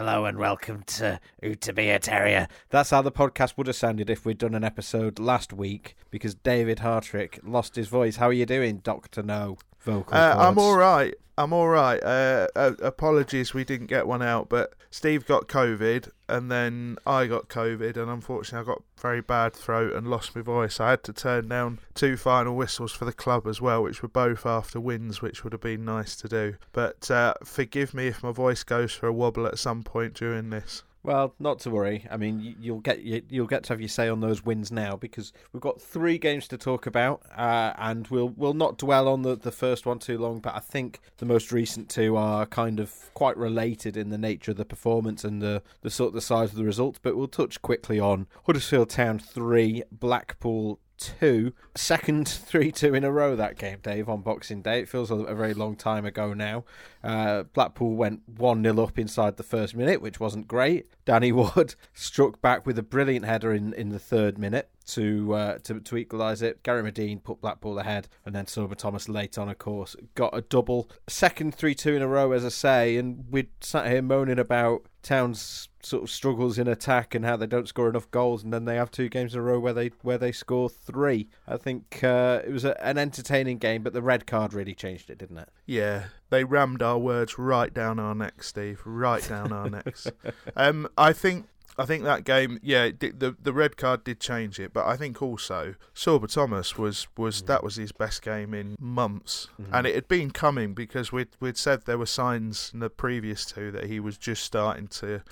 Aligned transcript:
Hello 0.00 0.24
and 0.24 0.38
welcome 0.38 0.82
to 0.84 1.20
Who 1.42 1.54
to 1.56 1.74
Be 1.74 1.90
a 1.90 1.98
Terrier. 1.98 2.48
That's 2.70 2.88
how 2.88 3.02
the 3.02 3.12
podcast 3.12 3.58
would 3.58 3.66
have 3.66 3.76
sounded 3.76 4.08
if 4.08 4.24
we'd 4.24 4.38
done 4.38 4.54
an 4.54 4.64
episode 4.64 5.18
last 5.18 5.52
week 5.52 5.94
because 6.10 6.34
David 6.34 6.78
Hartrick 6.78 7.38
lost 7.42 7.76
his 7.76 7.88
voice. 7.88 8.16
How 8.16 8.28
are 8.28 8.32
you 8.32 8.46
doing, 8.46 8.78
Doctor 8.78 9.22
No? 9.22 9.58
Vocal. 9.80 10.16
Uh, 10.16 10.36
I'm 10.38 10.58
all 10.58 10.76
right. 10.76 11.14
I'm 11.38 11.54
all 11.54 11.68
right. 11.68 12.02
Uh, 12.02 12.48
uh, 12.54 12.72
apologies, 12.82 13.54
we 13.54 13.64
didn't 13.64 13.86
get 13.86 14.06
one 14.06 14.20
out, 14.20 14.50
but 14.50 14.74
Steve 14.90 15.26
got 15.26 15.48
COVID, 15.48 16.10
and 16.28 16.50
then 16.50 16.98
I 17.06 17.26
got 17.26 17.48
COVID, 17.48 17.96
and 17.96 18.10
unfortunately, 18.10 18.70
I 18.70 18.74
got 18.74 18.82
very 19.00 19.22
bad 19.22 19.54
throat 19.54 19.94
and 19.94 20.06
lost 20.06 20.36
my 20.36 20.42
voice. 20.42 20.80
I 20.80 20.90
had 20.90 21.02
to 21.04 21.14
turn 21.14 21.48
down 21.48 21.78
two 21.94 22.18
final 22.18 22.56
whistles 22.56 22.92
for 22.92 23.06
the 23.06 23.12
club 23.12 23.46
as 23.46 23.58
well, 23.58 23.82
which 23.82 24.02
were 24.02 24.08
both 24.08 24.44
after 24.44 24.78
wins, 24.78 25.22
which 25.22 25.42
would 25.42 25.54
have 25.54 25.62
been 25.62 25.84
nice 25.84 26.14
to 26.16 26.28
do. 26.28 26.56
But 26.72 27.10
uh, 27.10 27.34
forgive 27.42 27.94
me 27.94 28.08
if 28.08 28.22
my 28.22 28.32
voice 28.32 28.62
goes 28.62 28.92
for 28.92 29.06
a 29.06 29.12
wobble 29.12 29.46
at 29.46 29.58
some 29.58 29.82
point 29.82 30.12
during 30.12 30.50
this. 30.50 30.82
Well, 31.02 31.34
not 31.38 31.60
to 31.60 31.70
worry. 31.70 32.06
I 32.10 32.18
mean, 32.18 32.40
you- 32.40 32.54
you'll 32.60 32.80
get 32.80 33.00
you- 33.02 33.22
you'll 33.30 33.46
get 33.46 33.64
to 33.64 33.72
have 33.72 33.80
your 33.80 33.88
say 33.88 34.08
on 34.08 34.20
those 34.20 34.44
wins 34.44 34.70
now 34.70 34.96
because 34.96 35.32
we've 35.52 35.60
got 35.62 35.80
three 35.80 36.18
games 36.18 36.46
to 36.48 36.58
talk 36.58 36.86
about, 36.86 37.22
uh, 37.36 37.72
and 37.78 38.06
we'll 38.08 38.28
we'll 38.28 38.52
not 38.52 38.76
dwell 38.76 39.08
on 39.08 39.22
the, 39.22 39.34
the 39.34 39.50
first 39.50 39.86
one 39.86 39.98
too 39.98 40.18
long. 40.18 40.40
But 40.40 40.54
I 40.54 40.58
think 40.58 41.00
the 41.16 41.24
most 41.24 41.52
recent 41.52 41.88
two 41.88 42.16
are 42.16 42.44
kind 42.44 42.78
of 42.80 42.92
quite 43.14 43.36
related 43.38 43.96
in 43.96 44.10
the 44.10 44.18
nature 44.18 44.50
of 44.50 44.58
the 44.58 44.64
performance 44.66 45.24
and 45.24 45.40
the 45.40 45.62
the 45.80 45.88
sort 45.90 46.08
of 46.08 46.14
the 46.14 46.20
size 46.20 46.50
of 46.50 46.56
the 46.56 46.64
results. 46.64 46.98
But 47.02 47.16
we'll 47.16 47.28
touch 47.28 47.62
quickly 47.62 47.98
on 47.98 48.26
Huddersfield 48.44 48.90
Town 48.90 49.18
three, 49.18 49.82
Blackpool 49.90 50.80
two, 51.00 51.52
second 51.74 52.28
three 52.28 52.70
two 52.70 52.94
in 52.94 53.02
a 53.02 53.10
row 53.10 53.34
that 53.34 53.58
game, 53.58 53.78
Dave, 53.82 54.08
on 54.08 54.20
Boxing 54.20 54.62
Day. 54.62 54.80
It 54.80 54.88
feels 54.88 55.10
a, 55.10 55.16
a 55.16 55.34
very 55.34 55.54
long 55.54 55.74
time 55.74 56.04
ago 56.04 56.32
now. 56.32 56.64
Uh, 57.02 57.44
Blackpool 57.44 57.94
went 57.94 58.20
1 58.28 58.62
0 58.62 58.82
up 58.82 58.98
inside 58.98 59.36
the 59.36 59.42
first 59.42 59.74
minute, 59.74 60.00
which 60.00 60.20
wasn't 60.20 60.46
great. 60.46 60.86
Danny 61.04 61.32
Ward 61.32 61.74
struck 61.92 62.40
back 62.40 62.66
with 62.66 62.78
a 62.78 62.82
brilliant 62.82 63.24
header 63.24 63.52
in, 63.52 63.72
in 63.72 63.88
the 63.88 63.98
third 63.98 64.38
minute 64.38 64.70
to 64.86 65.34
uh, 65.34 65.58
to, 65.64 65.80
to 65.80 65.96
equalise 65.96 66.42
it. 66.42 66.62
Gary 66.62 66.82
Madine 66.82 67.22
put 67.22 67.40
Blackpool 67.40 67.78
ahead, 67.78 68.08
and 68.24 68.34
then 68.34 68.46
Sorba 68.46 68.76
Thomas 68.76 69.08
late 69.08 69.38
on, 69.38 69.48
of 69.48 69.58
course, 69.58 69.96
got 70.14 70.36
a 70.36 70.42
double. 70.42 70.90
Second 71.08 71.54
3 71.54 71.74
2 71.74 71.96
in 71.96 72.02
a 72.02 72.08
row, 72.08 72.32
as 72.32 72.44
I 72.44 72.48
say, 72.48 72.96
and 72.96 73.24
we'd 73.30 73.48
sat 73.60 73.86
here 73.86 74.02
moaning 74.02 74.38
about 74.38 74.82
Town's 75.02 75.68
sort 75.82 76.02
of 76.02 76.10
struggles 76.10 76.58
in 76.58 76.68
attack 76.68 77.14
and 77.14 77.24
how 77.24 77.36
they 77.36 77.46
don't 77.46 77.68
score 77.68 77.88
enough 77.88 78.10
goals, 78.10 78.44
and 78.44 78.52
then 78.52 78.64
they 78.64 78.76
have 78.76 78.90
two 78.90 79.08
games 79.08 79.34
in 79.34 79.40
a 79.40 79.42
row 79.42 79.58
where 79.58 79.72
they 79.72 79.88
where 80.02 80.18
they 80.18 80.32
score 80.32 80.68
three. 80.68 81.28
I 81.46 81.56
think 81.56 82.00
uh, 82.04 82.42
it 82.46 82.50
was 82.50 82.64
a, 82.64 82.82
an 82.84 82.98
entertaining 82.98 83.58
game, 83.58 83.82
but 83.82 83.92
the 83.92 84.02
red 84.02 84.26
card 84.26 84.52
really 84.52 84.74
changed 84.74 85.08
it, 85.10 85.18
didn't 85.18 85.38
it? 85.38 85.48
Yeah, 85.66 86.04
they 86.28 86.44
rammed 86.44 86.82
our 86.82 86.98
words 86.98 87.38
right 87.38 87.72
down 87.72 87.98
our 87.98 88.14
necks, 88.14 88.48
Steve. 88.48 88.82
Right 88.84 89.26
down 89.26 89.52
our 89.52 89.70
necks. 89.70 90.06
Um, 90.56 90.88
I 90.98 91.12
think. 91.12 91.46
I 91.80 91.86
think 91.86 92.04
that 92.04 92.24
game, 92.24 92.58
yeah, 92.62 92.90
did, 92.90 93.20
the 93.20 93.34
the 93.40 93.54
red 93.54 93.78
card 93.78 94.04
did 94.04 94.20
change 94.20 94.60
it, 94.60 94.74
but 94.74 94.86
I 94.86 94.98
think 94.98 95.22
also 95.22 95.76
Sorba 95.94 96.30
Thomas 96.30 96.76
was 96.76 97.08
was 97.16 97.40
mm. 97.40 97.46
that 97.46 97.64
was 97.64 97.76
his 97.76 97.90
best 97.90 98.20
game 98.20 98.52
in 98.52 98.76
months, 98.78 99.48
mm-hmm. 99.58 99.74
and 99.74 99.86
it 99.86 99.94
had 99.94 100.06
been 100.06 100.30
coming 100.30 100.74
because 100.74 101.10
we'd 101.10 101.28
we'd 101.40 101.56
said 101.56 101.86
there 101.86 101.96
were 101.96 102.04
signs 102.04 102.70
in 102.74 102.80
the 102.80 102.90
previous 102.90 103.46
two 103.46 103.70
that 103.70 103.84
he 103.84 103.98
was 103.98 104.18
just 104.18 104.44
starting 104.44 104.88
to 104.88 105.22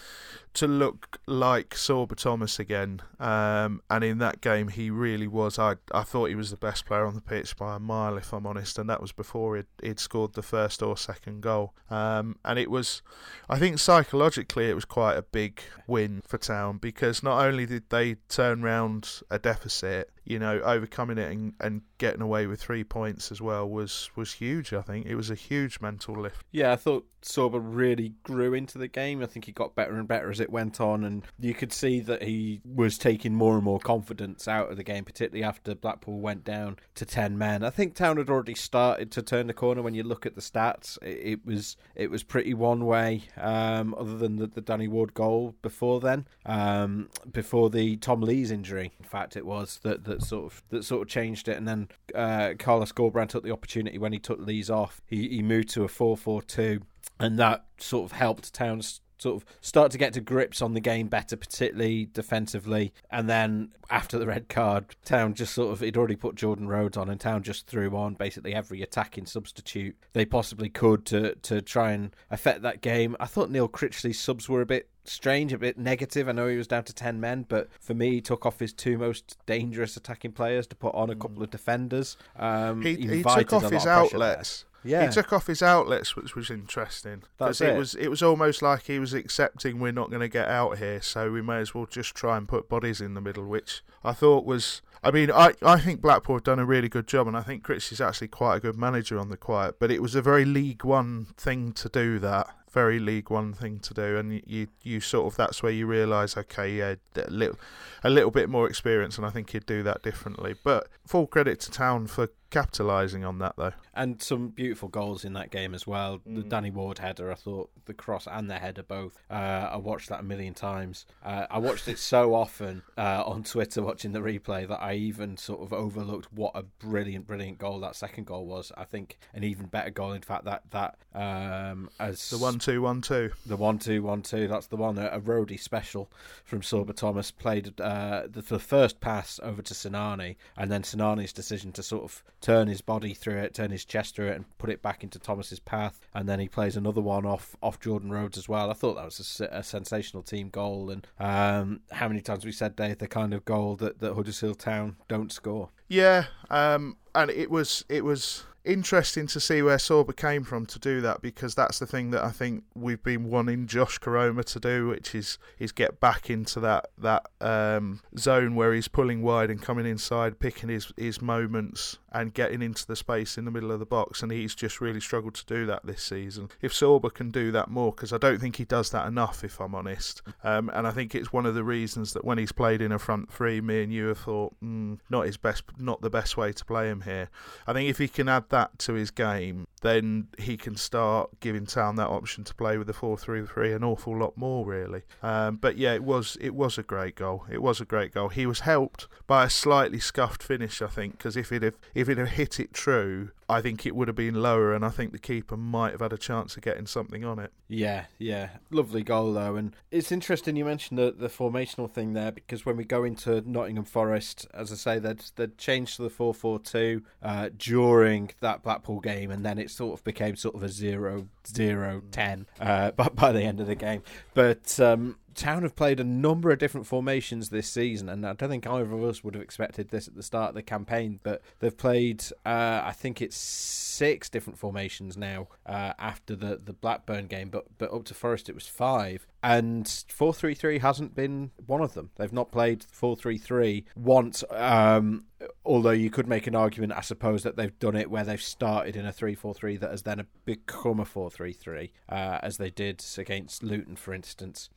to 0.59 0.67
look 0.67 1.21
like 1.27 1.71
Sorba 1.71 2.17
Thomas 2.17 2.59
again. 2.59 3.01
Um, 3.21 3.81
and 3.89 4.03
in 4.03 4.19
that 4.19 4.41
game, 4.41 4.69
he 4.69 4.91
really 4.91 5.29
was. 5.29 5.59
I 5.59 5.77
I 5.93 6.03
thought 6.03 6.29
he 6.29 6.35
was 6.35 6.51
the 6.51 6.57
best 6.57 6.85
player 6.85 7.07
on 7.07 7.15
the 7.15 7.21
pitch 7.21 7.57
by 7.57 7.77
a 7.77 7.79
mile, 7.79 8.17
if 8.17 8.33
I'm 8.33 8.47
honest. 8.47 8.79
And 8.79 8.91
that 8.91 9.01
was 9.01 9.13
before 9.13 9.57
he'd, 9.57 9.67
he'd 9.83 10.01
scored 10.01 10.35
the 10.35 10.43
first 10.43 10.83
or 10.83 10.97
second 10.97 11.43
goal. 11.43 11.75
Um, 11.91 12.39
and 12.45 12.59
it 12.59 12.71
was, 12.71 13.03
I 13.49 13.59
think 13.59 13.79
psychologically, 13.79 14.69
it 14.69 14.75
was 14.75 14.85
quite 14.85 15.17
a 15.17 15.23
big 15.23 15.61
win 15.87 16.23
for 16.27 16.39
Town 16.39 16.79
because 16.79 17.23
not 17.23 17.45
only 17.45 17.65
did 17.65 17.85
they 17.91 18.17
turn 18.29 18.63
round 18.63 19.21
a 19.31 19.39
deficit, 19.39 20.11
you 20.28 20.39
know, 20.39 20.61
overcoming 20.61 21.16
it 21.16 21.33
and, 21.33 21.55
and 21.61 21.81
getting 21.97 22.21
away 22.21 22.47
with 22.47 22.61
three 22.61 22.84
points 22.84 23.33
as 23.33 23.41
well 23.41 23.69
was 23.69 24.11
was 24.15 24.33
huge. 24.33 24.72
I 24.75 24.83
think 24.83 25.06
it 25.06 25.15
was 25.15 25.31
a 25.31 25.34
huge 25.34 25.81
mental 25.81 26.15
lift. 26.21 26.44
Yeah, 26.53 26.72
I 26.72 26.77
thought 26.77 27.06
Sorba 27.22 27.61
really 27.62 28.12
grew 28.22 28.53
into 28.53 28.77
the 28.77 28.88
game. 28.88 29.22
I 29.22 29.27
think 29.27 29.47
he 29.47 29.53
got 29.53 29.75
better 29.75 29.97
and 29.97 30.06
better 30.06 30.31
as 30.31 30.38
it 30.38 30.50
went 30.50 30.81
on, 30.81 31.03
and 31.03 31.25
you 31.38 31.55
could 31.55 31.72
see 31.72 32.00
that 32.00 32.22
he 32.22 32.61
was 32.65 32.99
taking 32.99 33.34
more 33.34 33.55
and 33.55 33.65
more 33.65 33.81
confidence 33.81 34.47
out 34.47 34.71
of 34.71 34.77
the 34.77 34.84
game, 34.84 35.05
particularly 35.05 35.43
after 35.43 35.75
Blackpool 35.75 36.21
went 36.21 36.44
down 36.44 36.77
to 36.97 37.06
ten 37.06 37.38
men. 37.38 37.65
I 37.65 37.71
think 37.71 37.94
Town 37.94 38.19
had 38.19 38.28
already 38.28 38.55
started 38.55 39.11
to 39.12 39.22
turn 39.22 39.47
the 39.47 39.55
corner. 39.55 39.81
When 39.81 39.94
you 39.94 40.03
look 40.03 40.27
at 40.27 40.34
the 40.34 40.43
stats, 40.43 40.99
it, 41.03 41.33
it 41.33 41.47
was 41.47 41.77
it 41.94 42.11
was 42.11 42.22
pretty 42.22 42.53
one 42.53 42.84
way. 42.84 43.22
Um, 43.38 43.94
other 43.99 44.19
than 44.19 44.37
the, 44.37 44.47
the 44.47 44.61
Danny 44.61 44.88
Ward 44.88 45.15
goal 45.15 45.55
before 45.62 46.00
then, 46.00 46.28
um, 46.44 47.09
before 47.33 47.71
the 47.71 47.97
Tom 47.97 48.21
Lees' 48.21 48.50
injury, 48.50 48.93
in 48.99 49.06
fact, 49.06 49.37
it 49.37 49.47
was 49.47 49.81
that 49.83 50.05
that 50.19 50.27
sort 50.27 50.53
of 50.53 50.62
that 50.71 50.84
sort 50.84 51.03
of 51.03 51.09
changed 51.09 51.49
it. 51.49 51.56
And 51.56 51.67
then 51.67 51.89
uh, 52.15 52.55
Carlos 52.59 52.93
Corberán 52.93 53.29
took 53.29 53.45
the 53.45 53.53
opportunity 53.53 53.99
when 53.99 54.12
he 54.12 54.19
took 54.19 54.41
Lees 54.41 54.71
off. 54.71 55.01
He 55.06 55.29
he 55.29 55.43
moved 55.43 55.71
to 55.71 55.84
a 55.84 55.89
four 55.89 56.17
four 56.17 56.43
two 56.43 56.81
and 57.21 57.39
that 57.39 57.65
sort 57.79 58.11
of 58.11 58.17
helped 58.17 58.53
Towns 58.53 59.01
sort 59.21 59.43
of 59.43 59.49
start 59.61 59.91
to 59.91 59.99
get 59.99 60.12
to 60.12 60.21
grips 60.21 60.62
on 60.62 60.75
the 60.75 60.81
game 60.81 61.09
better, 61.09 61.37
particularly 61.37 62.06
defensively. 62.12 62.93
And 63.11 63.29
then 63.29 63.73
after 63.91 64.17
the 64.17 64.27
red 64.27 64.49
card, 64.49 64.95
Town 65.05 65.34
just 65.34 65.55
sort 65.55 65.73
of 65.73 65.81
he'd 65.81 65.97
already 65.97 66.17
put 66.17 66.37
Jordan 66.37 66.69
Rhodes 66.69 66.97
on, 66.97 67.09
and 67.09 67.21
Town 67.21 67.43
just 67.43 67.67
threw 67.67 67.97
on 67.97 68.15
basically 68.15 68.55
every 68.55 68.83
attacking 68.83 69.27
substitute 69.27 69.97
they 70.12 70.25
possibly 70.25 70.69
could 70.69 71.05
to 71.06 71.35
to 71.35 71.61
try 71.61 71.93
and 71.93 72.15
affect 72.31 72.62
that 72.62 72.81
game. 72.81 73.17
I 73.19 73.27
thought 73.27 73.50
Neil 73.50 73.69
Critchley's 73.69 74.21
subs 74.21 74.49
were 74.49 74.61
a 74.61 74.67
bit 74.67 74.89
strange, 75.09 75.53
a 75.53 75.59
bit 75.59 75.79
negative. 75.79 76.29
I 76.29 76.33
know 76.33 76.49
he 76.49 76.57
was 76.57 76.67
down 76.67 76.85
to 76.85 76.95
10 76.95 77.21
men, 77.21 77.47
but 77.49 77.69
for 77.81 77.95
me, 77.95 78.11
he 78.11 78.21
took 78.21 78.47
off 78.47 78.59
his 78.61 78.73
two 78.73 78.99
most 78.99 79.39
dangerous 79.47 79.97
attacking 79.97 80.33
players 80.33 80.67
to 80.69 80.77
put 80.77 80.95
on 80.95 81.11
a 81.11 81.17
couple 81.17 81.43
of 81.43 81.51
defenders. 81.51 82.17
Um, 82.37 82.83
He, 82.83 82.97
he 82.97 83.23
took 83.23 83.53
off 83.53 83.63
his 83.63 83.63
of 83.63 83.71
pressure 83.71 83.85
there. 83.85 83.95
outlets. 83.95 84.65
Yeah. 84.85 85.07
He 85.07 85.13
took 85.13 85.33
off 85.33 85.49
his 85.49 85.63
outlets, 85.63 86.15
which 86.15 86.35
was 86.37 86.51
interesting. 86.51 87.25
Because 87.37 87.61
it 87.61 87.71
it. 87.71 87.79
was 87.79 87.95
it 87.97 88.09
was 88.09 88.23
almost 88.23 88.63
like 88.63 88.85
he 88.85 88.99
was 88.99 89.13
accepting 89.13 89.81
we're 89.81 89.93
not 89.93 90.09
going 90.09 90.21
to 90.21 90.29
get 90.29 90.49
out 90.49 90.79
here, 90.79 91.03
so 91.03 91.31
we 91.33 91.43
may 91.43 91.59
as 91.59 91.75
well 91.75 91.87
just 91.87 92.15
try 92.15 92.37
and 92.37 92.49
put 92.49 92.69
bodies 92.69 93.01
in 93.01 93.15
the 93.15 93.21
middle, 93.21 93.47
which 93.47 93.83
I 94.05 94.13
thought 94.13 94.45
was. 94.45 94.81
I 95.03 95.11
mean, 95.13 95.31
I, 95.31 95.53
I 95.63 95.79
think 95.79 96.01
Blackpool 96.01 96.37
have 96.37 96.45
done 96.45 96.59
a 96.59 96.65
really 96.65 96.89
good 96.89 97.07
job, 97.07 97.29
and 97.29 97.37
I 97.37 97.43
think 97.43 97.63
Chris 97.63 97.93
is 97.93 98.01
actually 98.01 98.29
quite 98.29 98.57
a 98.57 98.61
good 98.61 98.77
manager 98.77 99.19
on 99.19 99.29
the 99.29 99.37
quiet. 99.37 99.77
But 99.79 99.91
it 99.93 100.03
was 100.03 100.15
a 100.15 100.23
very 100.23 100.45
League 100.45 100.85
One 100.85 101.27
thing 101.37 101.73
to 101.73 101.89
do 101.89 102.19
that. 102.21 102.49
Very 102.71 102.99
League 102.99 103.31
One 103.31 103.53
thing 103.53 103.79
to 103.81 103.95
do, 103.95 104.17
and 104.17 104.43
you 104.47 104.69
you 104.83 105.01
sort 105.01 105.33
of 105.33 105.37
that's 105.37 105.62
where 105.62 105.73
you 105.73 105.87
realise, 105.87 106.37
okay, 106.37 106.71
yeah, 106.77 106.95
a 107.17 107.31
little 107.31 107.59
a 108.05 108.11
little 108.11 108.31
bit 108.31 108.49
more 108.49 108.69
experience, 108.69 109.17
and 109.17 109.27
I 109.27 109.31
think 109.31 109.51
he'd 109.51 109.67
do 109.67 109.83
that 109.83 110.03
differently. 110.03 110.55
But 110.62 110.89
full 111.06 111.27
credit 111.27 111.61
to 111.61 111.70
Town 111.70 112.06
for 112.06 112.29
capitalising 112.50 113.27
on 113.29 113.39
that, 113.39 113.55
though. 113.56 113.73
and 113.95 114.23
some 114.23 114.49
beautiful 114.49 114.89
goals 114.89 115.25
in 115.25 115.33
that 115.35 115.50
game 115.50 115.75
as 115.75 115.87
well. 115.87 116.21
The 116.25 116.43
Danny 116.43 116.71
Ward 116.71 116.99
header, 116.99 117.31
I 117.31 117.35
thought 117.35 117.71
the 117.87 117.95
cross 117.95 118.27
and 118.31 118.49
the 118.50 118.55
header 118.59 118.83
both. 118.83 119.19
Uh, 119.31 119.35
I 119.73 119.77
watched 119.77 120.09
that 120.09 120.21
a 120.21 120.23
million 120.23 120.55
times. 120.55 121.05
Uh, 121.25 121.47
I 121.50 121.59
watched 121.59 121.89
it 121.89 121.99
so 121.99 122.35
often 122.35 122.83
uh, 122.97 123.23
on 123.27 123.43
Twitter 123.43 123.83
watching 123.83 124.12
the 124.12 124.21
replay 124.21 124.69
that 124.69 124.81
I 124.83 124.95
even 124.95 125.37
sort 125.37 125.61
of 125.62 125.73
overlooked 125.73 126.33
what 126.33 126.53
a 126.55 126.62
brilliant, 126.62 127.27
brilliant 127.27 127.59
goal 127.59 127.81
that 127.81 127.97
second 127.97 128.27
goal 128.27 128.47
was. 128.47 128.71
I 128.77 128.85
think 128.85 129.19
an 129.35 129.43
even 129.44 129.67
better 129.67 129.91
goal. 129.91 130.12
In 130.12 130.23
fact, 130.23 130.44
that 130.44 130.62
that 130.71 130.97
um, 131.15 131.91
as 131.99 132.31
The 132.31 132.39
one 132.39 132.59
two 132.59 132.83
one 132.83 133.01
two. 133.03 133.31
the 133.47 133.56
one 133.56 133.79
two 133.79 134.03
one 134.03 134.23
two. 134.23 134.47
That's 134.49 134.69
the 134.69 134.77
one. 134.77 134.97
A, 134.99 135.06
a 135.09 135.21
roadie 135.21 135.59
special 135.61 136.11
from 136.44 136.61
Sorba 136.61 136.94
Thomas 136.94 137.31
played 137.31 137.79
uh, 137.81 138.23
the, 138.31 138.43
the 138.43 138.59
first 138.59 139.01
pass 139.01 139.41
over 139.43 139.61
to 139.62 139.75
Sinani, 139.75 140.37
and 140.56 140.71
then 140.71 140.83
Sinani's 140.83 141.33
decision 141.33 141.73
to 141.73 141.83
sort 141.83 142.05
of 142.05 142.23
turn 142.40 142.69
his 142.69 142.81
body 142.81 143.14
through 143.14 143.38
it, 143.38 143.55
turn 143.55 143.70
his 143.70 143.85
chest 143.85 144.17
through 144.17 144.29
it, 144.29 144.37
and 144.37 144.58
put 144.58 144.70
it 144.70 144.82
back 144.82 145.02
into 145.02 145.19
Thomas's 145.19 145.61
path. 145.61 146.00
And 146.14 146.29
then 146.29 146.40
he 146.40 146.49
plays 146.49 146.76
another 146.76 147.00
one 147.00 147.26
off 147.26 147.56
off 147.62 147.81
Jordan 147.81 148.11
Rhodes 148.11 148.38
as 148.38 148.49
well. 148.49 148.70
I 148.70 148.75
thought 148.75 148.94
that 148.94 149.05
was 149.05 149.40
a, 149.40 149.58
a 149.58 149.62
sensational 149.62 150.23
team 150.23 150.49
goal. 150.49 150.90
And 150.90 151.06
um, 151.19 151.81
how 151.93 152.08
many 152.08 152.20
times 152.20 152.44
we 152.44 152.52
said, 152.52 152.76
Dave, 152.76 152.99
the 152.99 153.08
kind 153.08 153.35
of 153.35 153.44
goal 153.44 153.76
that, 153.76 154.00
that 154.00 154.14
Huddersfield 154.14 154.58
Town 154.58 154.96
don't 155.08 155.32
score. 155.32 155.70
Yeah, 155.88 156.26
um, 156.50 156.96
and 157.14 157.31
it 157.31 157.50
was 157.50 157.85
it 157.88 158.05
was 158.05 158.44
interesting 158.64 159.26
to 159.28 159.40
see 159.40 159.62
where 159.62 159.76
Sorba 159.76 160.14
came 160.14 160.44
from 160.44 160.66
to 160.66 160.78
do 160.78 161.00
that 161.00 161.22
because 161.22 161.55
that's 161.55 161.78
the 161.78 161.87
thing 161.87 162.10
that 162.10 162.25
I 162.25 162.31
think 162.31 162.64
we've 162.75 163.02
been 163.02 163.31
wanting 163.31 163.66
Josh 163.66 163.99
Koroma 163.99 164.44
to 164.44 164.60
do, 164.60 164.88
which 164.88 165.14
is 165.14 165.38
is 165.58 165.72
get 165.72 166.00
back 166.00 166.31
into 166.31 166.60
that 166.60 166.90
that 166.99 167.26
um, 167.40 168.00
zone 168.19 168.55
where 168.55 168.72
he's 168.75 168.88
pulling 168.88 169.22
wide 169.22 169.50
and 169.50 169.60
coming 169.60 169.87
inside, 169.87 170.38
picking 170.38 170.69
his 170.69 170.93
his 170.96 171.20
moments 171.22 171.99
and 172.12 172.32
getting 172.32 172.62
into 172.62 172.87
the 172.87 172.96
space 172.96 173.37
in 173.37 173.44
the 173.44 173.50
middle 173.50 173.70
of 173.70 173.78
the 173.78 173.87
box. 173.87 174.22
And 174.22 174.32
he's 174.32 174.55
just 174.55 174.81
really 174.81 175.00
struggled 175.00 175.34
to 175.34 175.46
do 175.46 175.66
that 175.66 175.84
this 175.84 176.02
season. 176.02 176.49
If 176.60 176.72
Sorba 176.72 177.12
can 177.12 177.31
do 177.31 177.52
that 177.52 177.69
more, 177.69 177.93
because 177.93 178.12
I 178.12 178.19
don't 178.19 178.40
think 178.40 178.56
he 178.56 178.64
does 178.64 178.90
that 178.90 179.06
enough, 179.06 179.44
if 179.44 179.60
I'm 179.60 179.75
honest. 179.75 180.22
Um, 180.43 180.70
and 180.72 180.87
I 180.87 180.90
think 180.90 181.14
it's 181.14 181.32
one 181.32 181.46
of 181.46 181.55
the 181.55 181.64
reasons 181.64 182.12
that 182.14 182.25
when 182.25 182.38
he's 182.38 182.52
played 182.52 182.81
in 182.81 182.93
a 182.93 182.99
front 182.99 183.31
three, 183.31 183.60
me 183.60 183.82
and 183.82 183.93
you 183.93 184.06
have 184.06 184.19
thought 184.19 184.55
mm, 184.62 184.99
not 185.10 185.26
his 185.26 185.37
best, 185.37 185.64
not 185.78 186.00
the 186.00 186.10
best 186.10 186.37
way 186.37 186.52
to 186.52 186.64
play 186.64 186.88
him 186.88 187.02
here. 187.02 187.28
I 187.66 187.72
think 187.72 187.90
if 187.90 187.99
he 187.99 188.08
can 188.08 188.28
add 188.28 188.48
that 188.50 188.79
to 188.81 188.95
his 188.95 189.11
game, 189.11 189.67
then 189.83 190.29
he 190.39 190.56
can 190.56 190.77
start 190.77 191.31
giving 191.41 191.67
Town 191.67 191.97
that 191.97 192.09
option 192.09 192.45
to 192.45 192.55
play 192.55 192.79
with 192.79 192.87
the 192.87 192.93
four 192.93 193.17
three 193.17 193.45
three 193.47 193.73
an 193.73 193.85
awful 193.85 194.17
lot 194.17 194.37
more, 194.37 194.67
really. 194.67 195.03
Um, 195.23 195.56
but 195.56 195.77
yeah, 195.77 195.95
it 195.95 196.05
was 196.05 196.37
it 196.41 196.55
was 196.55 196.79
a 196.79 196.83
great 196.83 197.17
goal. 197.17 197.45
It 197.50 197.62
was 197.62 197.81
a 197.81 197.85
great 197.85 198.12
goal. 198.12 198.29
He 198.29 198.47
was 198.47 198.61
helped 198.61 199.09
by 199.27 199.45
a 199.45 199.50
slightly 199.50 200.00
scuffed 200.00 200.43
finish, 200.43 200.83
I 200.83 200.89
think, 200.89 201.19
because 201.19 201.37
if 201.37 201.53
it 201.53 201.75
if 201.95 202.09
it 202.09 202.19
had 202.19 202.29
hit 202.29 202.61
it 202.61 202.73
true, 202.73 203.31
I 203.49 203.62
think 203.62 203.87
it 203.87 203.97
would 203.97 204.09
have 204.09 204.17
been 204.17 204.35
lower, 204.35 204.75
and 204.75 204.85
I 204.85 204.91
think 204.91 205.12
the 205.12 205.19
keeper 205.19 205.56
might 205.56 205.93
have 205.93 206.00
had 206.00 206.12
a 206.12 206.19
chance 206.19 206.56
of 206.56 206.62
getting 206.62 206.87
something 206.87 207.25
on 207.25 207.39
it. 207.39 207.53
Yeah, 207.67 208.05
yeah, 208.19 208.50
lovely 208.71 209.03
goal 209.03 209.33
though, 209.33 209.56
and 209.56 209.75
it's 209.91 210.12
interesting 210.12 210.56
you 210.56 210.67
mentioned 210.67 210.99
the 210.99 211.12
the 211.12 211.29
formational 211.29 211.91
thing 211.91 212.12
there 212.12 212.31
because 212.31 212.67
when 212.67 212.77
we 212.77 212.85
go 212.85 213.05
into 213.05 213.43
Nottingham 213.49 213.85
Forest, 213.85 214.47
as 214.53 214.71
I 214.71 214.75
say, 214.75 214.99
they'd 214.99 215.23
they'd 215.37 215.56
changed 215.56 215.97
to 215.97 216.03
the 216.03 216.11
four 216.11 216.35
four 216.35 216.59
two 216.59 217.03
uh, 217.23 217.49
during 217.56 218.31
that 218.41 218.62
Blackpool 218.62 219.00
game, 219.00 219.31
and 219.31 219.45
then 219.45 219.59
it 219.59 219.71
sort 219.71 219.99
of 219.99 220.05
became 220.05 220.37
sort 220.37 220.55
of 220.55 220.62
a 220.62 220.69
zero 220.69 221.29
zero 221.47 222.03
ten 222.11 222.47
uh, 222.61 222.91
by 222.97 223.09
by 223.09 223.33
the 223.33 223.43
end 223.43 223.61
of 223.61 223.67
the 223.67 223.75
game, 223.75 224.03
but. 224.35 224.79
Um, 224.79 225.17
Town 225.38 225.62
have 225.62 225.76
played 225.76 226.00
a 226.00 226.05
number 226.05 226.50
of 226.50 226.58
different 226.58 226.85
formations 226.85 227.49
this 227.49 227.69
season, 227.69 228.08
and 228.08 228.26
I 228.26 228.32
don't 228.32 228.49
think 228.49 228.67
either 228.67 228.93
of 228.93 229.05
us 229.05 229.23
would 229.23 229.35
have 229.35 229.43
expected 229.43 229.88
this 229.88 230.08
at 230.08 230.17
the 230.17 230.23
start 230.23 230.49
of 230.49 230.55
the 230.56 230.62
campaign. 230.62 231.20
But 231.23 231.43
they've 231.61 231.76
played, 231.76 232.25
uh, 232.44 232.82
I 232.85 232.93
think 232.93 233.23
it's 233.23 233.37
six 233.37 234.29
different 234.29 234.58
formations 234.58 235.17
now 235.17 235.46
uh, 235.64 235.93
after 235.96 236.35
the, 236.35 236.61
the 236.62 236.73
Blackburn 236.73 237.29
game, 237.29 237.50
but 237.50 237.67
but 237.79 237.93
up 237.93 238.05
to 238.06 238.14
Forest 238.14 238.49
it 238.49 238.56
was 238.56 238.67
five, 238.67 239.29
and 239.40 239.88
four 240.08 240.35
three 240.35 240.55
three 240.55 240.81
hasn't 240.81 241.14
been 241.14 241.52
one 241.67 241.82
of 241.82 241.94
them. 241.94 242.11
They've 242.17 242.32
not 242.32 242.50
played 242.50 242.84
four 242.91 243.14
three 243.14 243.38
three 243.38 243.87
once. 243.94 244.43
Um, 244.50 245.25
although 245.64 245.91
you 245.91 246.11
could 246.11 246.26
make 246.26 246.49
an 246.49 246.56
argument, 246.56 246.94
I 246.94 247.00
suppose, 247.02 247.44
that 247.44 247.56
they've 247.56 247.79
done 247.79 247.94
it 247.94 248.11
where 248.11 248.25
they've 248.25 248.43
started 248.43 248.96
in 248.96 249.06
a 249.06 249.12
3 249.12 249.37
4 249.37 249.55
3 249.55 249.76
that 249.76 249.91
has 249.91 250.02
then 250.02 250.26
become 250.44 250.99
a 250.99 251.05
4 251.05 251.31
3 251.31 251.52
3, 251.52 251.93
uh, 252.08 252.38
as 252.43 252.56
they 252.56 252.70
did 252.70 253.05
against 253.17 253.62
Luton, 253.62 253.94
for 253.94 254.12
instance. 254.12 254.69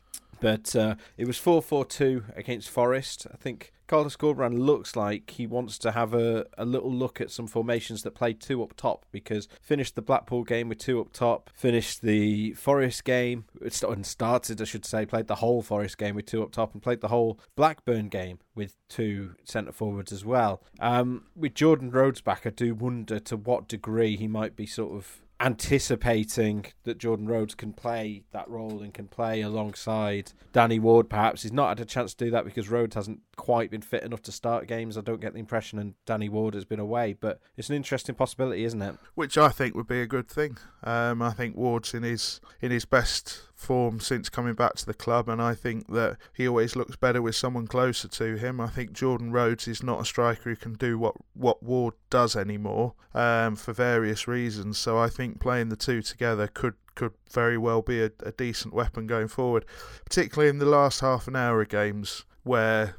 But 0.41 0.75
uh, 0.75 0.95
it 1.17 1.25
was 1.25 1.37
4 1.37 1.61
4 1.61 1.85
2 1.85 2.25
against 2.35 2.69
Forest. 2.69 3.27
I 3.31 3.37
think 3.37 3.71
Carlos 3.91 4.15
Corberán 4.15 4.57
looks 4.57 4.95
like 4.95 5.31
he 5.31 5.45
wants 5.45 5.77
to 5.79 5.91
have 5.91 6.13
a, 6.13 6.45
a 6.57 6.63
little 6.63 6.93
look 6.93 7.19
at 7.19 7.29
some 7.29 7.45
formations 7.45 8.03
that 8.03 8.15
play 8.15 8.31
two 8.31 8.63
up 8.63 8.73
top 8.77 9.05
because 9.11 9.49
finished 9.61 9.95
the 9.95 10.01
Blackpool 10.01 10.45
game 10.45 10.69
with 10.69 10.77
two 10.77 11.01
up 11.01 11.11
top, 11.11 11.49
finished 11.53 12.01
the 12.01 12.53
Forest 12.53 13.03
game, 13.03 13.43
and 13.61 14.05
started, 14.05 14.61
I 14.61 14.63
should 14.63 14.85
say, 14.85 15.05
played 15.05 15.27
the 15.27 15.35
whole 15.35 15.61
Forest 15.61 15.97
game 15.97 16.15
with 16.15 16.25
two 16.25 16.41
up 16.41 16.53
top, 16.53 16.73
and 16.73 16.81
played 16.81 17.01
the 17.01 17.09
whole 17.09 17.37
Blackburn 17.57 18.07
game 18.07 18.39
with 18.55 18.77
two 18.87 19.35
centre 19.43 19.73
forwards 19.73 20.13
as 20.13 20.23
well. 20.23 20.63
Um, 20.79 21.25
with 21.35 21.53
Jordan 21.53 21.91
Rhodes 21.91 22.21
back, 22.21 22.47
I 22.47 22.51
do 22.51 22.73
wonder 22.73 23.19
to 23.19 23.35
what 23.35 23.67
degree 23.67 24.15
he 24.15 24.29
might 24.29 24.55
be 24.55 24.65
sort 24.65 24.93
of 24.93 25.21
anticipating 25.41 26.65
that 26.83 26.99
Jordan 26.99 27.27
Rhodes 27.27 27.55
can 27.55 27.73
play 27.73 28.23
that 28.31 28.47
role 28.47 28.81
and 28.81 28.93
can 28.93 29.07
play 29.07 29.41
alongside 29.41 30.33
Danny 30.53 30.79
Ward. 30.79 31.09
Perhaps 31.09 31.41
he's 31.41 31.51
not 31.51 31.69
had 31.69 31.79
a 31.79 31.85
chance 31.85 32.13
to 32.13 32.25
do 32.25 32.31
that 32.31 32.45
because 32.45 32.69
Rhodes 32.69 32.95
hasn't 32.95 33.21
quite 33.37 33.71
been 33.71 33.81
fit 33.81 34.03
enough 34.03 34.21
to 34.23 34.31
start 34.31 34.67
games. 34.67 34.97
I 34.97 35.01
don't 35.01 35.19
get 35.19 35.33
the 35.33 35.39
impression, 35.39 35.79
and 35.79 35.95
Danny 36.05 36.29
Ward 36.29 36.53
has 36.53 36.65
been 36.65 36.79
away. 36.79 37.13
But 37.19 37.39
it's 37.57 37.69
an 37.69 37.75
interesting 37.75 38.13
possibility, 38.15 38.63
isn't 38.63 38.81
it? 38.81 38.95
Which 39.15 39.37
I 39.37 39.49
think 39.49 39.75
would 39.75 39.87
be 39.87 40.01
a 40.01 40.07
good 40.07 40.27
thing. 40.27 40.57
Um, 40.83 41.21
I 41.21 41.31
think 41.31 41.55
Ward's 41.55 41.93
in 41.93 42.03
his 42.03 42.39
in 42.61 42.71
his 42.71 42.85
best 42.85 43.41
form 43.61 43.99
since 43.99 44.29
coming 44.29 44.53
back 44.53 44.75
to 44.75 44.85
the 44.85 44.93
club, 44.93 45.29
and 45.29 45.41
I 45.41 45.53
think 45.53 45.87
that 45.93 46.17
he 46.33 46.47
always 46.47 46.75
looks 46.75 46.95
better 46.95 47.21
with 47.21 47.35
someone 47.35 47.67
closer 47.67 48.07
to 48.07 48.35
him. 48.35 48.59
I 48.59 48.67
think 48.67 48.93
Jordan 48.93 49.31
Rhodes 49.31 49.67
is 49.67 49.83
not 49.83 50.01
a 50.01 50.05
striker 50.05 50.49
who 50.49 50.55
can 50.55 50.73
do 50.73 50.97
what, 50.97 51.15
what 51.33 51.61
Ward 51.61 51.93
does 52.09 52.35
anymore 52.35 52.95
um, 53.13 53.55
for 53.55 53.71
various 53.71 54.27
reasons. 54.27 54.77
So 54.77 54.97
I 54.97 55.07
think 55.07 55.39
playing 55.39 55.69
the 55.69 55.75
two 55.75 56.01
together 56.01 56.47
could 56.47 56.73
could 56.93 57.13
very 57.31 57.57
well 57.57 57.81
be 57.81 58.03
a, 58.03 58.11
a 58.23 58.33
decent 58.33 58.73
weapon 58.73 59.07
going 59.07 59.29
forward, 59.29 59.65
particularly 60.03 60.49
in 60.49 60.59
the 60.59 60.65
last 60.65 60.99
half 60.99 61.25
an 61.27 61.37
hour 61.37 61.61
of 61.61 61.69
games 61.69 62.25
where 62.43 62.97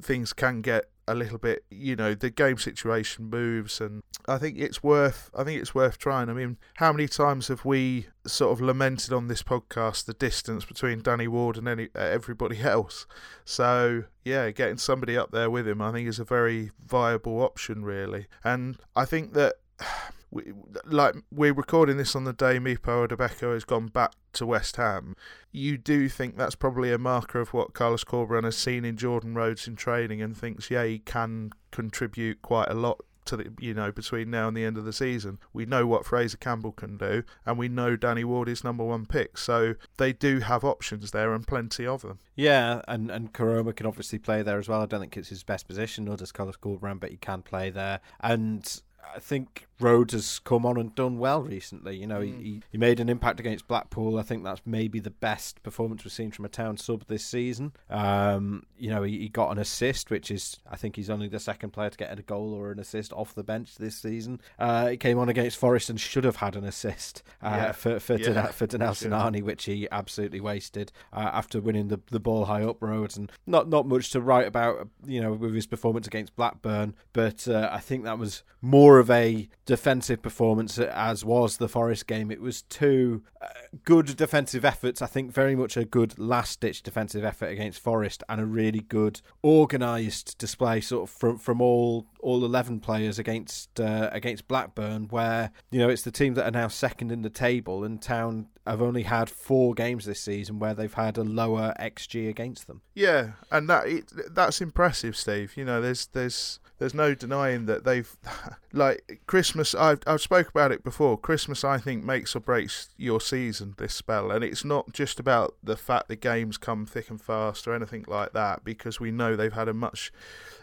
things 0.00 0.32
can 0.32 0.60
get 0.60 0.90
a 1.08 1.14
little 1.14 1.38
bit, 1.38 1.64
you 1.70 1.96
know, 1.96 2.14
the 2.14 2.30
game 2.30 2.58
situation 2.58 3.30
moves, 3.30 3.80
and 3.80 4.02
I 4.26 4.38
think 4.38 4.58
it's 4.58 4.82
worth. 4.82 5.30
I 5.34 5.42
think 5.42 5.60
it's 5.60 5.74
worth 5.74 5.98
trying. 5.98 6.28
I 6.28 6.34
mean, 6.34 6.58
how 6.74 6.92
many 6.92 7.08
times 7.08 7.48
have 7.48 7.64
we 7.64 8.08
sort 8.26 8.52
of 8.52 8.60
lamented 8.60 9.12
on 9.12 9.28
this 9.28 9.42
podcast 9.42 10.04
the 10.04 10.12
distance 10.12 10.64
between 10.64 11.00
Danny 11.00 11.26
Ward 11.26 11.56
and 11.56 11.66
any 11.66 11.88
uh, 11.94 12.00
everybody 12.00 12.60
else? 12.62 13.06
So 13.44 14.04
yeah, 14.24 14.50
getting 14.50 14.76
somebody 14.76 15.16
up 15.16 15.30
there 15.30 15.50
with 15.50 15.66
him, 15.66 15.80
I 15.80 15.92
think, 15.92 16.08
is 16.08 16.18
a 16.18 16.24
very 16.24 16.70
viable 16.86 17.42
option, 17.42 17.84
really. 17.84 18.26
And 18.44 18.78
I 18.94 19.06
think 19.06 19.32
that 19.32 19.56
we, 20.30 20.52
like 20.84 21.14
we're 21.32 21.52
recording 21.52 21.96
this 21.96 22.14
on 22.14 22.24
the 22.24 22.32
day 22.32 22.58
Mipo 22.58 23.06
Odubeko 23.06 23.54
has 23.54 23.64
gone 23.64 23.86
back 23.86 24.12
to 24.34 24.46
West 24.46 24.76
Ham. 24.76 25.16
You 25.52 25.78
do 25.78 26.08
think 26.08 26.36
that's 26.36 26.54
probably 26.54 26.92
a 26.92 26.98
marker 26.98 27.40
of 27.40 27.52
what 27.52 27.74
Carlos 27.74 28.04
Corberán 28.04 28.44
has 28.44 28.56
seen 28.56 28.84
in 28.84 28.96
Jordan 28.96 29.34
Rhodes 29.34 29.66
in 29.66 29.76
training 29.76 30.20
and 30.22 30.36
thinks, 30.36 30.70
yeah, 30.70 30.84
he 30.84 30.98
can 30.98 31.50
contribute 31.70 32.42
quite 32.42 32.68
a 32.68 32.74
lot 32.74 33.00
to 33.28 33.36
the 33.36 33.52
you 33.60 33.74
know 33.74 33.92
between 33.92 34.30
now 34.30 34.48
and 34.48 34.56
the 34.56 34.64
end 34.64 34.76
of 34.76 34.84
the 34.84 34.92
season. 34.92 35.38
We 35.52 35.66
know 35.66 35.86
what 35.86 36.06
Fraser 36.06 36.38
Campbell 36.38 36.72
can 36.72 36.96
do, 36.96 37.22
and 37.46 37.58
we 37.58 37.68
know 37.68 37.94
Danny 37.94 38.24
Ward 38.24 38.48
is 38.48 38.64
number 38.64 38.84
one 38.84 39.06
pick. 39.06 39.38
So 39.38 39.74
they 39.98 40.12
do 40.12 40.40
have 40.40 40.64
options 40.64 41.10
there 41.10 41.32
and 41.34 41.46
plenty 41.46 41.86
of 41.86 42.02
them. 42.02 42.18
Yeah, 42.34 42.82
and 42.88 43.10
and 43.10 43.32
Koroma 43.32 43.76
can 43.76 43.86
obviously 43.86 44.18
play 44.18 44.42
there 44.42 44.58
as 44.58 44.68
well. 44.68 44.82
I 44.82 44.86
don't 44.86 45.00
think 45.00 45.16
it's 45.16 45.28
his 45.28 45.44
best 45.44 45.68
position, 45.68 46.06
nor 46.06 46.16
does 46.16 46.32
Carlos 46.32 46.56
Corberán, 46.56 46.98
but 46.98 47.10
he 47.10 47.16
can 47.16 47.42
play 47.42 47.70
there. 47.70 48.00
And 48.20 48.80
I 49.14 49.20
think 49.20 49.67
Rhodes 49.80 50.12
has 50.12 50.38
come 50.38 50.66
on 50.66 50.76
and 50.76 50.94
done 50.94 51.18
well 51.18 51.42
recently. 51.42 51.96
You 51.96 52.06
know, 52.06 52.20
mm. 52.20 52.42
he, 52.42 52.62
he 52.70 52.78
made 52.78 53.00
an 53.00 53.08
impact 53.08 53.40
against 53.40 53.68
Blackpool. 53.68 54.18
I 54.18 54.22
think 54.22 54.44
that's 54.44 54.60
maybe 54.66 55.00
the 55.00 55.10
best 55.10 55.62
performance 55.62 56.04
we've 56.04 56.12
seen 56.12 56.30
from 56.30 56.44
a 56.44 56.48
town 56.48 56.76
sub 56.76 57.06
this 57.06 57.24
season. 57.24 57.72
Um, 57.90 58.64
you 58.76 58.90
know, 58.90 59.02
he, 59.02 59.18
he, 59.18 59.28
got 59.28 59.50
an 59.50 59.58
assist, 59.58 60.10
which 60.10 60.30
is, 60.30 60.58
I 60.70 60.76
think 60.76 60.96
he's 60.96 61.10
only 61.10 61.28
the 61.28 61.38
second 61.38 61.70
player 61.70 61.90
to 61.90 61.98
get 61.98 62.18
a 62.18 62.22
goal 62.22 62.54
or 62.54 62.72
an 62.72 62.78
assist 62.78 63.12
off 63.12 63.34
the 63.34 63.44
bench 63.44 63.76
this 63.76 63.96
season. 63.96 64.40
Uh, 64.58 64.88
he 64.88 64.96
came 64.96 65.18
on 65.18 65.28
against 65.28 65.56
Forest 65.58 65.90
and 65.90 66.00
should 66.00 66.24
have 66.24 66.36
had 66.36 66.56
an 66.56 66.64
assist 66.64 67.22
uh, 67.42 67.48
yeah. 67.48 67.72
for 67.72 68.00
for, 68.00 68.16
yeah. 68.16 68.46
for 68.46 68.66
Danel 68.66 68.94
Sinani, 68.94 69.42
which 69.42 69.64
he 69.64 69.88
absolutely 69.92 70.40
wasted 70.40 70.92
uh, 71.12 71.30
after 71.32 71.60
winning 71.60 71.88
the, 71.88 72.00
the 72.10 72.20
ball 72.20 72.46
high 72.46 72.62
up 72.62 72.82
Rhodes. 72.82 73.16
And 73.16 73.30
not, 73.46 73.68
not 73.68 73.86
much 73.86 74.10
to 74.10 74.20
write 74.20 74.46
about, 74.46 74.88
you 75.06 75.20
know, 75.20 75.32
with 75.32 75.54
his 75.54 75.66
performance 75.66 76.06
against 76.06 76.34
Blackburn, 76.36 76.94
but 77.12 77.46
uh, 77.46 77.68
I 77.72 77.80
think 77.80 78.04
that 78.04 78.18
was 78.18 78.42
more 78.60 78.98
of 78.98 79.10
a 79.10 79.48
defensive 79.68 80.22
performance 80.22 80.78
as 80.78 81.26
was 81.26 81.58
the 81.58 81.68
Forest 81.68 82.06
game. 82.06 82.30
It 82.30 82.40
was 82.40 82.62
two 82.62 83.22
uh, 83.42 83.48
good 83.84 84.16
defensive 84.16 84.64
efforts. 84.64 85.02
I 85.02 85.06
think 85.06 85.30
very 85.30 85.54
much 85.54 85.76
a 85.76 85.84
good 85.84 86.18
last 86.18 86.60
ditch 86.60 86.82
defensive 86.82 87.22
effort 87.22 87.48
against 87.48 87.78
Forest 87.78 88.24
and 88.30 88.40
a 88.40 88.46
really 88.46 88.80
good 88.80 89.20
organised 89.44 90.38
display 90.38 90.80
sort 90.80 91.08
of 91.08 91.14
from 91.14 91.36
from 91.36 91.60
all 91.60 92.06
all 92.20 92.46
11 92.46 92.80
players 92.80 93.18
against 93.18 93.78
uh, 93.78 94.08
against 94.10 94.48
Blackburn 94.48 95.08
where 95.08 95.50
you 95.70 95.78
know 95.78 95.90
it's 95.90 96.02
the 96.02 96.10
team 96.10 96.32
that 96.34 96.46
are 96.46 96.58
now 96.62 96.68
second 96.68 97.12
in 97.12 97.20
the 97.20 97.28
table 97.28 97.84
and 97.84 98.00
Town 98.00 98.46
have 98.66 98.80
only 98.80 99.02
had 99.02 99.28
four 99.28 99.74
games 99.74 100.06
this 100.06 100.20
season 100.20 100.58
where 100.58 100.72
they've 100.72 100.94
had 100.94 101.18
a 101.18 101.24
lower 101.24 101.74
xG 101.78 102.26
against 102.26 102.66
them. 102.66 102.80
Yeah, 102.94 103.32
and 103.50 103.68
that 103.68 103.86
it, 103.86 104.12
that's 104.34 104.62
impressive, 104.62 105.14
Steve. 105.14 105.58
You 105.58 105.66
know, 105.66 105.82
there's 105.82 106.06
there's 106.06 106.58
there's 106.78 106.94
no 106.94 107.14
denying 107.14 107.66
that 107.66 107.84
they've 107.84 108.16
like 108.72 109.20
Christmas. 109.26 109.74
I've 109.74 110.00
I've 110.06 110.20
spoke 110.20 110.48
about 110.48 110.72
it 110.72 110.84
before. 110.84 111.18
Christmas, 111.18 111.64
I 111.64 111.78
think, 111.78 112.04
makes 112.04 112.34
or 112.34 112.40
breaks 112.40 112.90
your 112.96 113.20
season 113.20 113.74
this 113.78 113.94
spell, 113.94 114.30
and 114.30 114.44
it's 114.44 114.64
not 114.64 114.92
just 114.92 115.18
about 115.18 115.56
the 115.62 115.76
fact 115.76 116.08
the 116.08 116.16
games 116.16 116.56
come 116.56 116.86
thick 116.86 117.10
and 117.10 117.20
fast 117.20 117.66
or 117.66 117.74
anything 117.74 118.04
like 118.06 118.32
that, 118.32 118.64
because 118.64 119.00
we 119.00 119.10
know 119.10 119.36
they've 119.36 119.52
had 119.52 119.68
a 119.68 119.74
much 119.74 120.12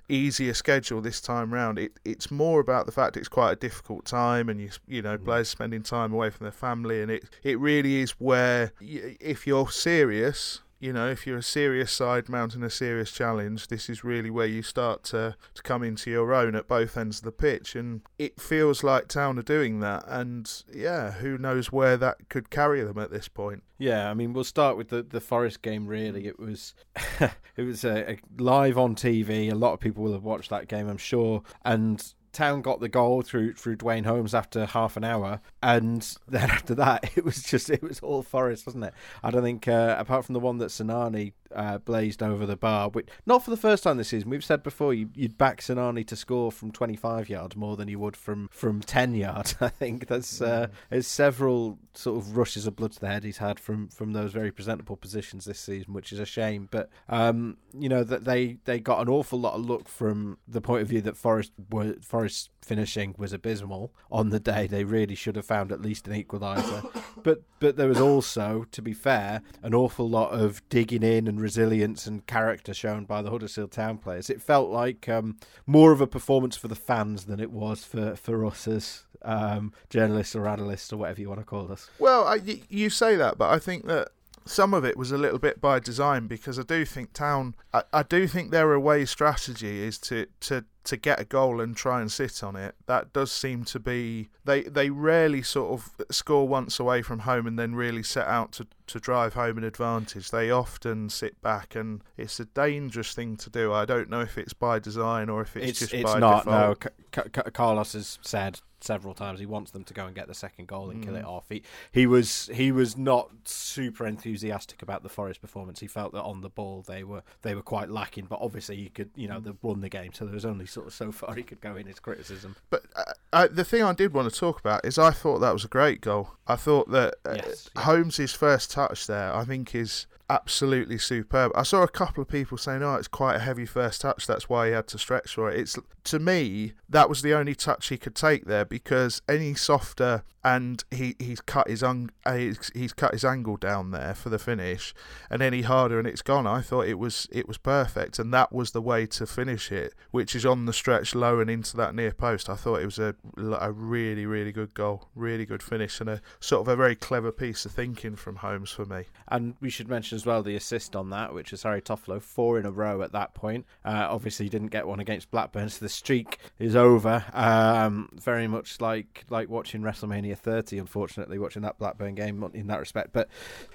easier 0.08 0.54
schedule 0.54 1.02
this 1.02 1.20
time 1.20 1.54
round. 1.54 1.80
It 1.80 2.00
it's 2.06 2.32
more 2.32 2.60
about 2.60 2.86
the 2.86 2.92
fact 2.92 3.18
it's 3.18 3.28
quite 3.28 3.52
a 3.52 3.56
difficult 3.58 4.06
time, 4.06 4.50
and 4.50 4.60
you 4.60 4.70
you 4.88 5.02
know 5.02 5.18
mm. 5.18 5.26
players 5.26 5.50
spending 5.50 5.84
time 5.84 6.14
away 6.14 6.30
from 6.30 6.46
their 6.46 6.52
family, 6.52 7.02
and 7.02 7.12
it 7.12 7.26
it 7.44 7.60
really 7.60 8.02
is 8.02 8.12
where 8.12 8.72
if 8.80 9.46
you're 9.46 9.70
serious 9.70 10.62
you 10.80 10.92
know, 10.92 11.10
if 11.10 11.26
you're 11.26 11.38
a 11.38 11.44
serious 11.44 11.92
side 11.92 12.30
mounting 12.30 12.64
a 12.64 12.70
serious 12.70 13.12
challenge, 13.12 13.68
this 13.68 13.90
is 13.90 14.04
really 14.04 14.30
where 14.30 14.46
you 14.46 14.62
start 14.62 15.04
to, 15.06 15.36
to 15.54 15.64
come 15.64 15.84
into 15.84 16.12
your 16.12 16.34
own 16.34 16.56
at 16.56 16.68
both 16.68 16.98
ends 16.98 17.20
of 17.20 17.26
the 17.26 17.32
pitch. 17.32 17.76
And 17.76 18.02
it 18.20 18.40
feels 18.40 18.84
like 18.84 19.08
Town 19.08 19.40
are 19.40 19.44
doing 19.44 19.80
that. 19.80 20.04
And 20.08 20.52
yeah, 20.74 21.12
who 21.12 21.38
knows 21.38 21.72
where 21.72 21.98
that 21.98 22.30
could 22.30 22.50
carry 22.50 22.84
them 22.84 22.98
at 22.98 23.12
this 23.12 23.28
point. 23.28 23.64
Yeah, 23.78 24.10
I 24.10 24.14
mean, 24.14 24.34
we'll 24.34 24.44
start 24.44 24.78
with 24.78 24.90
the, 24.90 25.04
the 25.04 25.22
Forest 25.22 25.62
game. 25.62 25.88
Really, 25.88 26.28
it 26.28 26.40
was 26.40 26.74
it 27.20 27.64
was 27.64 27.84
a, 27.84 28.12
a 28.12 28.20
live 28.38 28.78
on 28.78 28.96
TV. 28.96 29.52
A 29.52 29.56
lot 29.56 29.74
of 29.74 29.80
people 29.80 30.04
will 30.04 30.14
have 30.14 30.24
watched 30.24 30.50
that 30.50 30.68
game, 30.68 30.88
I'm 30.88 30.98
sure. 30.98 31.44
And 31.64 32.14
Town 32.36 32.62
got 32.62 32.82
the 32.82 32.90
goal 32.90 33.22
through 33.22 33.54
through 33.54 33.78
Duane 33.78 34.04
Holmes 34.04 34.36
after 34.36 34.66
half 34.66 34.98
an 34.98 35.04
hour, 35.04 35.40
and 35.64 36.02
then 36.28 36.52
after 36.52 36.76
that, 36.76 37.18
it 37.18 37.24
was 37.26 37.42
just 37.42 37.70
it 37.70 37.82
was 37.82 38.00
all 38.02 38.22
Forest, 38.22 38.68
wasn't 38.68 38.84
it? 38.84 38.94
I 39.24 39.32
don't 39.32 39.44
think 39.44 39.68
uh, 39.68 39.96
apart 39.98 40.26
from 40.26 40.34
the 40.34 40.40
one 40.40 40.58
that 40.60 40.70
Sinani 40.70 41.34
uh, 41.54 41.78
blazed 41.80 42.24
over 42.24 42.46
the 42.46 42.56
bar, 42.56 42.90
which 42.90 43.08
not 43.26 43.44
for 43.44 43.52
the 43.52 43.58
first 43.58 43.84
time 43.84 43.98
this 43.98 44.10
season. 44.10 44.30
We've 44.30 44.44
said 44.44 44.64
before 44.64 44.94
you, 44.94 45.10
would 45.18 45.38
back 45.38 45.62
Sinani 45.62 46.06
to 46.08 46.16
score 46.16 46.52
from 46.52 46.72
25 46.72 47.30
yards 47.30 47.56
more 47.56 47.76
than 47.76 47.88
you 47.88 48.00
would 48.00 48.16
from 48.16 48.50
from 48.52 48.82
10 48.82 49.16
yards. 49.16 49.56
I 49.62 49.70
think 49.70 50.08
there's 50.08 50.42
uh, 50.42 50.68
there's 50.90 51.08
several 51.08 51.80
sort 51.94 52.18
of 52.18 52.38
rushes 52.38 52.68
of 52.68 52.76
blood 52.76 52.92
to 52.94 53.00
the 53.00 53.08
head 53.08 53.24
he's 53.24 53.38
had 53.38 53.60
from 53.60 53.90
from 53.90 54.14
those 54.14 54.32
very 54.32 54.52
presentable 54.52 54.98
positions 54.98 55.46
this 55.46 55.60
season, 55.60 55.94
which 55.94 56.12
is 56.12 56.20
a 56.20 56.26
shame. 56.26 56.68
But 56.72 56.90
um, 57.10 57.58
you 57.74 57.90
know 57.90 58.04
that 58.04 58.26
they 58.26 58.58
they 58.66 58.80
got 58.80 59.02
an 59.02 59.10
awful 59.10 59.40
lot 59.40 59.54
of 59.54 59.66
luck 59.66 59.88
from 59.88 60.38
the 60.48 60.62
point 60.62 60.82
of 60.82 60.88
view 60.88 61.02
that 61.02 61.18
Forest 61.18 61.52
were 61.72 61.96
Forest 62.02 62.50
finishing 62.66 63.14
was 63.18 63.32
abysmal 63.32 63.94
on 64.12 64.30
the 64.30 64.40
day. 64.40 64.68
They 64.68 64.84
really 64.84 65.16
should 65.16 65.36
have 65.36 65.46
found 65.46 65.72
at 65.72 65.82
least 65.82 66.08
an 66.08 66.22
equaliser. 66.22 66.90
but 67.24 67.44
but 67.60 67.78
there 67.78 67.88
was 67.88 68.02
also, 68.02 68.66
to 68.72 68.82
be 68.82 68.94
fair, 68.94 69.42
an 69.64 69.74
awful 69.74 70.10
lot 70.10 70.32
of 70.32 70.68
digging 70.70 71.04
in 71.04 71.28
and 71.28 71.35
resilience 71.38 72.08
and 72.08 72.26
character 72.28 72.74
shown 72.74 73.06
by 73.06 73.22
the 73.22 73.30
Huddersfield 73.30 73.72
Town 73.72 73.98
players. 73.98 74.30
It 74.30 74.42
felt 74.42 74.70
like 74.70 75.08
um, 75.10 75.38
more 75.66 75.92
of 75.92 76.02
a 76.02 76.08
performance 76.08 76.56
for 76.56 76.68
the 76.68 76.76
fans 76.76 77.26
than 77.26 77.40
it 77.40 77.52
was 77.52 77.84
for 77.84 78.16
for 78.16 78.46
us 78.46 78.68
as 78.68 79.04
um, 79.22 79.74
journalists 79.90 80.36
or 80.36 80.48
analysts 80.48 80.94
or 80.94 80.98
whatever 80.98 81.22
you 81.22 81.30
want 81.30 81.42
to 81.42 81.46
call 81.46 81.72
us. 81.72 81.90
Well, 82.00 82.26
I, 82.26 82.40
you 82.70 82.90
say 82.90 83.16
that, 83.16 83.38
but 83.38 83.50
I 83.50 83.60
think 83.60 83.86
that 83.88 84.10
some 84.46 84.74
of 84.74 84.86
it 84.86 84.96
was 84.96 85.12
a 85.12 85.18
little 85.18 85.40
bit 85.40 85.60
by 85.60 85.80
design 85.80 86.28
because 86.28 86.60
I 86.60 86.64
do 86.64 86.86
think 86.86 87.14
Town, 87.14 87.56
I, 87.74 87.84
I 87.92 88.04
do 88.04 88.28
think 88.28 88.52
their 88.52 88.74
away 88.74 89.06
strategy 89.06 89.82
is 89.84 89.98
to, 90.00 90.28
to 90.42 90.66
to 90.86 90.96
get 90.98 91.20
a 91.20 91.26
goal 91.26 91.60
and 91.62 91.76
try 91.76 92.00
and 92.00 92.12
sit 92.12 92.44
on 92.44 92.56
it. 92.56 92.76
That 92.86 93.12
does 93.12 93.32
seem 93.32 93.66
to 93.66 93.80
be 93.80 94.30
they 94.46 94.62
they 94.64 94.92
rarely 94.92 95.42
sort 95.42 95.72
of 95.72 95.90
score 96.12 96.48
once 96.48 96.80
away 96.80 97.02
from 97.02 97.20
home 97.20 97.48
and 97.48 97.58
then 97.58 97.74
really 97.74 98.04
set 98.04 98.28
out 98.28 98.52
to 98.54 98.68
to 98.88 99.00
drive 99.00 99.34
home 99.34 99.58
an 99.58 99.64
advantage. 99.64 100.30
They 100.30 100.52
often 100.52 101.10
sit 101.10 101.42
back 101.42 101.76
and 101.76 102.04
it's 102.18 102.40
a 102.40 102.46
dangerous 102.46 103.14
thing 103.14 103.36
to 103.38 103.50
do. 103.50 103.74
I 103.74 103.86
don't 103.86 104.10
know 104.10 104.22
if 104.22 104.38
it's 104.38 104.54
by 104.54 104.78
design 104.78 105.28
or 105.28 105.42
if 105.42 105.58
it's, 105.58 105.70
it's 105.70 105.80
just 105.80 105.94
it's 105.96 106.14
by 106.14 106.20
not. 106.20 106.46
default. 106.46 106.84
No, 106.84 106.90
C- 107.24 107.30
C- 107.34 107.52
Carlos 107.52 107.94
has 107.94 108.20
said 108.22 108.60
several 108.86 109.14
times. 109.14 109.40
He 109.40 109.46
wants 109.46 109.72
them 109.72 109.84
to 109.86 109.94
go 109.94 110.06
and 110.06 110.16
get 110.16 110.28
the 110.28 110.34
second 110.34 110.68
goal 110.68 110.90
and 110.90 111.02
mm. 111.02 111.06
kill 111.06 111.16
it 111.16 111.24
mm. 111.24 111.30
off. 111.30 111.46
He 111.50 111.64
he 111.92 112.06
was 112.06 112.50
he 112.54 112.72
was 112.72 112.98
not 112.98 113.30
super 113.44 114.06
enthusiastic 114.06 114.82
about 114.82 115.04
the 115.04 115.10
Forest 115.10 115.42
performance. 115.42 115.80
He 115.80 115.88
felt 115.88 116.14
that 116.14 116.24
on 116.24 116.42
the 116.42 116.50
ball 116.50 116.84
they 116.88 117.04
were 117.04 117.24
they 117.42 117.56
were 117.56 117.62
quite 117.62 117.90
lacking. 117.90 118.26
But 118.26 118.40
obviously 118.42 118.78
you 118.78 118.90
could 118.90 119.10
you 119.16 119.28
know 119.28 119.40
they 119.40 119.52
won 119.62 119.82
the 119.82 119.90
game, 119.90 120.14
so 120.14 120.26
there 120.26 120.34
was 120.34 120.46
only 120.46 120.66
sort 120.66 120.88
of 120.88 120.94
so 120.94 121.12
far 121.12 121.34
he 121.36 121.44
could 121.44 121.62
go 121.62 121.76
in 121.76 121.88
his 121.88 122.00
criticism. 122.00 122.56
But 122.70 122.84
uh, 122.96 123.04
I, 123.34 123.48
the 123.48 123.66
thing 123.66 123.84
I 123.84 123.94
did 123.94 124.14
want 124.14 124.32
to 124.32 124.40
talk 124.40 124.60
about 124.60 124.86
is 124.86 124.98
I 124.98 125.12
thought 125.12 125.40
that 125.40 125.54
was 125.54 125.66
a 125.66 125.70
great 125.70 126.02
goal. 126.02 126.32
I 126.48 126.56
thought 126.56 126.90
that 126.92 127.16
uh, 127.26 127.34
yes, 127.36 127.70
yeah. 127.76 127.82
Holmes's 127.84 128.34
first 128.34 128.72
touch 128.72 129.08
there, 129.08 129.34
I 129.34 129.46
think 129.46 129.76
is 129.76 130.08
absolutely 130.30 130.98
superb. 130.98 131.52
I 131.56 131.64
saw 131.64 131.84
a 131.84 131.88
couple 131.88 132.22
of 132.22 132.28
people 132.28 132.58
saying, 132.58 132.84
"Oh, 132.84 132.96
it's 132.96 133.08
quite 133.08 133.36
a 133.36 133.40
heavy 133.40 133.66
first 133.66 134.02
touch. 134.02 134.26
That's 134.28 134.50
why 134.50 134.68
he 134.68 134.74
had 134.74 134.88
to 134.88 134.98
stretch 134.98 135.36
for 135.36 135.50
it." 135.52 135.60
It's 135.60 135.78
to 136.06 136.20
me 136.20 136.74
that 136.90 137.10
was 137.10 137.22
the 137.22 137.34
only 137.34 137.56
touch 137.56 137.88
he 137.88 137.98
could 137.98 138.16
take 138.16 138.46
there 138.46 138.66
because 138.66 139.22
any 139.28 139.54
softer 139.54 140.24
and 140.46 140.84
he, 140.92 141.16
he's 141.18 141.42
cut 141.42 141.68
his 141.68 141.82
un, 141.82 142.12
uh, 142.24 142.36
he's, 142.36 142.72
he's 142.76 142.94
cut 142.94 143.14
his 143.14 143.26
angle 143.26 143.58
down 143.58 143.90
there 143.90 144.14
for 144.14 144.30
the 144.30 144.38
finish, 144.38 144.94
and 145.28 145.42
any 145.42 145.64
harder 145.64 145.98
and 145.98 146.08
it's 146.08 146.22
gone. 146.22 146.46
I 146.46 146.62
thought 146.62 146.88
it 146.88 147.00
was 147.00 147.28
it 147.32 147.48
was 147.48 147.58
perfect, 147.58 148.20
and 148.20 148.32
that 148.32 148.54
was 148.54 148.70
the 148.70 148.82
way 148.82 149.08
to 149.08 149.26
finish 149.26 149.72
it, 149.72 149.96
which 150.12 150.36
is 150.36 150.46
on 150.46 150.66
the 150.66 150.72
stretch 150.72 151.16
low 151.16 151.40
and 151.40 151.50
into 151.50 151.76
that 151.78 151.96
near 151.96 152.12
post. 152.12 152.48
I 152.48 152.56
thought 152.56 152.80
it 152.80 152.86
was 152.86 153.00
a 153.00 153.16
a 153.60 153.72
really 153.72 154.28
really 154.28 154.52
good 154.52 154.76
goal, 154.76 155.10
really 155.16 155.48
good 155.48 155.64
finish, 155.64 156.00
and 156.00 156.12
a 156.12 156.22
sort 156.40 156.62
of 156.62 156.68
a 156.68 156.76
very 156.76 156.96
clever 156.96 157.32
piece 157.32 157.66
of 157.66 157.72
thinking 157.72 158.16
from 158.16 158.36
Holmes 158.36 158.70
for 158.70 158.86
me. 158.86 159.06
And 159.28 159.56
we 159.62 159.72
should 159.72 159.90
mention 159.90 160.16
as 160.16 160.28
well 160.28 160.44
the 160.44 160.56
assist 160.56 160.96
on 160.96 161.10
that, 161.10 161.34
which 161.34 161.54
is 161.54 161.64
Harry 161.64 161.82
Toffolo, 161.82 162.22
four 162.22 162.60
in 162.60 162.68
a 162.68 162.72
row 162.72 163.02
at 163.02 163.14
that 163.14 163.34
point. 163.34 163.66
Uh, 163.84 164.06
obviously, 164.12 164.46
he 164.46 164.52
didn't 164.52 164.68
get 164.68 164.86
one 164.86 165.00
against 165.00 165.32
Blackburn, 165.32 165.70
so 165.70 165.84
the 165.84 165.90
streak 165.90 166.38
is 166.60 166.76
over. 166.76 167.26
Um, 167.34 168.10
very 168.14 168.48
much 168.48 168.80
like 168.80 169.26
like 169.32 169.50
watching 169.50 169.82
WrestleMania 169.82 170.35
30, 170.36 170.78
unfortunately, 170.78 171.40
watching 171.40 171.62
that 171.64 171.78
Blackburn 171.78 172.16
game 172.16 172.44
in 172.54 172.68
that 172.68 172.80
respect. 172.80 173.12
But 173.14 173.30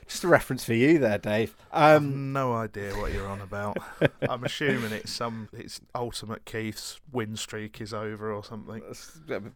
just 0.06 0.24
a 0.24 0.28
reference 0.28 0.64
for 0.64 0.74
you 0.74 0.98
there, 0.98 1.18
Dave. 1.18 1.56
Um, 1.72 2.32
no 2.32 2.52
idea 2.54 2.92
what 2.96 3.12
you're 3.12 3.26
on 3.26 3.40
about. 3.40 3.78
I'm 4.28 4.44
assuming 4.44 4.92
it's 4.92 5.12
some 5.12 5.48
it's 5.52 5.80
Ultimate 5.94 6.44
Keith's 6.44 7.00
win 7.12 7.36
streak 7.36 7.80
is 7.80 7.94
over 7.94 8.32
or 8.32 8.44
something. 8.44 8.82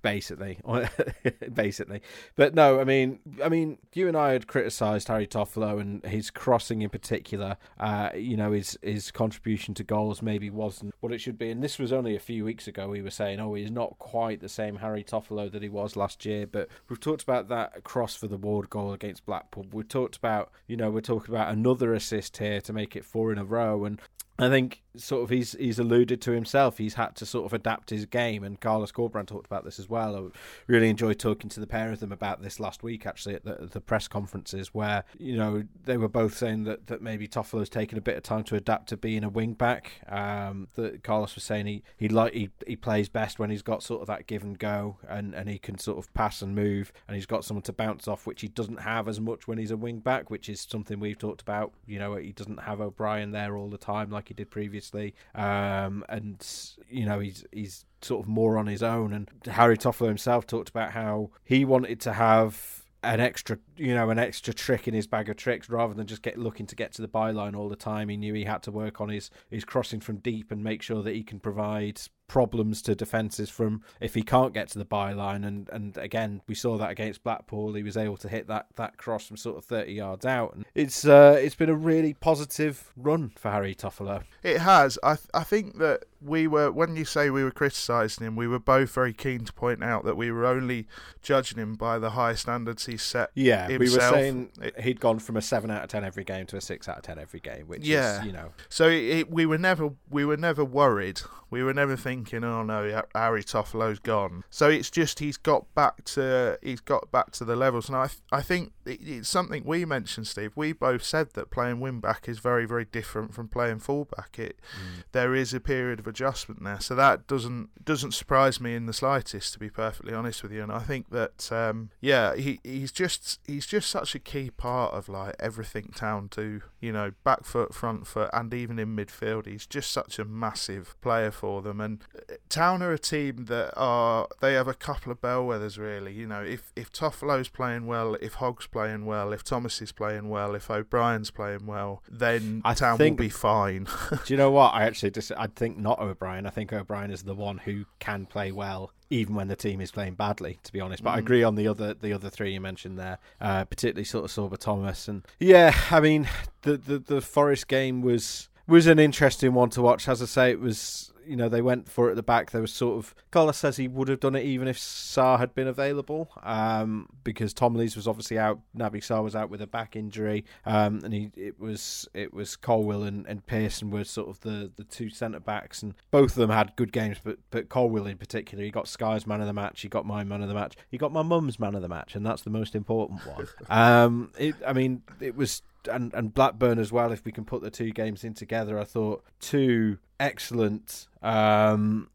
Basically, 0.03 0.59
basically. 1.55 2.01
But 2.37 2.55
no, 2.55 2.81
I 2.81 2.85
mean, 2.85 3.19
I 3.43 3.49
mean, 3.49 3.79
you 3.93 4.09
and 4.09 4.17
I 4.17 4.33
had 4.33 4.47
criticised 4.47 5.09
Harry 5.09 5.27
Toffolo 5.27 5.81
and 5.81 6.05
his 6.05 6.31
crossing 6.31 6.83
in 6.83 6.91
particular. 6.91 7.57
Uh, 7.79 8.11
you 8.15 8.37
know, 8.37 8.53
his 8.53 8.79
his 8.83 9.11
contribution 9.11 9.75
to 9.75 9.85
goals 9.85 10.23
maybe 10.23 10.51
wasn't 10.51 10.95
what 11.01 11.13
it 11.13 11.21
should 11.21 11.39
be. 11.39 11.51
And 11.51 11.63
this 11.63 11.79
was 11.79 11.93
only 11.93 12.17
a 12.17 12.21
few 12.21 12.45
weeks 12.45 12.67
ago. 12.67 12.89
We 12.89 13.03
were 13.03 13.11
saying, 13.11 13.41
oh, 13.41 13.55
he's 13.55 13.71
not 13.71 13.99
quite 13.99 14.41
the 14.41 14.49
same 14.49 14.77
Harry 14.77 15.05
Toffolo 15.05 15.51
that 15.51 15.63
he 15.63 15.69
was 15.69 15.97
last 15.97 16.25
year. 16.25 16.47
But 16.47 16.69
we've 16.95 17.01
talked 17.01 17.25
about 17.25 17.49
that 17.49 17.83
cross 17.83 18.15
for 18.15 18.29
the 18.29 18.37
Ward 18.37 18.71
goal 18.71 18.93
against 18.93 19.27
Blackpool. 19.27 19.67
We've 19.73 19.89
talked 19.89 20.15
about, 20.15 20.53
you 20.69 20.77
know, 20.77 20.93
we're 20.93 21.01
talking 21.01 21.35
about 21.35 21.53
another 21.53 21.93
assist 21.93 22.37
here 22.37 22.61
to 22.61 22.73
make 22.73 22.95
it 22.95 23.05
four 23.05 23.33
in 23.33 23.39
a 23.39 23.45
row. 23.45 23.85
And 23.85 24.01
I 24.39 24.49
think 24.49 24.83
sort 24.97 25.23
of 25.23 25.31
he's 25.31 25.53
he's 25.53 25.79
alluded 25.79 26.21
to 26.23 26.33
himself. 26.33 26.79
He's 26.79 26.95
had 26.95 27.15
to 27.17 27.27
sort 27.27 27.47
of 27.47 27.53
adapt 27.53 27.91
his 27.91 28.05
game, 28.07 28.43
and 28.43 28.61
Carlos 28.61 28.91
Corberán 28.91 29.27
talked 29.27 29.47
about 29.47 29.65
this 29.65 29.79
as 29.79 29.89
well. 29.89 30.17
I 30.17 30.39
really 30.67 30.89
enjoyed 30.89 31.19
talking 31.19 31.51
to 31.51 31.61
the 31.61 31.67
pair 31.67 31.93
of 31.93 32.01
them 32.01 32.11
about 32.11 32.43
this 32.43 32.59
last 32.59 32.83
week, 32.83 33.07
actually, 33.07 33.35
at 33.35 33.45
the, 33.45 33.69
the 33.71 33.81
press 33.81 34.09
conferences, 34.09 34.75
where 34.75 35.05
you 35.19 35.37
know 35.37 35.65
they 35.85 35.97
were 35.97 36.09
both 36.09 36.37
saying 36.37 36.65
that, 36.65 36.89
that 36.89 37.01
maybe 37.01 37.29
Toffolo's 37.29 37.69
taken 37.69 37.97
a 37.97 38.01
bit 38.01 38.17
of 38.17 38.25
time 38.25 38.43
to 38.45 38.57
adapt 38.57 38.89
to 38.89 38.97
being 38.97 39.23
a 39.23 39.29
wing 39.29 39.55
back. 39.55 39.93
Um, 40.09 40.67
that 40.75 41.05
Carlos 41.05 41.37
was 41.37 41.45
saying 41.45 41.67
he 41.67 41.83
he 41.97 42.09
like 42.09 42.35
he, 42.35 42.51
he 42.67 42.75
plays 42.75 43.09
best 43.09 43.39
when 43.39 43.51
he's 43.51 43.63
got 43.63 43.85
sort 43.85 44.01
of 44.01 44.09
that 44.09 44.27
give 44.27 44.43
and 44.43 44.59
go, 44.59 44.99
and 45.09 45.35
and 45.35 45.49
he 45.49 45.59
can 45.59 45.79
sort 45.79 45.99
of 45.99 46.13
pass 46.13 46.43
and 46.43 46.57
move, 46.57 46.93
and 47.07 47.15
he's 47.15 47.27
got 47.27 47.45
someone 47.45 47.63
to 47.63 47.73
bounce 47.73 48.09
off, 48.09 48.27
which 48.27 48.41
he 48.41 48.49
doesn't 48.49 48.81
have 48.81 49.07
as 49.07 49.21
much 49.21 49.47
when 49.47 49.59
he's 49.59 49.71
a 49.71 49.77
wing 49.77 50.01
back, 50.01 50.29
which 50.29 50.49
is 50.49 50.61
something 50.61 50.99
we've 50.99 51.19
talked 51.19 51.41
about. 51.41 51.73
You 51.87 52.01
know, 52.01 52.17
he 52.17 52.33
doesn't 52.33 52.61
have 52.61 52.81
O'Brien 52.81 53.31
there 53.31 53.57
all 53.57 53.69
the 53.69 53.79
time 53.79 54.11
like 54.11 54.24
like 54.25 54.29
he 54.29 54.35
did 54.35 54.51
previously. 54.51 55.15
Um, 55.35 56.05
and 56.09 56.47
you 56.89 57.05
know 57.05 57.21
he's 57.21 57.45
he's 57.53 57.85
sort 58.01 58.25
of 58.25 58.29
more 58.29 58.59
on 58.59 58.67
his 58.67 58.83
own. 58.83 59.13
And 59.13 59.29
Harry 59.47 59.77
Toffolo 59.77 60.09
himself 60.09 60.47
talked 60.47 60.71
about 60.71 60.93
how 60.93 61.31
he 61.45 61.65
wanted 61.65 62.01
to 62.03 62.13
have 62.13 62.83
an 63.03 63.21
extra, 63.21 63.59
you 63.77 63.95
know, 63.95 64.09
an 64.09 64.19
extra 64.19 64.55
trick 64.55 64.89
in 64.89 64.95
his 64.95 65.07
bag 65.07 65.29
of 65.29 65.37
tricks 65.37 65.69
rather 65.69 65.93
than 65.93 66.07
just 66.07 66.23
get 66.23 66.39
looking 66.39 66.67
to 66.67 66.75
get 66.75 66.93
to 66.93 67.03
the 67.03 67.09
byline 67.09 67.55
all 67.55 67.69
the 67.69 67.77
time. 67.77 68.09
He 68.09 68.17
knew 68.17 68.33
he 68.33 68.45
had 68.45 68.63
to 68.63 68.73
work 68.73 69.01
on 69.01 69.11
his 69.11 69.31
his 69.51 69.65
crossing 69.65 70.01
from 70.01 70.17
deep 70.17 70.51
and 70.51 70.65
make 70.65 70.81
sure 70.81 71.03
that 71.03 71.15
he 71.15 71.23
can 71.23 71.39
provide 71.39 72.01
problems 72.35 72.83
to 72.83 72.97
defences 72.97 73.49
from 73.49 73.81
if 74.01 74.15
he 74.15 74.21
can't 74.21 74.53
get 74.53 74.69
to 74.69 74.77
the 74.77 74.85
byline. 74.85 75.47
And 75.47 75.69
and 75.69 75.97
again, 75.97 76.43
we 76.49 76.57
saw 76.57 76.77
that 76.79 76.91
against 76.91 77.23
Blackpool. 77.23 77.75
He 77.75 77.85
was 77.85 77.97
able 77.97 78.17
to 78.17 78.29
hit 78.29 78.49
that 78.49 78.67
that 78.75 78.97
cross 78.97 79.29
from 79.29 79.37
sort 79.37 79.57
of 79.57 79.65
thirty 79.65 79.93
yards 79.93 80.27
out. 80.27 80.53
And 80.57 80.67
it's 80.75 81.07
uh, 81.07 81.39
it's 81.41 81.55
been 81.55 81.71
a 81.71 81.77
really 81.77 82.13
positive 82.13 82.93
run 82.97 83.31
for 83.37 83.53
Harry 83.53 83.73
Toffolo. 83.73 84.25
It 84.43 84.59
has. 84.59 84.99
I 85.05 85.15
th- 85.15 85.29
I 85.33 85.45
think 85.45 85.79
that 85.79 86.07
we 86.21 86.49
were 86.49 86.73
when 86.73 86.97
you 86.97 87.05
say 87.05 87.31
we 87.31 87.45
were 87.45 87.53
criticising 87.53 88.27
him, 88.27 88.35
we 88.35 88.49
were 88.49 88.59
both 88.59 88.91
very 88.91 89.13
keen 89.13 89.45
to 89.45 89.53
point 89.53 89.85
out 89.85 90.05
that 90.05 90.17
we 90.17 90.33
were 90.33 90.45
only 90.45 90.89
judging 91.23 91.59
him 91.59 91.77
by 91.77 92.01
the 92.01 92.11
high 92.11 92.35
standards 92.35 92.87
he 92.87 92.97
set. 92.97 93.31
Yeah, 93.35 93.69
himself. 93.69 93.79
we 93.79 93.91
were 93.91 94.13
saying 94.13 94.51
he'd 94.83 94.99
gone 94.99 95.21
from 95.21 95.37
a 95.37 95.43
seven 95.43 95.71
out 95.71 95.85
of 95.85 95.89
ten 95.89 96.03
every 96.03 96.25
game 96.25 96.47
to 96.47 96.57
a 96.57 96.61
six 96.61 96.89
out 96.89 96.97
of 96.97 97.03
ten 97.05 97.21
every 97.21 97.39
game, 97.39 97.69
which 97.69 97.87
yeah. 97.87 98.19
is 98.19 98.27
you 98.27 98.33
know. 98.33 98.51
So 98.69 98.89
it, 98.89 99.31
we 99.31 99.47
were 99.47 99.59
never 99.59 99.91
we 100.11 100.25
were 100.25 100.37
never 100.37 100.65
worried 100.65 101.21
We 101.55 101.63
were 101.63 101.73
never 101.73 101.97
thinking, 101.97 102.43
oh 102.43 102.65
no, 102.65 103.03
Harry 103.15 103.45
Toffolo's 103.45 104.01
gone. 104.01 104.43
So 104.51 104.69
it's 104.69 104.91
just 104.91 105.21
he's 105.21 105.37
got 105.37 105.73
back 105.73 106.03
to 106.07 106.59
he's 106.61 106.81
got 106.81 107.13
back 107.13 107.31
to 107.31 107.45
the 107.45 107.55
levels, 107.55 107.89
and 107.89 107.97
I 107.97 108.09
I 108.33 108.43
think 108.43 108.73
it's 108.85 109.29
something 109.29 109.63
we 109.65 109.85
mentioned, 109.85 110.27
Steve. 110.27 110.51
We 110.57 110.73
both 110.73 111.05
said 111.05 111.35
that 111.35 111.53
playing 111.53 111.79
wing 111.79 112.01
back 112.01 112.29
is 112.29 112.41
very 112.41 112.67
very 112.67 112.85
different 112.85 113.35
from 113.35 113.47
playing 113.47 113.79
fullback. 113.79 114.37
It 114.37 114.59
mm. 114.73 115.05
there 115.13 115.33
is 115.33 115.55
a 115.55 115.61
period 115.61 116.01
of 116.01 116.09
adjustment 116.09 116.65
there, 116.65 116.81
so 116.81 116.97
that 116.97 117.29
doesn't 117.29 117.85
doesn't 117.85 118.15
surprise 118.15 118.61
me 118.61 118.75
in 118.75 118.87
the 118.87 118.93
slightest, 118.93 119.53
to 119.53 119.61
be 119.61 119.71
perfectly 119.71 120.13
honest 120.13 120.43
with 120.43 120.51
you. 120.51 120.61
And 120.65 120.73
I 120.73 120.81
think 120.81 121.11
that 121.11 121.53
um, 121.53 121.91
yeah, 122.01 122.35
he 122.35 122.59
he's 122.65 122.91
just 122.91 123.39
he's 123.47 123.67
just 123.67 123.89
such 123.89 124.17
a 124.17 124.19
key 124.19 124.51
part 124.51 124.93
of 124.93 125.09
like 125.09 125.37
everything 125.39 125.93
Town 125.95 126.27
do. 126.33 126.63
You 126.81 126.91
know, 126.93 127.13
back 127.23 127.45
foot, 127.45 127.73
front 127.73 128.09
foot, 128.09 128.29
and 128.33 128.53
even 128.53 128.81
in 128.81 128.97
midfield, 128.97 129.47
he's 129.47 129.67
just 129.67 129.93
such 129.93 130.19
a 130.19 130.25
massive 130.25 131.01
player 131.01 131.31
for 131.31 131.44
them. 131.45 131.81
And 131.81 132.03
uh, 132.17 132.35
Town 132.49 132.83
are 132.83 132.93
a 132.93 132.99
team 132.99 133.47
that 133.47 133.73
are 133.77 134.29
they 134.41 134.55
have 134.55 134.69
a 134.69 134.75
couple 134.75 135.13
of 135.13 135.21
bellwethers 135.21 135.79
really. 135.79 136.13
You 136.13 136.27
know, 136.27 136.43
if 136.43 136.73
if 136.77 136.93
Toffolo's 136.93 137.49
playing 137.49 137.87
well, 137.87 138.17
if 138.21 138.35
Hogg's 138.35 138.67
playing 138.67 139.07
well, 139.07 139.33
if 139.33 139.45
Thomas 139.45 139.81
is 139.83 139.93
playing 139.93 140.29
well, 140.29 140.55
if 140.55 140.71
O'Brien's 140.71 141.31
playing 141.31 141.67
well, 141.67 142.03
then 142.11 142.63
I 142.65 142.75
Town 142.75 142.99
think, 142.99 143.19
will 143.19 143.27
be 143.27 143.31
fine. 143.31 143.87
do 144.11 144.35
you 144.35 144.37
know 144.37 144.51
what? 144.51 144.75
I 144.75 144.85
actually 144.85 145.11
just 145.11 145.33
I 145.37 145.47
think 145.47 145.79
not 145.79 146.01
O'Brien. 146.01 146.47
I 146.47 146.51
think 146.51 146.73
O'Brien 146.73 147.11
is 147.11 147.23
the 147.23 147.35
one 147.35 147.59
who 147.59 147.85
can 147.99 148.27
play 148.27 148.53
well 148.53 148.93
even 149.11 149.35
when 149.35 149.49
the 149.49 149.57
team 149.57 149.81
is 149.81 149.91
playing 149.91 150.15
badly, 150.15 150.59
to 150.65 150.73
be 150.73 150.81
honest. 150.81 151.03
But 151.03 151.11
mm. 151.11 151.17
I 151.17 151.19
agree 151.19 151.43
on 151.43 151.55
the 151.55 151.69
other 151.69 151.95
the 151.95 152.13
other 152.13 152.31
three 152.31 152.53
you 152.53 152.61
mentioned 152.61 152.99
there, 152.99 153.19
uh, 153.41 153.65
particularly 153.65 154.05
sort 154.05 154.25
of 154.25 154.31
Sorba 154.31 154.59
Thomas 154.59 155.09
and 155.09 155.27
yeah, 155.39 155.75
I 155.91 156.01
mean 156.01 156.29
the, 156.63 156.77
the 156.77 156.99
the 156.99 157.21
Forest 157.21 157.69
game 157.69 158.03
was 158.03 158.49
was 158.67 158.87
an 158.87 158.99
interesting 158.99 159.55
one 159.55 159.71
to 159.71 159.83
watch. 159.83 160.09
As 160.09 160.23
I 160.23 160.27
say, 160.27 160.51
it 160.51 160.61
was 160.61 161.13
you 161.27 161.37
know 161.37 161.49
they 161.49 161.63
went 161.63 161.89
for 161.89 162.09
it 162.09 162.13
at 162.13 162.17
the 162.17 162.23
back. 162.23 162.51
There 162.51 162.61
was 162.61 162.73
sort 162.73 162.99
of 162.99 163.15
Carlos 163.31 163.57
says 163.57 163.77
he 163.77 163.89
would 163.89 164.09
have 164.09 164.21
done 164.21 164.35
it 164.35 164.45
even 164.45 164.69
if 164.69 164.79
Sarr 164.79 165.39
had 165.39 165.55
been 165.55 165.67
available, 165.67 166.31
um, 166.43 167.09
because 167.23 167.53
Tom 167.53 167.75
Lees 167.75 167.97
was 167.97 168.09
obviously 168.09 168.39
out. 168.39 168.61
Naby 168.77 168.97
Sarr 168.97 169.23
was 169.23 169.35
out 169.35 169.51
with 169.51 169.61
a 169.63 169.67
back 169.67 169.97
injury, 169.97 170.45
um, 170.65 171.01
and 171.05 171.13
he 171.13 171.31
it 171.37 171.59
was 171.59 172.09
it 172.15 172.33
was 172.33 172.57
Colwill 172.57 173.03
and, 173.03 173.27
and 173.27 173.47
Pearson 173.47 173.91
were 173.91 174.05
sort 174.05 174.29
of 174.29 174.41
the, 174.41 174.71
the 174.77 174.85
two 174.85 175.11
centre 175.11 175.41
backs, 175.41 175.83
and 175.83 175.95
both 176.11 176.33
of 176.33 176.37
them 176.37 176.51
had 176.51 176.77
good 176.77 176.93
games. 176.93 177.19
But 177.23 177.39
but 177.51 177.69
Colwill 177.69 178.07
in 178.07 178.19
particular, 178.19 178.65
he 178.65 178.71
got 178.71 178.89
Sky's 178.89 179.27
man 179.27 179.41
of 179.41 179.47
the 179.47 179.53
match, 179.53 179.81
he 179.81 179.89
got 179.89 180.07
my 180.07 180.25
man 180.25 180.43
of 180.43 180.49
the 180.49 180.55
match, 180.55 180.77
he 180.91 180.99
got 180.99 181.13
my 181.13 181.23
mum's 181.23 181.59
man 181.59 181.75
of 181.75 181.83
the 181.83 181.89
match, 181.89 182.15
and 182.15 182.25
that's 182.25 182.43
the 182.43 182.51
most 182.51 182.75
important 182.75 183.21
one. 183.27 183.49
um, 183.69 184.33
it, 184.39 184.55
I 184.67 184.73
mean, 184.73 185.03
it 185.21 185.37
was 185.37 185.63
and 185.91 186.13
and 186.15 186.35
Blackburn 186.35 186.79
as 186.79 186.93
well. 186.93 187.13
If 187.13 187.25
we 187.25 187.33
can 187.33 187.45
put 187.45 187.63
the 187.63 187.71
two 187.71 187.91
games 187.91 188.25
in 188.25 188.35
together, 188.35 188.79
I 188.79 188.85
thought 188.85 189.25
two 189.41 189.99
excellent 190.21 191.09
um, 191.23 192.09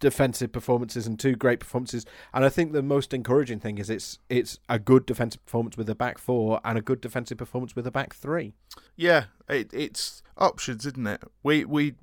defensive 0.00 0.52
performances 0.52 1.06
and 1.06 1.18
two 1.18 1.36
great 1.36 1.60
performances. 1.60 2.04
And 2.34 2.44
I 2.44 2.48
think 2.48 2.72
the 2.72 2.82
most 2.82 3.14
encouraging 3.14 3.60
thing 3.60 3.78
is 3.78 3.90
it's 3.90 4.18
it's 4.28 4.58
a 4.68 4.78
good 4.78 5.06
defensive 5.06 5.44
performance 5.44 5.76
with 5.76 5.88
a 5.88 5.94
back 5.94 6.18
four 6.18 6.60
and 6.64 6.78
a 6.78 6.82
good 6.82 7.00
defensive 7.00 7.38
performance 7.38 7.76
with 7.76 7.86
a 7.86 7.90
back 7.90 8.14
three. 8.14 8.54
Yeah, 8.96 9.24
it, 9.48 9.72
it's 9.72 10.22
options, 10.36 10.86
isn't 10.86 11.06
it? 11.06 11.22
We 11.42 11.64
we 11.64 11.94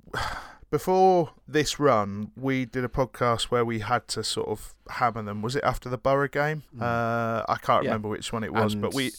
before 0.74 1.30
this 1.46 1.78
run, 1.78 2.32
we 2.36 2.64
did 2.64 2.84
a 2.84 2.88
podcast 2.88 3.44
where 3.44 3.64
we 3.64 3.78
had 3.78 4.08
to 4.08 4.24
sort 4.24 4.48
of 4.48 4.74
hammer 4.88 5.22
them. 5.22 5.40
Was 5.40 5.54
it 5.54 5.62
after 5.62 5.88
the 5.88 5.96
Borough 5.96 6.26
game? 6.26 6.64
Mm. 6.76 6.82
Uh, 6.82 7.44
I 7.48 7.58
can't 7.62 7.84
yeah. 7.84 7.90
remember 7.90 8.08
which 8.08 8.32
one 8.32 8.42
it 8.42 8.52
was, 8.52 8.72
and, 8.72 8.82
but 8.82 8.92
we 8.92 9.12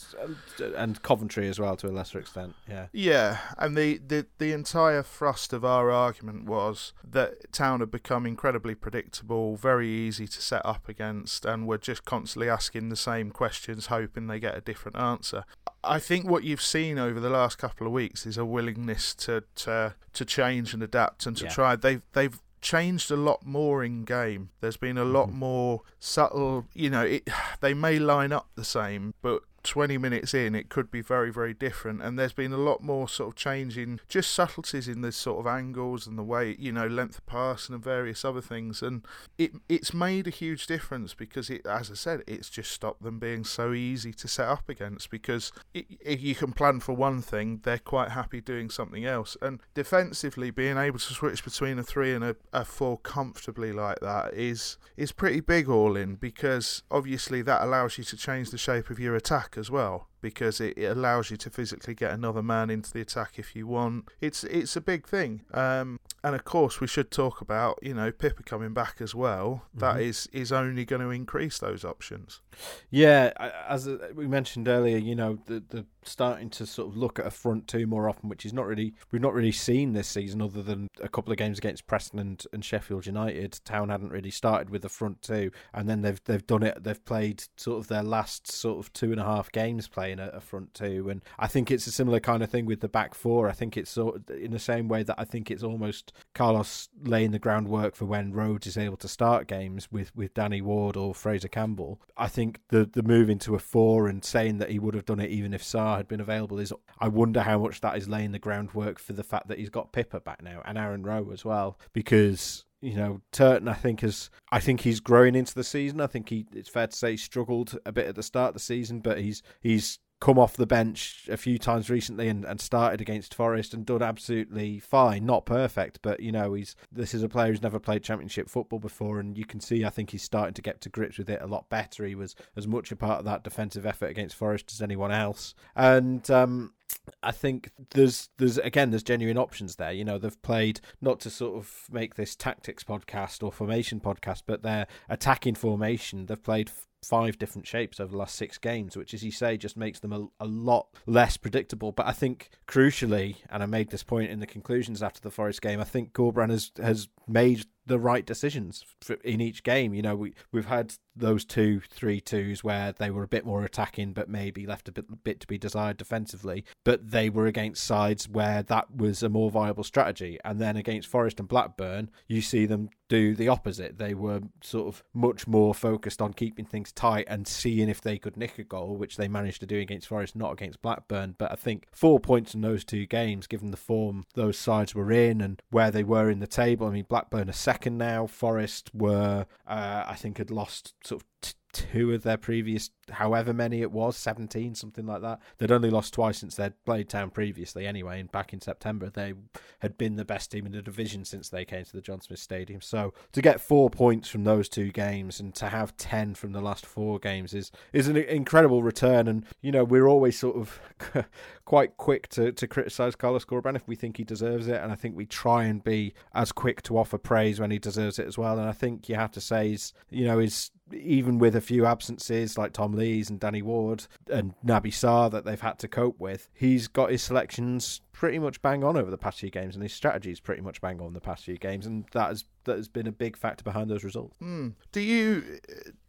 and 0.75 1.01
Coventry 1.01 1.47
as 1.47 1.57
well 1.57 1.77
to 1.77 1.87
a 1.87 1.93
lesser 1.93 2.19
extent. 2.19 2.55
Yeah, 2.69 2.87
yeah, 2.91 3.37
and 3.57 3.77
the, 3.77 3.99
the 4.05 4.25
the 4.37 4.51
entire 4.51 5.01
thrust 5.01 5.53
of 5.53 5.63
our 5.63 5.91
argument 5.91 6.43
was 6.43 6.91
that 7.09 7.53
Town 7.53 7.79
had 7.79 7.89
become 7.89 8.25
incredibly 8.25 8.75
predictable, 8.75 9.55
very 9.55 9.87
easy 9.87 10.27
to 10.27 10.41
set 10.41 10.61
up 10.65 10.89
against, 10.89 11.45
and 11.45 11.65
we're 11.65 11.77
just 11.77 12.03
constantly 12.03 12.49
asking 12.49 12.89
the 12.89 12.97
same 12.97 13.31
questions, 13.31 13.85
hoping 13.85 14.27
they 14.27 14.41
get 14.41 14.57
a 14.57 14.61
different 14.61 14.97
answer. 14.97 15.45
I 15.85 15.99
think 15.99 16.27
what 16.27 16.43
you've 16.43 16.61
seen 16.61 16.97
over 16.97 17.19
the 17.19 17.29
last 17.29 17.57
couple 17.59 17.85
of 17.87 17.93
weeks 17.93 18.25
is 18.25 18.37
a 18.37 18.45
willingness 18.45 19.13
to 19.15 19.43
to, 19.55 19.95
to 20.13 20.25
change 20.25 20.73
and 20.73 20.81
adapt 20.83 21.25
and 21.25 21.37
to 21.37 21.44
yeah. 21.45 21.51
try. 21.51 21.75
They've 21.75 22.01
they've 22.13 22.39
changed 22.61 23.11
a 23.11 23.15
lot 23.15 23.45
more 23.45 23.83
in 23.83 24.03
game. 24.03 24.49
There's 24.59 24.77
been 24.77 24.97
a 24.97 25.05
lot 25.05 25.29
mm-hmm. 25.29 25.39
more 25.39 25.81
subtle. 25.99 26.65
You 26.73 26.89
know, 26.89 27.01
it, 27.01 27.29
they 27.61 27.73
may 27.73 27.99
line 27.99 28.31
up 28.31 28.49
the 28.55 28.65
same, 28.65 29.13
but 29.21 29.43
20 29.65 29.97
minutes 29.97 30.33
in, 30.33 30.55
it 30.55 30.69
could 30.69 30.91
be 30.91 31.01
very, 31.01 31.31
very 31.31 31.53
different. 31.53 32.01
And 32.01 32.17
there's 32.17 32.33
been 32.33 32.53
a 32.53 32.57
lot 32.57 32.81
more 32.81 33.09
sort 33.09 33.29
of 33.29 33.35
changing, 33.35 33.99
just 34.07 34.31
subtleties 34.31 34.87
in 34.87 35.01
the 35.01 35.11
sort 35.11 35.39
of 35.39 35.47
angles 35.47 36.07
and 36.07 36.17
the 36.17 36.23
way, 36.23 36.55
you 36.59 36.71
know, 36.71 36.87
length 36.87 37.17
of 37.17 37.25
pass 37.25 37.69
and 37.69 37.83
various 37.83 38.23
other 38.23 38.41
things. 38.41 38.81
And 38.81 39.05
it 39.37 39.53
it's 39.67 39.93
made 39.93 40.27
a 40.27 40.31
huge 40.31 40.67
difference 40.67 41.13
because 41.13 41.49
it, 41.49 41.65
as 41.65 41.91
I 41.91 41.95
said, 41.95 42.23
it's 42.27 42.49
just 42.49 42.71
stopped 42.71 43.03
them 43.03 43.19
being 43.19 43.43
so 43.43 43.73
easy 43.73 44.13
to 44.13 44.27
set 44.27 44.47
up 44.47 44.69
against. 44.69 45.09
Because 45.09 45.51
if 45.73 46.21
you 46.21 46.35
can 46.35 46.53
plan 46.53 46.79
for 46.79 46.93
one 46.93 47.21
thing, 47.21 47.61
they're 47.63 47.77
quite 47.77 48.11
happy 48.11 48.41
doing 48.41 48.69
something 48.69 49.05
else. 49.05 49.35
And 49.41 49.59
defensively, 49.73 50.51
being 50.51 50.77
able 50.77 50.99
to 50.99 51.13
switch 51.13 51.43
between 51.43 51.79
a 51.79 51.83
three 51.83 52.13
and 52.13 52.23
a, 52.23 52.35
a 52.53 52.63
four 52.65 52.97
comfortably 52.99 53.71
like 53.71 53.99
that 54.01 54.33
is 54.33 54.77
is 54.97 55.11
pretty 55.11 55.39
big 55.39 55.69
all 55.69 55.95
in 55.95 56.15
because 56.15 56.83
obviously 56.91 57.41
that 57.41 57.63
allows 57.63 57.97
you 57.97 58.03
to 58.03 58.17
change 58.17 58.49
the 58.49 58.57
shape 58.57 58.89
of 58.89 58.99
your 58.99 59.15
attack 59.15 59.54
as 59.57 59.69
well 59.71 60.07
because 60.21 60.59
it, 60.61 60.77
it, 60.77 60.85
allows 60.85 61.29
you 61.29 61.37
to 61.37 61.49
physically 61.49 61.93
get 61.93 62.11
another 62.11 62.41
man 62.41 62.69
into 62.69 62.91
the 62.91 63.01
attack 63.01 63.37
if 63.37 63.55
you 63.55 63.67
want. 63.67 64.05
It's 64.21 64.43
it's 64.43 64.75
a 64.75 64.81
big 64.81 65.07
thing. 65.07 65.41
Um, 65.53 65.99
and 66.23 66.35
of 66.35 66.43
course, 66.43 66.79
we 66.79 66.87
should 66.87 67.11
talk 67.11 67.41
about 67.41 67.79
you 67.81 67.93
know 67.93 68.11
Pipa 68.11 68.43
coming 68.43 68.73
back 68.73 68.97
as 68.99 69.13
well. 69.13 69.63
Mm-hmm. 69.69 69.79
That 69.79 70.01
is 70.01 70.27
is 70.33 70.51
only 70.51 70.85
going 70.85 71.01
to 71.01 71.09
increase 71.09 71.59
those 71.59 71.85
options. 71.85 72.41
Yeah, 72.89 73.31
as 73.67 73.87
we 74.15 74.27
mentioned 74.27 74.67
earlier, 74.67 74.97
you 74.97 75.15
know 75.15 75.37
the 75.45 75.63
the 75.69 75.85
starting 76.07 76.49
to 76.51 76.65
sort 76.65 76.87
of 76.87 76.97
look 76.97 77.19
at 77.19 77.25
a 77.25 77.31
front 77.31 77.67
two 77.67 77.87
more 77.87 78.07
often, 78.09 78.29
which 78.29 78.45
is 78.45 78.53
not 78.53 78.65
really 78.65 78.93
we've 79.11 79.21
not 79.21 79.33
really 79.33 79.51
seen 79.51 79.93
this 79.93 80.07
season, 80.07 80.41
other 80.41 80.61
than 80.61 80.87
a 81.01 81.09
couple 81.09 81.31
of 81.31 81.37
games 81.37 81.57
against 81.57 81.87
Preston 81.87 82.19
and, 82.19 82.43
and 82.53 82.63
Sheffield 82.63 83.05
United. 83.05 83.59
Town 83.65 83.89
hadn't 83.89 84.11
really 84.11 84.31
started 84.31 84.69
with 84.69 84.81
the 84.81 84.89
front 84.89 85.21
two, 85.21 85.51
and 85.73 85.89
then 85.89 86.01
they've 86.01 86.21
they've 86.25 86.45
done 86.45 86.63
it. 86.63 86.83
They've 86.83 87.05
played 87.05 87.43
sort 87.57 87.79
of 87.79 87.87
their 87.87 88.03
last 88.03 88.51
sort 88.51 88.79
of 88.79 88.91
two 88.93 89.11
and 89.11 89.19
a 89.19 89.25
half 89.25 89.51
games 89.51 89.87
playing 90.05 90.19
a, 90.19 90.29
a 90.35 90.39
front 90.39 90.73
two, 90.73 91.09
and 91.09 91.23
I 91.39 91.47
think 91.47 91.71
it's 91.71 91.87
a 91.87 91.91
similar 91.91 92.19
kind 92.19 92.43
of 92.43 92.49
thing 92.49 92.65
with 92.65 92.81
the 92.81 92.87
back 92.87 93.15
four. 93.15 93.49
I 93.49 93.53
think 93.53 93.75
it's 93.75 93.89
sort 93.89 94.29
in 94.29 94.51
the 94.51 94.59
same 94.59 94.87
way 94.87 95.03
that 95.03 95.15
I 95.17 95.25
think 95.25 95.49
it's 95.49 95.63
almost 95.63 96.13
Carlos 96.33 96.89
laying 97.03 97.31
the 97.31 97.39
groundwork 97.39 97.95
for 97.95 98.05
when 98.05 98.31
Rhodes 98.31 98.67
is 98.67 98.77
able 98.77 98.97
to 98.97 99.07
start 99.07 99.47
games 99.47 99.91
with, 99.91 100.15
with 100.15 100.33
Danny 100.33 100.61
Ward 100.61 100.95
or 100.95 101.15
Fraser 101.15 101.47
Campbell. 101.47 101.99
I 102.17 102.27
think 102.27 102.59
the 102.69 102.85
the 102.85 103.03
move 103.03 103.29
into 103.29 103.55
a 103.55 103.59
four 103.59 104.07
and 104.07 104.23
saying 104.23 104.59
that 104.59 104.69
he 104.69 104.79
would 104.79 104.93
have 104.93 105.05
done 105.05 105.19
it 105.19 105.31
even 105.31 105.53
if 105.53 105.63
Sarr 105.63 105.97
had 105.97 106.07
been 106.07 106.21
available 106.21 106.59
is 106.59 106.73
I 106.99 107.07
wonder 107.07 107.41
how 107.41 107.59
much 107.59 107.81
that 107.81 107.97
is 107.97 108.07
laying 108.07 108.31
the 108.31 108.39
groundwork 108.39 108.99
for 108.99 109.13
the 109.13 109.23
fact 109.23 109.47
that 109.47 109.57
he's 109.57 109.69
got 109.69 109.91
Pipa 109.91 110.19
back 110.19 110.43
now 110.43 110.61
and 110.65 110.77
Aaron 110.77 111.03
Rowe 111.03 111.31
as 111.31 111.43
well 111.43 111.79
because 111.93 112.65
you 112.85 112.95
know, 112.95 113.21
Turton, 113.31 113.67
I 113.67 113.73
think 113.73 114.03
is, 114.03 114.29
I 114.51 114.59
think 114.59 114.81
he's 114.81 114.99
growing 114.99 115.35
into 115.35 115.55
the 115.55 115.63
season. 115.63 115.99
I 115.99 116.07
think 116.07 116.29
he, 116.29 116.45
it's 116.53 116.69
fair 116.69 116.87
to 116.87 116.95
say, 116.95 117.11
he 117.11 117.17
struggled 117.17 117.77
a 117.85 117.91
bit 117.91 118.07
at 118.07 118.15
the 118.15 118.23
start 118.23 118.49
of 118.49 118.53
the 118.53 118.59
season, 118.59 118.99
but 118.99 119.19
he's 119.19 119.41
he's 119.59 119.99
come 120.21 120.39
off 120.39 120.55
the 120.55 120.65
bench 120.65 121.27
a 121.29 121.35
few 121.35 121.57
times 121.57 121.89
recently 121.89 122.29
and, 122.29 122.45
and 122.45 122.61
started 122.61 123.01
against 123.01 123.33
Forest 123.33 123.73
and 123.73 123.85
done 123.85 124.01
absolutely 124.01 124.79
fine. 124.79 125.25
Not 125.25 125.45
perfect, 125.45 125.99
but 126.01 126.19
you 126.19 126.31
know, 126.31 126.53
he's 126.53 126.75
this 126.91 127.13
is 127.13 127.23
a 127.23 127.29
player 127.29 127.47
who's 127.47 127.61
never 127.61 127.79
played 127.79 128.03
championship 128.03 128.49
football 128.49 128.79
before 128.79 129.19
and 129.19 129.37
you 129.37 129.45
can 129.45 129.59
see 129.59 129.83
I 129.83 129.89
think 129.89 130.11
he's 130.11 130.23
starting 130.23 130.53
to 130.53 130.61
get 130.61 130.79
to 130.81 130.89
grips 130.89 131.17
with 131.17 131.29
it 131.29 131.41
a 131.41 131.47
lot 131.47 131.69
better. 131.69 132.05
He 132.05 132.15
was 132.15 132.35
as 132.55 132.67
much 132.67 132.91
a 132.91 132.95
part 132.95 133.19
of 133.19 133.25
that 133.25 133.43
defensive 133.43 133.85
effort 133.85 134.09
against 134.09 134.35
Forest 134.35 134.71
as 134.71 134.81
anyone 134.81 135.11
else. 135.11 135.53
And 135.75 136.29
um 136.31 136.73
I 137.21 137.31
think 137.31 137.71
there's 137.91 138.29
there's 138.37 138.57
again 138.57 138.91
there's 138.91 139.03
genuine 139.03 139.37
options 139.37 139.75
there. 139.75 139.91
You 139.91 140.03
know, 140.03 140.17
they've 140.17 140.41
played 140.41 140.79
not 141.01 141.19
to 141.21 141.29
sort 141.29 141.55
of 141.55 141.83
make 141.91 142.15
this 142.15 142.35
tactics 142.35 142.83
podcast 142.83 143.43
or 143.43 143.51
formation 143.51 143.99
podcast, 143.99 144.43
but 144.45 144.63
their 144.63 144.87
attacking 145.09 145.55
formation. 145.55 146.25
They've 146.25 146.41
played 146.41 146.71
five 147.05 147.37
different 147.37 147.67
shapes 147.67 147.99
over 147.99 148.11
the 148.11 148.17
last 148.17 148.35
six 148.35 148.57
games, 148.57 148.97
which, 148.97 149.13
as 149.13 149.23
you 149.23 149.31
say, 149.31 149.57
just 149.57 149.77
makes 149.77 149.99
them 149.99 150.11
a, 150.11 150.27
a 150.39 150.45
lot 150.45 150.87
less 151.05 151.37
predictable. 151.37 151.91
But 151.91 152.07
I 152.07 152.11
think 152.11 152.49
crucially, 152.67 153.37
and 153.49 153.61
I 153.61 153.67
made 153.67 153.91
this 153.91 154.03
point 154.03 154.31
in 154.31 154.39
the 154.39 154.47
conclusions 154.47 155.03
after 155.03 155.21
the 155.21 155.31
Forest 155.31 155.61
game, 155.61 155.79
I 155.79 155.83
think 155.83 156.13
Corberán 156.13 156.49
has 156.49 156.71
has 156.81 157.07
made 157.27 157.65
the 157.87 157.99
right 157.99 158.25
decisions 158.25 158.83
in 159.23 159.41
each 159.41 159.63
game. 159.63 159.93
You 159.93 160.01
know, 160.01 160.15
we 160.15 160.33
we've 160.51 160.65
had 160.65 160.93
those 161.15 161.45
two 161.45 161.81
three 161.89 162.19
twos 162.19 162.63
where 162.63 162.91
they 162.91 163.09
were 163.09 163.23
a 163.23 163.27
bit 163.27 163.45
more 163.45 163.63
attacking, 163.63 164.13
but 164.13 164.29
maybe 164.29 164.65
left 164.65 164.89
a 164.89 164.91
bit, 164.91 165.23
bit 165.23 165.39
to 165.39 165.47
be 165.47 165.57
desired 165.57 165.97
defensively. 165.97 166.65
But 166.83 167.11
they 167.11 167.29
were 167.29 167.45
against 167.45 167.83
sides 167.83 168.27
where 168.27 168.63
that 168.63 168.95
was 168.95 169.23
a 169.23 169.29
more 169.29 169.51
viable 169.51 169.83
strategy. 169.83 170.39
And 170.43 170.59
then 170.59 170.75
against 170.75 171.07
Forest 171.07 171.39
and 171.39 171.47
Blackburn, 171.47 172.09
you 172.27 172.41
see 172.41 172.65
them 172.65 172.89
do 173.07 173.35
the 173.35 173.47
opposite. 173.47 173.97
They 173.97 174.13
were 174.13 174.41
sort 174.63 174.87
of 174.87 175.03
much 175.13 175.47
more 175.47 175.75
focused 175.75 176.21
on 176.21 176.33
keeping 176.33 176.65
things 176.65 176.91
tight 176.91 177.25
and 177.29 177.47
seeing 177.47 177.87
if 177.87 178.01
they 178.01 178.17
could 178.17 178.35
nick 178.35 178.57
a 178.57 178.63
goal, 178.63 178.95
which 178.95 179.15
they 179.15 179.27
managed 179.27 179.59
to 179.61 179.67
do 179.67 179.79
against 179.79 180.07
Forest, 180.07 180.35
not 180.35 180.53
against 180.53 180.81
Blackburn. 180.81 181.35
But 181.37 181.51
I 181.51 181.55
think 181.55 181.85
four 181.91 182.19
points 182.19 182.55
in 182.55 182.61
those 182.61 182.83
two 182.83 183.05
games, 183.05 183.47
given 183.47 183.71
the 183.71 183.77
form 183.77 184.25
those 184.33 184.57
sides 184.57 184.95
were 184.95 185.11
in 185.11 185.39
and 185.39 185.61
where 185.69 185.91
they 185.91 186.03
were 186.03 186.29
in 186.29 186.39
the 186.39 186.47
table. 186.47 186.87
I 186.87 186.91
mean, 186.91 187.05
Blackburn 187.15 187.49
are 187.49 187.53
second 187.53 187.97
now. 187.97 188.27
Forest 188.27 188.91
were, 188.93 189.45
uh, 189.65 190.03
I 190.05 190.15
think, 190.15 190.37
had 190.37 190.51
lost 190.51 190.95
sort 191.01 191.21
of. 191.21 191.27
T- 191.39 191.53
two 191.75 192.13
of 192.13 192.23
their 192.23 192.37
previous, 192.37 192.89
however 193.11 193.53
many 193.53 193.81
it 193.81 193.91
was, 193.91 194.15
17, 194.15 194.75
something 194.75 195.05
like 195.05 195.21
that. 195.21 195.41
They'd 195.57 195.73
only 195.73 195.89
lost 195.89 196.13
twice 196.13 196.37
since 196.37 196.55
they'd 196.55 196.73
played 196.85 197.09
Town 197.09 197.31
previously, 197.31 197.85
anyway. 197.85 198.21
And 198.21 198.31
back 198.31 198.53
in 198.53 198.61
September, 198.61 199.09
they 199.09 199.33
had 199.79 199.97
been 199.97 200.15
the 200.15 200.23
best 200.23 200.51
team 200.51 200.65
in 200.65 200.71
the 200.71 200.81
division 200.81 201.25
since 201.25 201.49
they 201.49 201.65
came 201.65 201.83
to 201.83 201.91
the 201.91 202.01
John 202.01 202.21
Smith 202.21 202.39
Stadium. 202.39 202.79
So 202.79 203.13
to 203.33 203.41
get 203.41 203.59
four 203.59 203.89
points 203.89 204.29
from 204.29 204.45
those 204.45 204.69
two 204.69 204.89
games 204.89 205.41
and 205.41 205.53
to 205.55 205.67
have 205.67 205.97
10 205.97 206.35
from 206.35 206.53
the 206.53 206.61
last 206.61 206.85
four 206.85 207.19
games 207.19 207.53
is, 207.53 207.73
is 207.91 208.07
an 208.07 208.15
incredible 208.15 208.81
return. 208.81 209.27
And, 209.27 209.45
you 209.61 209.73
know, 209.73 209.83
we're 209.83 210.07
always 210.07 210.39
sort 210.39 210.55
of 210.55 210.79
quite 211.65 211.97
quick 211.97 212.29
to, 212.29 212.53
to 212.53 212.67
criticise 212.67 213.15
Carlos 213.15 213.43
Corberán 213.43 213.75
if 213.75 213.85
we 213.85 213.97
think 213.97 214.15
he 214.15 214.23
deserves 214.23 214.69
it. 214.69 214.81
And 214.81 214.93
I 214.93 214.95
think 214.95 215.17
we 215.17 215.25
try 215.25 215.65
and 215.65 215.83
be 215.83 216.13
as 216.33 216.53
quick 216.53 216.81
to 216.83 216.97
offer 216.97 217.17
praise 217.17 217.59
when 217.59 217.71
he 217.71 217.79
deserves 217.79 218.17
it 218.17 218.27
as 218.27 218.37
well. 218.37 218.57
And 218.57 218.69
I 218.69 218.73
think 218.73 219.09
you 219.09 219.15
have 219.15 219.31
to 219.31 219.41
say, 219.41 219.73
is 219.73 219.91
you 220.09 220.25
know, 220.25 220.39
is 220.39 220.71
even 220.93 221.39
with 221.39 221.55
a 221.55 221.61
few 221.61 221.85
absences 221.85 222.57
like 222.57 222.73
Tom 222.73 222.93
Lees 222.93 223.29
and 223.29 223.39
Danny 223.39 223.61
Ward 223.61 224.05
and 224.29 224.53
Naby 224.65 224.87
Sarr 224.87 225.31
that 225.31 225.45
they've 225.45 225.59
had 225.59 225.79
to 225.79 225.87
cope 225.87 226.19
with, 226.19 226.49
he's 226.53 226.87
got 226.87 227.11
his 227.11 227.23
selections 227.23 228.01
pretty 228.11 228.39
much 228.39 228.61
bang 228.61 228.83
on 228.83 228.95
over 228.95 229.11
the 229.11 229.17
past 229.17 229.39
few 229.39 229.49
games, 229.49 229.75
and 229.75 229.83
his 229.83 229.93
strategy 229.93 230.31
is 230.31 230.39
pretty 230.39 230.61
much 230.61 230.79
bang 230.81 231.01
on 231.01 231.13
the 231.13 231.19
past 231.19 231.43
few 231.43 231.57
games, 231.57 231.85
and 231.85 232.05
that 232.13 232.29
has 232.29 232.45
that 232.63 232.77
has 232.77 232.87
been 232.87 233.07
a 233.07 233.11
big 233.11 233.35
factor 233.37 233.63
behind 233.63 233.89
those 233.89 234.03
results. 234.03 234.37
Mm. 234.41 234.73
Do 234.91 235.01
you 235.01 235.59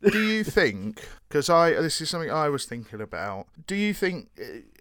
do 0.02 0.22
you 0.22 0.44
think? 0.44 1.02
Because 1.28 1.50
I 1.50 1.72
this 1.72 2.00
is 2.00 2.10
something 2.10 2.30
I 2.30 2.48
was 2.48 2.64
thinking 2.64 3.00
about. 3.00 3.46
Do 3.66 3.74
you 3.74 3.92
think 3.92 4.28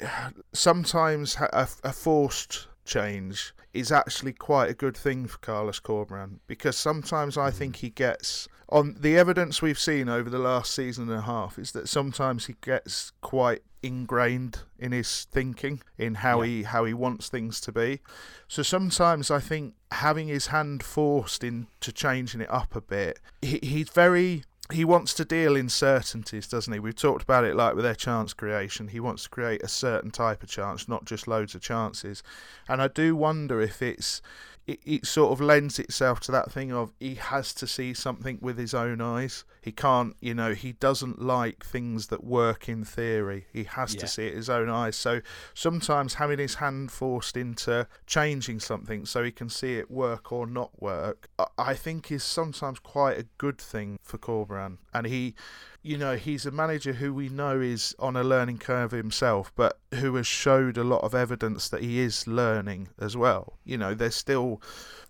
uh, 0.01 0.29
sometimes 0.53 1.35
a, 1.37 1.67
a 1.83 1.93
forced 1.93 2.67
change 2.85 3.53
is 3.73 3.91
actually 3.91 4.31
quite 4.31 4.69
a 4.69 4.73
good 4.73 4.95
thing 4.95 5.27
for 5.27 5.37
Carlos 5.39 5.79
Corberán 5.79 6.39
because 6.47 6.77
sometimes 6.77 7.37
I 7.37 7.51
think 7.51 7.75
mm. 7.75 7.79
he 7.79 7.89
gets 7.89 8.47
on 8.69 8.95
the 8.99 9.17
evidence 9.17 9.61
we've 9.61 9.79
seen 9.79 10.07
over 10.07 10.29
the 10.29 10.39
last 10.39 10.73
season 10.73 11.09
and 11.09 11.19
a 11.19 11.21
half 11.23 11.59
is 11.59 11.71
that 11.73 11.89
sometimes 11.89 12.45
he 12.45 12.55
gets 12.61 13.11
quite 13.21 13.61
ingrained 13.85 14.59
in 14.79 14.91
his 14.91 15.25
thinking 15.25 15.81
in 15.97 16.15
how 16.15 16.41
yeah. 16.41 16.47
he 16.47 16.63
how 16.63 16.85
he 16.85 16.93
wants 16.93 17.29
things 17.29 17.61
to 17.61 17.71
be. 17.71 17.99
So 18.47 18.63
sometimes 18.63 19.29
I 19.31 19.39
think 19.39 19.75
having 19.91 20.27
his 20.27 20.47
hand 20.47 20.83
forced 20.83 21.43
into 21.43 21.91
changing 21.91 22.41
it 22.41 22.51
up 22.51 22.75
a 22.75 22.81
bit, 22.81 23.19
he, 23.41 23.59
he's 23.61 23.89
very 23.89 24.43
he 24.71 24.83
wants 24.83 25.13
to 25.13 25.25
deal 25.25 25.55
in 25.55 25.69
certainties, 25.69 26.47
doesn't 26.47 26.73
he? 26.73 26.79
We've 26.79 26.95
talked 26.95 27.21
about 27.21 27.43
it 27.43 27.55
like 27.55 27.75
with 27.75 27.83
their 27.83 27.93
chance 27.93 28.33
creation. 28.33 28.87
He 28.87 28.99
wants 28.99 29.23
to 29.23 29.29
create 29.29 29.61
a 29.61 29.67
certain 29.67 30.09
type 30.09 30.41
of 30.41 30.49
chance, 30.49 30.87
not 30.87 31.05
just 31.05 31.27
loads 31.27 31.53
of 31.53 31.61
chances. 31.61 32.23
And 32.67 32.81
I 32.81 32.87
do 32.87 33.15
wonder 33.15 33.61
if 33.61 33.83
it's 33.83 34.23
it, 34.67 34.79
it 34.85 35.05
sort 35.05 35.31
of 35.31 35.41
lends 35.41 35.77
itself 35.79 36.19
to 36.21 36.31
that 36.31 36.51
thing 36.51 36.71
of 36.71 36.91
he 36.99 37.15
has 37.15 37.53
to 37.53 37.67
see 37.67 37.93
something 37.93 38.39
with 38.41 38.57
his 38.57 38.73
own 38.73 38.99
eyes. 39.01 39.43
He 39.61 39.71
can't, 39.71 40.15
you 40.19 40.33
know, 40.33 40.53
he 40.53 40.73
doesn't 40.73 41.21
like 41.21 41.63
things 41.63 42.07
that 42.07 42.23
work 42.23 42.67
in 42.67 42.83
theory. 42.83 43.45
He 43.51 43.65
has 43.65 43.93
yeah. 43.93 44.01
to 44.01 44.07
see 44.07 44.27
it 44.27 44.33
his 44.35 44.49
own 44.49 44.69
eyes. 44.69 44.95
So 44.95 45.21
sometimes 45.53 46.15
having 46.15 46.39
his 46.39 46.55
hand 46.55 46.91
forced 46.91 47.37
into 47.37 47.87
changing 48.07 48.59
something 48.59 49.05
so 49.05 49.23
he 49.23 49.31
can 49.31 49.49
see 49.49 49.77
it 49.77 49.91
work 49.91 50.31
or 50.31 50.47
not 50.47 50.81
work, 50.81 51.29
I 51.57 51.75
think 51.75 52.11
is 52.11 52.23
sometimes 52.23 52.79
quite 52.79 53.19
a 53.19 53.27
good 53.37 53.59
thing 53.59 53.99
for 54.01 54.17
Corberán. 54.17 54.77
And 54.93 55.05
he 55.05 55.35
you 55.85 55.99
know, 55.99 56.15
he's 56.15 56.47
a 56.47 56.51
manager 56.51 56.93
who 56.93 57.13
we 57.13 57.29
know 57.29 57.61
is 57.61 57.95
on 57.99 58.15
a 58.15 58.23
learning 58.23 58.57
curve 58.57 58.89
himself, 58.89 59.51
but 59.55 59.77
who 59.93 60.15
has 60.15 60.25
showed 60.25 60.79
a 60.79 60.83
lot 60.83 61.03
of 61.03 61.13
evidence 61.13 61.69
that 61.69 61.83
he 61.83 61.99
is 61.99 62.25
learning 62.25 62.87
as 62.99 63.15
well. 63.15 63.59
You 63.63 63.77
know, 63.77 63.93
there's 63.93 64.15
still 64.15 64.63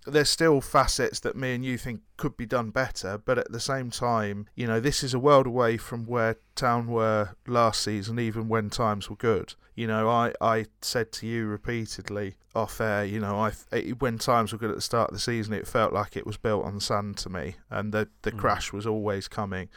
there's 0.06 0.30
still 0.30 0.60
facets 0.60 1.22
that 1.22 1.38
me 1.38 1.56
and 1.56 1.64
you 1.64 1.78
think 1.78 2.02
could 2.18 2.36
be 2.36 2.46
done 2.46 2.72
better, 2.72 3.18
but 3.18 3.38
at 3.38 3.54
the 3.54 3.60
same 3.60 3.90
time, 3.90 4.48
you 4.54 4.68
know, 4.68 4.82
this 4.82 5.02
is 5.02 5.14
a 5.14 5.20
world 5.20 5.48
away 5.48 5.78
from 5.78 6.06
where 6.06 6.36
Town 6.56 6.88
were 6.88 7.30
last 7.48 7.82
season, 7.82 8.20
even 8.20 8.50
when 8.50 8.70
times 8.70 9.10
were 9.10 9.16
good. 9.16 9.54
You 9.76 9.88
know, 9.88 10.10
I, 10.10 10.34
I 10.42 10.66
said 10.82 11.14
to 11.14 11.28
you 11.28 11.48
repeatedly 11.48 12.36
off 12.54 12.82
air, 12.82 13.06
you 13.06 13.22
know, 13.22 13.38
I 13.38 13.54
when 14.00 14.18
times 14.18 14.52
were 14.52 14.60
good 14.60 14.72
at 14.72 14.76
the 14.76 14.82
start 14.82 15.12
of 15.12 15.16
the 15.16 15.22
season, 15.22 15.54
it 15.54 15.68
felt 15.68 15.94
like 15.94 16.18
it 16.18 16.28
was 16.28 16.36
built 16.36 16.66
on 16.66 16.82
sand 16.82 17.16
to 17.20 17.30
me, 17.30 17.56
and 17.70 17.94
the 17.94 18.10
the 18.24 18.34
mm. 18.34 18.38
crash 18.38 18.74
was 18.74 18.86
always 18.86 19.30
coming. 19.30 19.70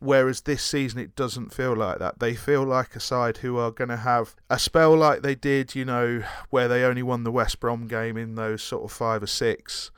Whereas 0.00 0.40
this 0.42 0.62
season, 0.62 0.98
it 0.98 1.14
doesn't 1.14 1.52
feel 1.52 1.76
like 1.76 1.98
that. 1.98 2.18
They 2.18 2.34
feel 2.34 2.64
like 2.64 2.96
a 2.96 3.00
side 3.00 3.38
who 3.38 3.58
are 3.58 3.70
going 3.70 3.90
to 3.90 3.98
have 3.98 4.34
a 4.48 4.58
spell 4.58 4.96
like 4.96 5.20
they 5.20 5.34
did, 5.34 5.74
you 5.74 5.84
know, 5.84 6.22
where 6.48 6.68
they 6.68 6.84
only 6.84 7.02
won 7.02 7.24
the 7.24 7.30
West 7.30 7.60
Brom 7.60 7.86
game 7.86 8.16
in 8.16 8.34
those 8.34 8.62
sort 8.62 8.84
of 8.84 8.92
five 8.92 9.22
or 9.22 9.26
six 9.26 9.90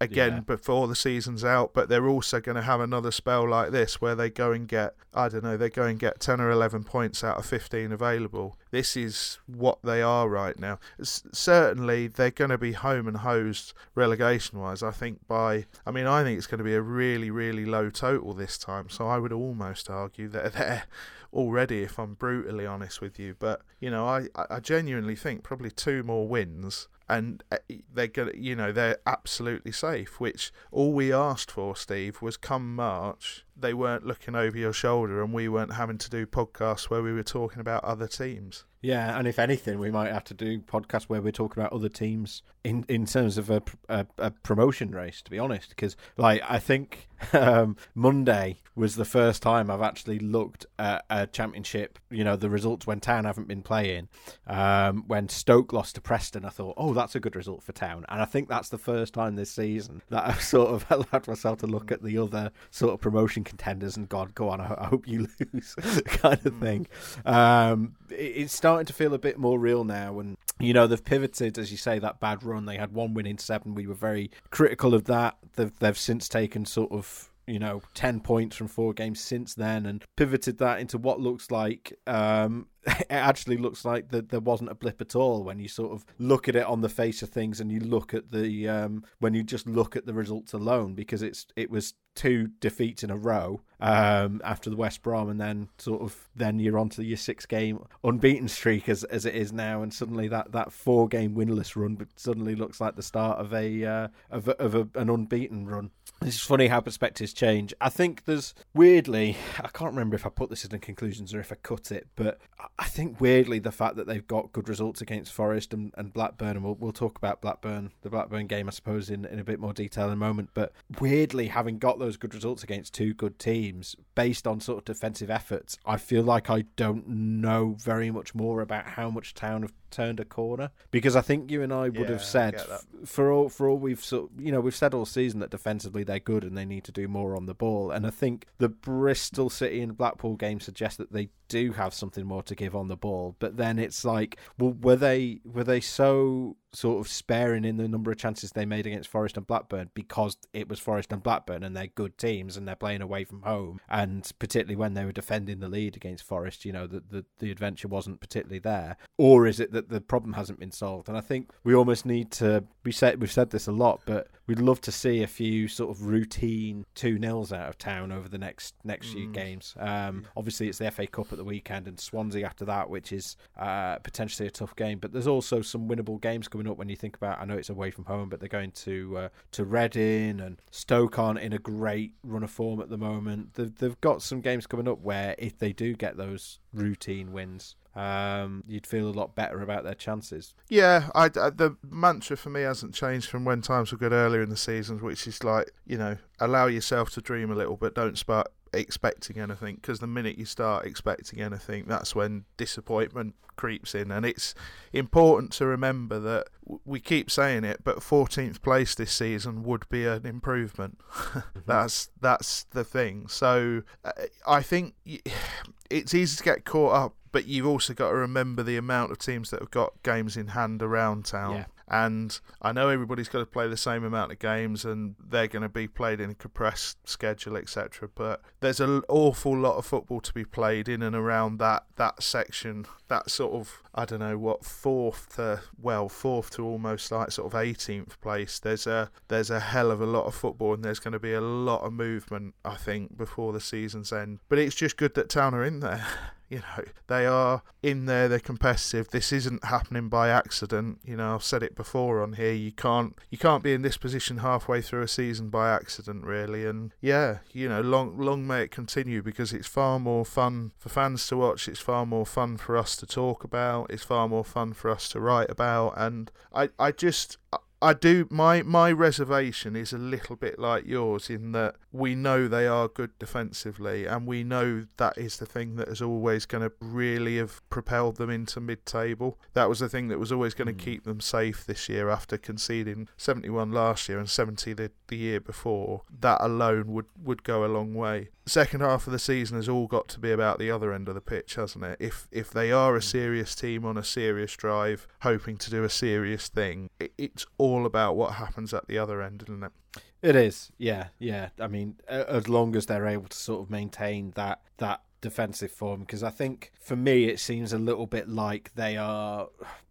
again 0.00 0.32
yeah. 0.34 0.40
before 0.40 0.86
the 0.86 0.94
season's 0.94 1.44
out, 1.44 1.72
but 1.74 1.88
they're 1.88 2.08
also 2.08 2.40
going 2.40 2.56
to 2.56 2.62
have 2.62 2.80
another 2.80 3.10
spell 3.10 3.48
like 3.48 3.70
this 3.72 4.00
where 4.00 4.14
they 4.14 4.30
go 4.30 4.52
and 4.52 4.68
get, 4.68 4.94
I 5.12 5.28
don't 5.28 5.42
know, 5.42 5.56
they 5.56 5.70
go 5.70 5.84
and 5.84 5.98
get 5.98 6.20
10 6.20 6.40
or 6.40 6.50
11 6.50 6.84
points 6.84 7.24
out 7.24 7.36
of 7.36 7.46
15 7.46 7.92
available. 7.92 8.56
This 8.70 8.96
is 8.96 9.38
what 9.46 9.78
they 9.82 10.02
are 10.02 10.28
right 10.28 10.58
now. 10.58 10.78
S- 11.00 11.22
certainly, 11.32 12.06
they're 12.06 12.30
going 12.30 12.50
to 12.50 12.58
be 12.58 12.72
home 12.72 13.08
and 13.08 13.18
hosed 13.18 13.72
relegation 13.94 14.58
wise, 14.58 14.82
I 14.82 14.90
think, 14.90 15.26
by, 15.26 15.66
I 15.86 15.90
mean, 15.90 16.06
I 16.06 16.22
think 16.22 16.38
it's 16.38 16.46
going 16.46 16.58
to 16.58 16.64
be 16.64 16.74
a 16.74 16.82
really, 16.82 17.30
really 17.30 17.64
low 17.64 17.90
total 17.90 18.34
this 18.34 18.58
time, 18.58 18.88
so 18.88 19.06
I 19.06 19.18
would 19.18 19.32
almost 19.32 19.90
argue 19.90 20.28
that 20.28 20.52
they're 20.54 20.84
already, 21.32 21.82
if 21.82 21.98
I'm 21.98 22.14
brutally 22.14 22.66
honest 22.66 23.00
with 23.00 23.18
you. 23.18 23.34
But, 23.38 23.62
you 23.80 23.90
know, 23.90 24.06
I, 24.06 24.28
I 24.50 24.60
genuinely 24.60 25.16
think 25.16 25.42
probably 25.42 25.70
two 25.70 26.02
more 26.02 26.26
wins 26.26 26.88
and 27.08 27.42
uh, 27.50 27.56
they're 27.92 28.06
gonna, 28.06 28.32
you 28.36 28.54
know, 28.54 28.72
they're 28.72 28.98
absolutely 29.06 29.72
safe. 29.72 30.20
Which 30.20 30.52
all 30.70 30.92
we 30.92 31.12
asked 31.12 31.50
for, 31.50 31.74
Steve, 31.74 32.20
was 32.20 32.36
come 32.36 32.74
March, 32.74 33.44
they 33.60 33.74
weren't 33.74 34.06
looking 34.06 34.34
over 34.34 34.56
your 34.56 34.72
shoulder, 34.72 35.22
and 35.22 35.32
we 35.32 35.48
weren't 35.48 35.74
having 35.74 35.98
to 35.98 36.10
do 36.10 36.26
podcasts 36.26 36.84
where 36.84 37.02
we 37.02 37.12
were 37.12 37.22
talking 37.22 37.60
about 37.60 37.84
other 37.84 38.06
teams. 38.06 38.64
Yeah, 38.80 39.18
and 39.18 39.26
if 39.26 39.38
anything, 39.38 39.80
we 39.80 39.90
might 39.90 40.12
have 40.12 40.24
to 40.24 40.34
do 40.34 40.60
podcasts 40.60 41.04
where 41.04 41.20
we're 41.20 41.32
talking 41.32 41.60
about 41.60 41.72
other 41.72 41.88
teams 41.88 42.42
in 42.62 42.84
in 42.88 43.06
terms 43.06 43.36
of 43.36 43.50
a, 43.50 43.62
a, 43.88 44.06
a 44.18 44.30
promotion 44.30 44.92
race. 44.92 45.20
To 45.22 45.30
be 45.30 45.38
honest, 45.38 45.70
because 45.70 45.96
like 46.16 46.42
I 46.48 46.58
think 46.58 47.08
um, 47.32 47.76
Monday 47.94 48.58
was 48.74 48.94
the 48.94 49.04
first 49.04 49.42
time 49.42 49.70
I've 49.70 49.82
actually 49.82 50.20
looked 50.20 50.64
at 50.78 51.04
a 51.10 51.26
championship. 51.26 51.98
You 52.10 52.22
know, 52.22 52.36
the 52.36 52.48
results 52.48 52.86
when 52.86 53.00
Town 53.00 53.24
haven't 53.24 53.48
been 53.48 53.62
playing. 53.62 54.08
Um, 54.46 55.04
when 55.08 55.28
Stoke 55.28 55.72
lost 55.72 55.96
to 55.96 56.00
Preston, 56.00 56.44
I 56.44 56.50
thought, 56.50 56.74
oh, 56.76 56.94
that's 56.94 57.16
a 57.16 57.20
good 57.20 57.34
result 57.34 57.62
for 57.62 57.72
Town, 57.72 58.04
and 58.08 58.22
I 58.22 58.24
think 58.24 58.48
that's 58.48 58.68
the 58.68 58.78
first 58.78 59.14
time 59.14 59.34
this 59.34 59.50
season 59.50 60.02
that 60.10 60.26
I've 60.26 60.42
sort 60.56 60.70
of 60.70 60.86
allowed 60.90 61.26
myself 61.26 61.58
to 61.58 61.66
look 61.66 61.90
at 61.90 62.02
the 62.02 62.18
other 62.18 62.52
sort 62.70 62.94
of 62.94 63.00
promotion 63.00 63.44
contenders 63.44 63.96
and 63.96 64.08
God, 64.08 64.34
go 64.34 64.48
on, 64.48 64.60
I, 64.60 64.74
I 64.78 64.86
hope 64.86 65.08
you 65.08 65.26
lose, 65.52 65.74
kind 66.06 66.44
of 66.46 66.54
thing. 66.58 66.86
Um, 67.26 67.96
it, 68.10 68.14
it's 68.14 68.54
starting 68.54 68.86
to 68.86 68.92
feel 68.92 69.12
a 69.12 69.18
bit 69.18 69.38
more 69.38 69.58
real 69.58 69.84
now, 69.84 70.20
and 70.20 70.36
you 70.60 70.72
know 70.72 70.86
they've 70.86 71.04
pivoted, 71.04 71.58
as 71.58 71.70
you 71.70 71.76
say, 71.76 71.98
that 71.98 72.20
bad 72.20 72.42
run. 72.44 72.66
They 72.66 72.76
had 72.76 72.92
one 72.92 73.14
win 73.14 73.26
in 73.26 73.38
seven. 73.38 73.74
We 73.74 73.86
were 73.86 73.94
very 73.94 74.30
critical 74.50 74.94
of 74.94 75.04
that. 75.04 75.36
They've 75.56 75.76
they've 75.80 75.98
since 75.98 76.28
taken 76.28 76.64
sort 76.64 76.92
of 76.92 77.07
you 77.48 77.58
know, 77.58 77.82
10 77.94 78.20
points 78.20 78.56
from 78.56 78.68
four 78.68 78.92
games 78.92 79.20
since 79.20 79.54
then 79.54 79.86
and 79.86 80.04
pivoted 80.16 80.58
that 80.58 80.80
into 80.80 80.98
what 80.98 81.20
looks 81.20 81.50
like 81.50 81.98
um, 82.06 82.66
it 82.86 83.06
actually 83.10 83.56
looks 83.56 83.84
like 83.84 84.08
that 84.10 84.28
there 84.28 84.40
wasn't 84.40 84.70
a 84.70 84.74
blip 84.74 85.00
at 85.00 85.16
all 85.16 85.42
when 85.42 85.58
you 85.58 85.68
sort 85.68 85.92
of 85.92 86.06
look 86.18 86.48
at 86.48 86.56
it 86.56 86.64
on 86.64 86.80
the 86.80 86.88
face 86.88 87.22
of 87.22 87.28
things 87.28 87.60
and 87.60 87.70
you 87.70 87.80
look 87.80 88.14
at 88.14 88.30
the 88.30 88.68
um, 88.68 89.04
when 89.18 89.34
you 89.34 89.42
just 89.42 89.66
look 89.66 89.96
at 89.96 90.06
the 90.06 90.14
results 90.14 90.52
alone 90.52 90.94
because 90.94 91.22
it's 91.22 91.46
it 91.56 91.70
was 91.70 91.94
two 92.14 92.48
defeats 92.60 93.04
in 93.04 93.10
a 93.10 93.16
row 93.16 93.60
um, 93.80 94.40
after 94.44 94.70
the 94.70 94.76
West 94.76 95.02
Brom 95.02 95.28
and 95.28 95.40
then 95.40 95.68
sort 95.78 96.02
of 96.02 96.28
then 96.34 96.58
you're 96.58 96.78
on 96.78 96.88
to 96.90 97.04
your 97.04 97.16
six 97.16 97.46
game 97.46 97.78
unbeaten 98.04 98.48
streak 98.48 98.88
as 98.88 99.04
as 99.04 99.24
it 99.24 99.34
is 99.34 99.52
now 99.52 99.82
and 99.82 99.92
suddenly 99.92 100.28
that, 100.28 100.52
that 100.52 100.72
four 100.72 101.08
game 101.08 101.34
winless 101.34 101.76
run 101.76 101.94
but 101.94 102.08
suddenly 102.16 102.54
looks 102.54 102.80
like 102.80 102.96
the 102.96 103.02
start 103.02 103.38
of 103.38 103.52
a 103.52 103.84
uh, 103.84 104.08
of, 104.30 104.48
of 104.48 104.74
a, 104.74 104.88
an 104.94 105.10
unbeaten 105.10 105.66
run. 105.66 105.90
It's 106.22 106.40
funny 106.40 106.66
how 106.66 106.80
perspectives 106.80 107.32
change. 107.32 107.72
I 107.80 107.88
think 107.88 108.24
there's 108.24 108.52
weirdly 108.74 109.36
I 109.58 109.68
can't 109.68 109.92
remember 109.92 110.16
if 110.16 110.26
I 110.26 110.30
put 110.30 110.50
this 110.50 110.64
in 110.64 110.70
the 110.70 110.78
conclusions 110.78 111.32
or 111.32 111.40
if 111.40 111.52
I 111.52 111.54
cut 111.56 111.92
it, 111.92 112.08
but 112.16 112.38
I 112.78 112.84
think 112.84 113.20
weirdly 113.20 113.60
the 113.60 113.70
fact 113.72 113.96
that 113.96 114.06
they've 114.06 114.26
got 114.26 114.52
good 114.52 114.68
results 114.68 115.00
against 115.00 115.32
Forest 115.32 115.72
and, 115.72 115.92
and 115.96 116.12
Blackburn, 116.12 116.56
and 116.56 116.64
we'll, 116.64 116.74
we'll 116.74 116.92
talk 116.92 117.16
about 117.18 117.40
Blackburn, 117.40 117.92
the 118.02 118.10
Blackburn 118.10 118.46
game, 118.46 118.66
I 118.66 118.72
suppose, 118.72 119.10
in, 119.10 119.24
in 119.26 119.38
a 119.38 119.44
bit 119.44 119.60
more 119.60 119.72
detail 119.72 120.06
in 120.06 120.12
a 120.12 120.16
moment. 120.16 120.50
But 120.54 120.72
weirdly, 121.00 121.48
having 121.48 121.78
got 121.78 121.98
those 121.98 122.16
good 122.16 122.34
results 122.34 122.64
against 122.64 122.94
two 122.94 123.14
good 123.14 123.38
teams 123.38 123.94
based 124.14 124.46
on 124.46 124.60
sort 124.60 124.78
of 124.78 124.84
defensive 124.84 125.30
efforts, 125.30 125.78
I 125.86 125.98
feel 125.98 126.22
like 126.22 126.50
I 126.50 126.64
don't 126.76 127.06
know 127.08 127.76
very 127.78 128.10
much 128.10 128.34
more 128.34 128.60
about 128.60 128.86
how 128.86 129.08
much 129.08 129.34
Town 129.34 129.62
have 129.62 129.72
turned 129.90 130.20
a 130.20 130.24
corner 130.24 130.70
because 130.90 131.16
I 131.16 131.20
think 131.20 131.50
you 131.50 131.62
and 131.62 131.72
I 131.72 131.88
would 131.88 131.96
yeah, 131.96 132.12
have 132.12 132.24
said 132.24 132.60
for 133.04 133.32
all 133.32 133.48
for 133.48 133.68
all 133.68 133.78
we've 133.78 134.02
sort 134.02 134.30
you 134.38 134.52
know 134.52 134.60
we've 134.60 134.74
said 134.74 134.94
all 134.94 135.06
season 135.06 135.40
that 135.40 135.50
defensively 135.50 136.04
they're 136.04 136.18
good 136.18 136.44
and 136.44 136.56
they 136.56 136.64
need 136.64 136.84
to 136.84 136.92
do 136.92 137.08
more 137.08 137.36
on 137.36 137.46
the 137.46 137.54
ball. 137.54 137.90
And 137.90 138.06
I 138.06 138.10
think 138.10 138.46
the 138.58 138.68
Bristol 138.68 139.50
City 139.50 139.80
and 139.80 139.96
Blackpool 139.96 140.36
game 140.36 140.60
suggests 140.60 140.96
that 140.98 141.12
they 141.12 141.30
do 141.48 141.72
have 141.72 141.94
something 141.94 142.26
more 142.26 142.42
to 142.44 142.54
give 142.54 142.76
on 142.76 142.88
the 142.88 142.96
ball. 142.96 143.36
But 143.38 143.56
then 143.56 143.78
it's 143.78 144.04
like, 144.04 144.38
well, 144.58 144.72
were 144.72 144.96
they 144.96 145.40
were 145.44 145.64
they 145.64 145.80
so 145.80 146.56
sort 146.72 147.00
of 147.00 147.10
sparing 147.10 147.64
in 147.64 147.76
the 147.76 147.88
number 147.88 148.10
of 148.10 148.18
chances 148.18 148.52
they 148.52 148.66
made 148.66 148.86
against 148.86 149.08
Forest 149.08 149.36
and 149.36 149.46
Blackburn 149.46 149.90
because 149.94 150.36
it 150.52 150.68
was 150.68 150.78
Forest 150.78 151.12
and 151.12 151.22
Blackburn 151.22 151.62
and 151.62 151.76
they're 151.76 151.86
good 151.86 152.18
teams 152.18 152.56
and 152.56 152.68
they're 152.68 152.76
playing 152.76 153.02
away 153.02 153.24
from 153.24 153.42
home 153.42 153.80
and 153.88 154.30
particularly 154.38 154.76
when 154.76 154.94
they 154.94 155.04
were 155.04 155.12
defending 155.12 155.60
the 155.60 155.68
lead 155.68 155.96
against 155.96 156.24
Forest, 156.24 156.64
you 156.64 156.72
know, 156.72 156.86
the 156.86 157.02
the, 157.10 157.24
the 157.38 157.50
adventure 157.50 157.88
wasn't 157.88 158.20
particularly 158.20 158.58
there, 158.58 158.96
or 159.16 159.46
is 159.46 159.60
it 159.60 159.72
that 159.72 159.88
the 159.88 160.00
problem 160.00 160.34
hasn't 160.34 160.60
been 160.60 160.72
solved? 160.72 161.08
And 161.08 161.16
I 161.16 161.20
think 161.20 161.50
we 161.64 161.74
almost 161.74 162.04
need 162.04 162.30
to. 162.32 162.64
We 162.84 162.92
said 162.92 163.20
we've 163.20 163.32
said 163.32 163.50
this 163.50 163.66
a 163.66 163.72
lot, 163.72 164.00
but 164.06 164.28
we'd 164.48 164.58
love 164.58 164.80
to 164.80 164.90
see 164.90 165.22
a 165.22 165.26
few 165.26 165.68
sort 165.68 165.90
of 165.90 166.06
routine 166.06 166.86
two 166.94 167.18
nils 167.18 167.52
out 167.52 167.68
of 167.68 167.78
town 167.78 168.10
over 168.10 168.28
the 168.28 168.38
next 168.38 168.74
next 168.82 169.08
mm. 169.08 169.12
few 169.12 169.32
games. 169.32 169.74
Um, 169.78 170.24
obviously, 170.36 170.68
it's 170.68 170.78
the 170.78 170.90
FA 170.90 171.06
Cup 171.06 171.30
at 171.30 171.38
the 171.38 171.44
weekend 171.44 171.86
and 171.86 172.00
Swansea 172.00 172.44
after 172.44 172.64
that, 172.64 172.90
which 172.90 173.12
is 173.12 173.36
uh, 173.56 173.96
potentially 173.98 174.48
a 174.48 174.50
tough 174.50 174.74
game. 174.74 174.98
But 174.98 175.12
there's 175.12 175.26
also 175.26 175.60
some 175.60 175.88
winnable 175.88 176.20
games 176.20 176.48
coming 176.48 176.66
up 176.66 176.78
when 176.78 176.88
you 176.88 176.96
think 176.96 177.14
about. 177.14 177.40
I 177.40 177.44
know 177.44 177.56
it's 177.56 177.70
away 177.70 177.90
from 177.90 178.06
home, 178.06 178.28
but 178.28 178.40
they're 178.40 178.48
going 178.48 178.72
to 178.72 179.18
uh, 179.18 179.28
to 179.52 179.64
Reading 179.64 180.40
and 180.40 180.60
Stoke 180.70 181.18
aren't 181.18 181.38
in 181.38 181.52
a 181.52 181.58
great 181.58 182.14
run 182.24 182.42
of 182.42 182.50
form 182.50 182.80
at 182.80 182.88
the 182.88 182.98
moment. 182.98 183.54
They've, 183.54 183.74
they've 183.74 184.00
got 184.00 184.22
some 184.22 184.40
games 184.40 184.66
coming 184.66 184.88
up 184.88 185.00
where 185.00 185.34
if 185.38 185.58
they 185.58 185.72
do 185.72 185.94
get 185.94 186.16
those 186.16 186.58
routine 186.72 187.32
wins, 187.32 187.76
um, 187.98 188.62
you'd 188.68 188.86
feel 188.86 189.08
a 189.08 189.10
lot 189.10 189.34
better 189.34 189.60
about 189.60 189.82
their 189.82 189.94
chances. 189.94 190.54
Yeah, 190.68 191.08
I, 191.16 191.28
the 191.28 191.76
mantra 191.82 192.36
for 192.36 192.48
me 192.48 192.62
hasn't 192.62 192.94
changed 192.94 193.28
from 193.28 193.44
when 193.44 193.60
times 193.60 193.90
were 193.90 193.98
good 193.98 194.12
earlier 194.12 194.40
in 194.40 194.50
the 194.50 194.56
seasons, 194.56 195.02
which 195.02 195.26
is 195.26 195.42
like 195.42 195.72
you 195.84 195.98
know 195.98 196.16
allow 196.38 196.66
yourself 196.66 197.10
to 197.10 197.20
dream 197.20 197.50
a 197.50 197.56
little, 197.56 197.76
but 197.76 197.96
don't 197.96 198.16
start 198.16 198.52
expecting 198.72 199.38
anything 199.38 199.76
because 199.76 199.98
the 199.98 200.06
minute 200.06 200.38
you 200.38 200.44
start 200.44 200.86
expecting 200.86 201.40
anything, 201.40 201.86
that's 201.88 202.14
when 202.14 202.44
disappointment 202.56 203.34
creeps 203.56 203.96
in. 203.96 204.12
And 204.12 204.24
it's 204.24 204.54
important 204.92 205.50
to 205.54 205.66
remember 205.66 206.20
that 206.20 206.46
we 206.84 207.00
keep 207.00 207.32
saying 207.32 207.64
it, 207.64 207.80
but 207.82 207.98
14th 207.98 208.62
place 208.62 208.94
this 208.94 209.10
season 209.10 209.64
would 209.64 209.88
be 209.88 210.06
an 210.06 210.24
improvement. 210.24 211.00
mm-hmm. 211.12 211.60
That's 211.66 212.10
that's 212.20 212.62
the 212.70 212.84
thing. 212.84 213.26
So 213.26 213.82
uh, 214.04 214.12
I 214.46 214.62
think 214.62 214.94
it's 215.90 216.14
easy 216.14 216.36
to 216.36 216.44
get 216.44 216.64
caught 216.64 216.94
up 216.94 217.14
but 217.32 217.46
you've 217.46 217.66
also 217.66 217.94
got 217.94 218.10
to 218.10 218.14
remember 218.14 218.62
the 218.62 218.76
amount 218.76 219.12
of 219.12 219.18
teams 219.18 219.50
that 219.50 219.60
have 219.60 219.70
got 219.70 220.02
games 220.02 220.36
in 220.36 220.48
hand 220.48 220.82
around 220.82 221.24
town. 221.24 221.56
Yeah. 221.56 221.64
And 221.90 222.38
I 222.60 222.72
know 222.72 222.90
everybody's 222.90 223.30
got 223.30 223.38
to 223.38 223.46
play 223.46 223.66
the 223.66 223.76
same 223.76 224.04
amount 224.04 224.30
of 224.30 224.38
games, 224.38 224.84
and 224.84 225.14
they're 225.18 225.48
going 225.48 225.62
to 225.62 225.70
be 225.70 225.88
played 225.88 226.20
in 226.20 226.28
a 226.30 226.34
compressed 226.34 227.08
schedule, 227.08 227.56
etc. 227.56 228.10
But 228.14 228.42
there's 228.60 228.80
an 228.80 229.02
awful 229.08 229.56
lot 229.56 229.76
of 229.76 229.86
football 229.86 230.20
to 230.20 230.34
be 230.34 230.44
played 230.44 230.88
in 230.88 231.02
and 231.02 231.16
around 231.16 231.58
that 231.58 231.84
that 231.96 232.22
section. 232.22 232.84
That 233.08 233.30
sort 233.30 233.54
of 233.54 233.82
I 233.94 234.04
don't 234.04 234.18
know 234.18 234.36
what 234.36 234.66
fourth 234.66 235.36
to 235.36 235.62
well 235.80 236.10
fourth 236.10 236.50
to 236.56 236.64
almost 236.64 237.10
like 237.10 237.30
sort 237.30 237.52
of 237.52 237.58
18th 237.58 238.20
place. 238.20 238.58
There's 238.58 238.86
a 238.86 239.10
there's 239.28 239.50
a 239.50 239.60
hell 239.60 239.90
of 239.90 240.02
a 240.02 240.06
lot 240.06 240.26
of 240.26 240.34
football, 240.34 240.74
and 240.74 240.84
there's 240.84 241.00
going 241.00 241.12
to 241.12 241.18
be 241.18 241.32
a 241.32 241.40
lot 241.40 241.80
of 241.82 241.94
movement. 241.94 242.54
I 242.66 242.76
think 242.76 243.16
before 243.16 243.54
the 243.54 243.60
season's 243.62 244.12
end. 244.12 244.40
But 244.50 244.58
it's 244.58 244.74
just 244.74 244.98
good 244.98 245.14
that 245.14 245.30
Town 245.30 245.54
are 245.54 245.64
in 245.64 245.80
there. 245.80 246.06
you 246.48 246.58
know 246.58 246.84
they 247.06 247.26
are 247.26 247.62
in 247.82 248.06
there 248.06 248.28
they're 248.28 248.38
competitive 248.38 249.08
this 249.08 249.32
isn't 249.32 249.64
happening 249.64 250.08
by 250.08 250.28
accident 250.28 250.98
you 251.04 251.16
know 251.16 251.34
i've 251.34 251.42
said 251.42 251.62
it 251.62 251.74
before 251.74 252.22
on 252.22 252.34
here 252.34 252.52
you 252.52 252.72
can't 252.72 253.16
you 253.30 253.38
can't 253.38 253.62
be 253.62 253.72
in 253.72 253.82
this 253.82 253.96
position 253.96 254.38
halfway 254.38 254.80
through 254.80 255.02
a 255.02 255.08
season 255.08 255.50
by 255.50 255.70
accident 255.70 256.24
really 256.24 256.66
and 256.66 256.92
yeah 257.00 257.38
you 257.52 257.68
know 257.68 257.80
long 257.80 258.16
long 258.18 258.46
may 258.46 258.62
it 258.62 258.70
continue 258.70 259.22
because 259.22 259.52
it's 259.52 259.68
far 259.68 259.98
more 259.98 260.24
fun 260.24 260.72
for 260.78 260.88
fans 260.88 261.26
to 261.26 261.36
watch 261.36 261.68
it's 261.68 261.80
far 261.80 262.06
more 262.06 262.26
fun 262.26 262.56
for 262.56 262.76
us 262.76 262.96
to 262.96 263.06
talk 263.06 263.44
about 263.44 263.90
it's 263.90 264.04
far 264.04 264.28
more 264.28 264.44
fun 264.44 264.72
for 264.72 264.90
us 264.90 265.08
to 265.08 265.20
write 265.20 265.50
about 265.50 265.92
and 265.96 266.30
i 266.54 266.68
i 266.78 266.90
just 266.90 267.36
I 267.80 267.92
do 267.92 268.26
my 268.30 268.62
my 268.62 268.90
reservation 268.90 269.76
is 269.76 269.92
a 269.92 269.98
little 269.98 270.36
bit 270.36 270.58
like 270.58 270.86
yours 270.86 271.30
in 271.30 271.52
that 271.52 271.76
we 271.92 272.14
know 272.14 272.48
they 272.48 272.66
are 272.66 272.88
good 272.88 273.16
defensively 273.18 274.04
and 274.04 274.26
we 274.26 274.42
know 274.42 274.86
that 274.96 275.16
is 275.16 275.36
the 275.36 275.46
thing 275.46 275.76
that 275.76 275.88
is 275.88 276.02
always 276.02 276.44
going 276.44 276.62
to 276.64 276.72
really 276.80 277.36
have 277.38 277.62
propelled 277.70 278.16
them 278.16 278.30
into 278.30 278.60
mid-table. 278.60 279.38
That 279.54 279.68
was 279.68 279.78
the 279.78 279.88
thing 279.88 280.08
that 280.08 280.18
was 280.18 280.32
always 280.32 280.54
going 280.54 280.68
to 280.68 280.74
mm. 280.74 280.84
keep 280.84 281.04
them 281.04 281.20
safe 281.20 281.64
this 281.64 281.88
year 281.88 282.10
after 282.10 282.36
conceding 282.36 283.08
71 283.16 283.70
last 283.70 284.08
year 284.08 284.18
and 284.18 284.28
70 284.28 284.72
the, 284.72 284.90
the 285.06 285.16
year 285.16 285.40
before. 285.40 286.02
That 286.20 286.38
alone 286.40 286.92
would 286.92 287.06
would 287.22 287.44
go 287.44 287.64
a 287.64 287.66
long 287.66 287.94
way. 287.94 288.30
Second 288.48 288.80
half 288.80 289.06
of 289.06 289.12
the 289.12 289.18
season 289.18 289.56
has 289.56 289.68
all 289.68 289.86
got 289.86 290.08
to 290.08 290.18
be 290.18 290.32
about 290.32 290.58
the 290.58 290.70
other 290.70 290.92
end 290.92 291.08
of 291.08 291.14
the 291.14 291.20
pitch, 291.20 291.54
hasn't 291.54 291.84
it? 291.84 291.98
If 292.00 292.26
if 292.32 292.50
they 292.50 292.72
are 292.72 292.96
a 292.96 292.98
hmm. 292.98 293.02
serious 293.02 293.54
team 293.54 293.84
on 293.84 293.96
a 293.96 294.04
serious 294.04 294.56
drive 294.56 295.06
hoping 295.22 295.56
to 295.58 295.70
do 295.70 295.84
a 295.84 295.90
serious 295.90 296.48
thing, 296.48 296.90
it, 296.98 297.12
it's 297.16 297.46
all 297.56 297.68
all 297.68 297.86
about 297.86 298.16
what 298.16 298.34
happens 298.34 298.74
at 298.74 298.86
the 298.88 298.98
other 298.98 299.22
end, 299.22 299.44
isn't 299.46 299.62
it? 299.62 299.72
It 300.20 300.36
is, 300.36 300.72
yeah, 300.78 301.08
yeah. 301.18 301.50
I 301.60 301.68
mean, 301.68 301.96
as 302.08 302.48
long 302.48 302.74
as 302.74 302.86
they're 302.86 303.06
able 303.06 303.28
to 303.28 303.36
sort 303.36 303.62
of 303.62 303.70
maintain 303.70 304.32
that 304.34 304.60
that 304.78 305.02
defensive 305.20 305.70
form, 305.70 306.00
because 306.00 306.22
I 306.22 306.30
think 306.30 306.72
for 306.80 306.96
me 306.96 307.24
it 307.24 307.38
seems 307.38 307.72
a 307.72 307.78
little 307.78 308.06
bit 308.06 308.28
like 308.28 308.72
they 308.74 308.96
are 308.96 309.48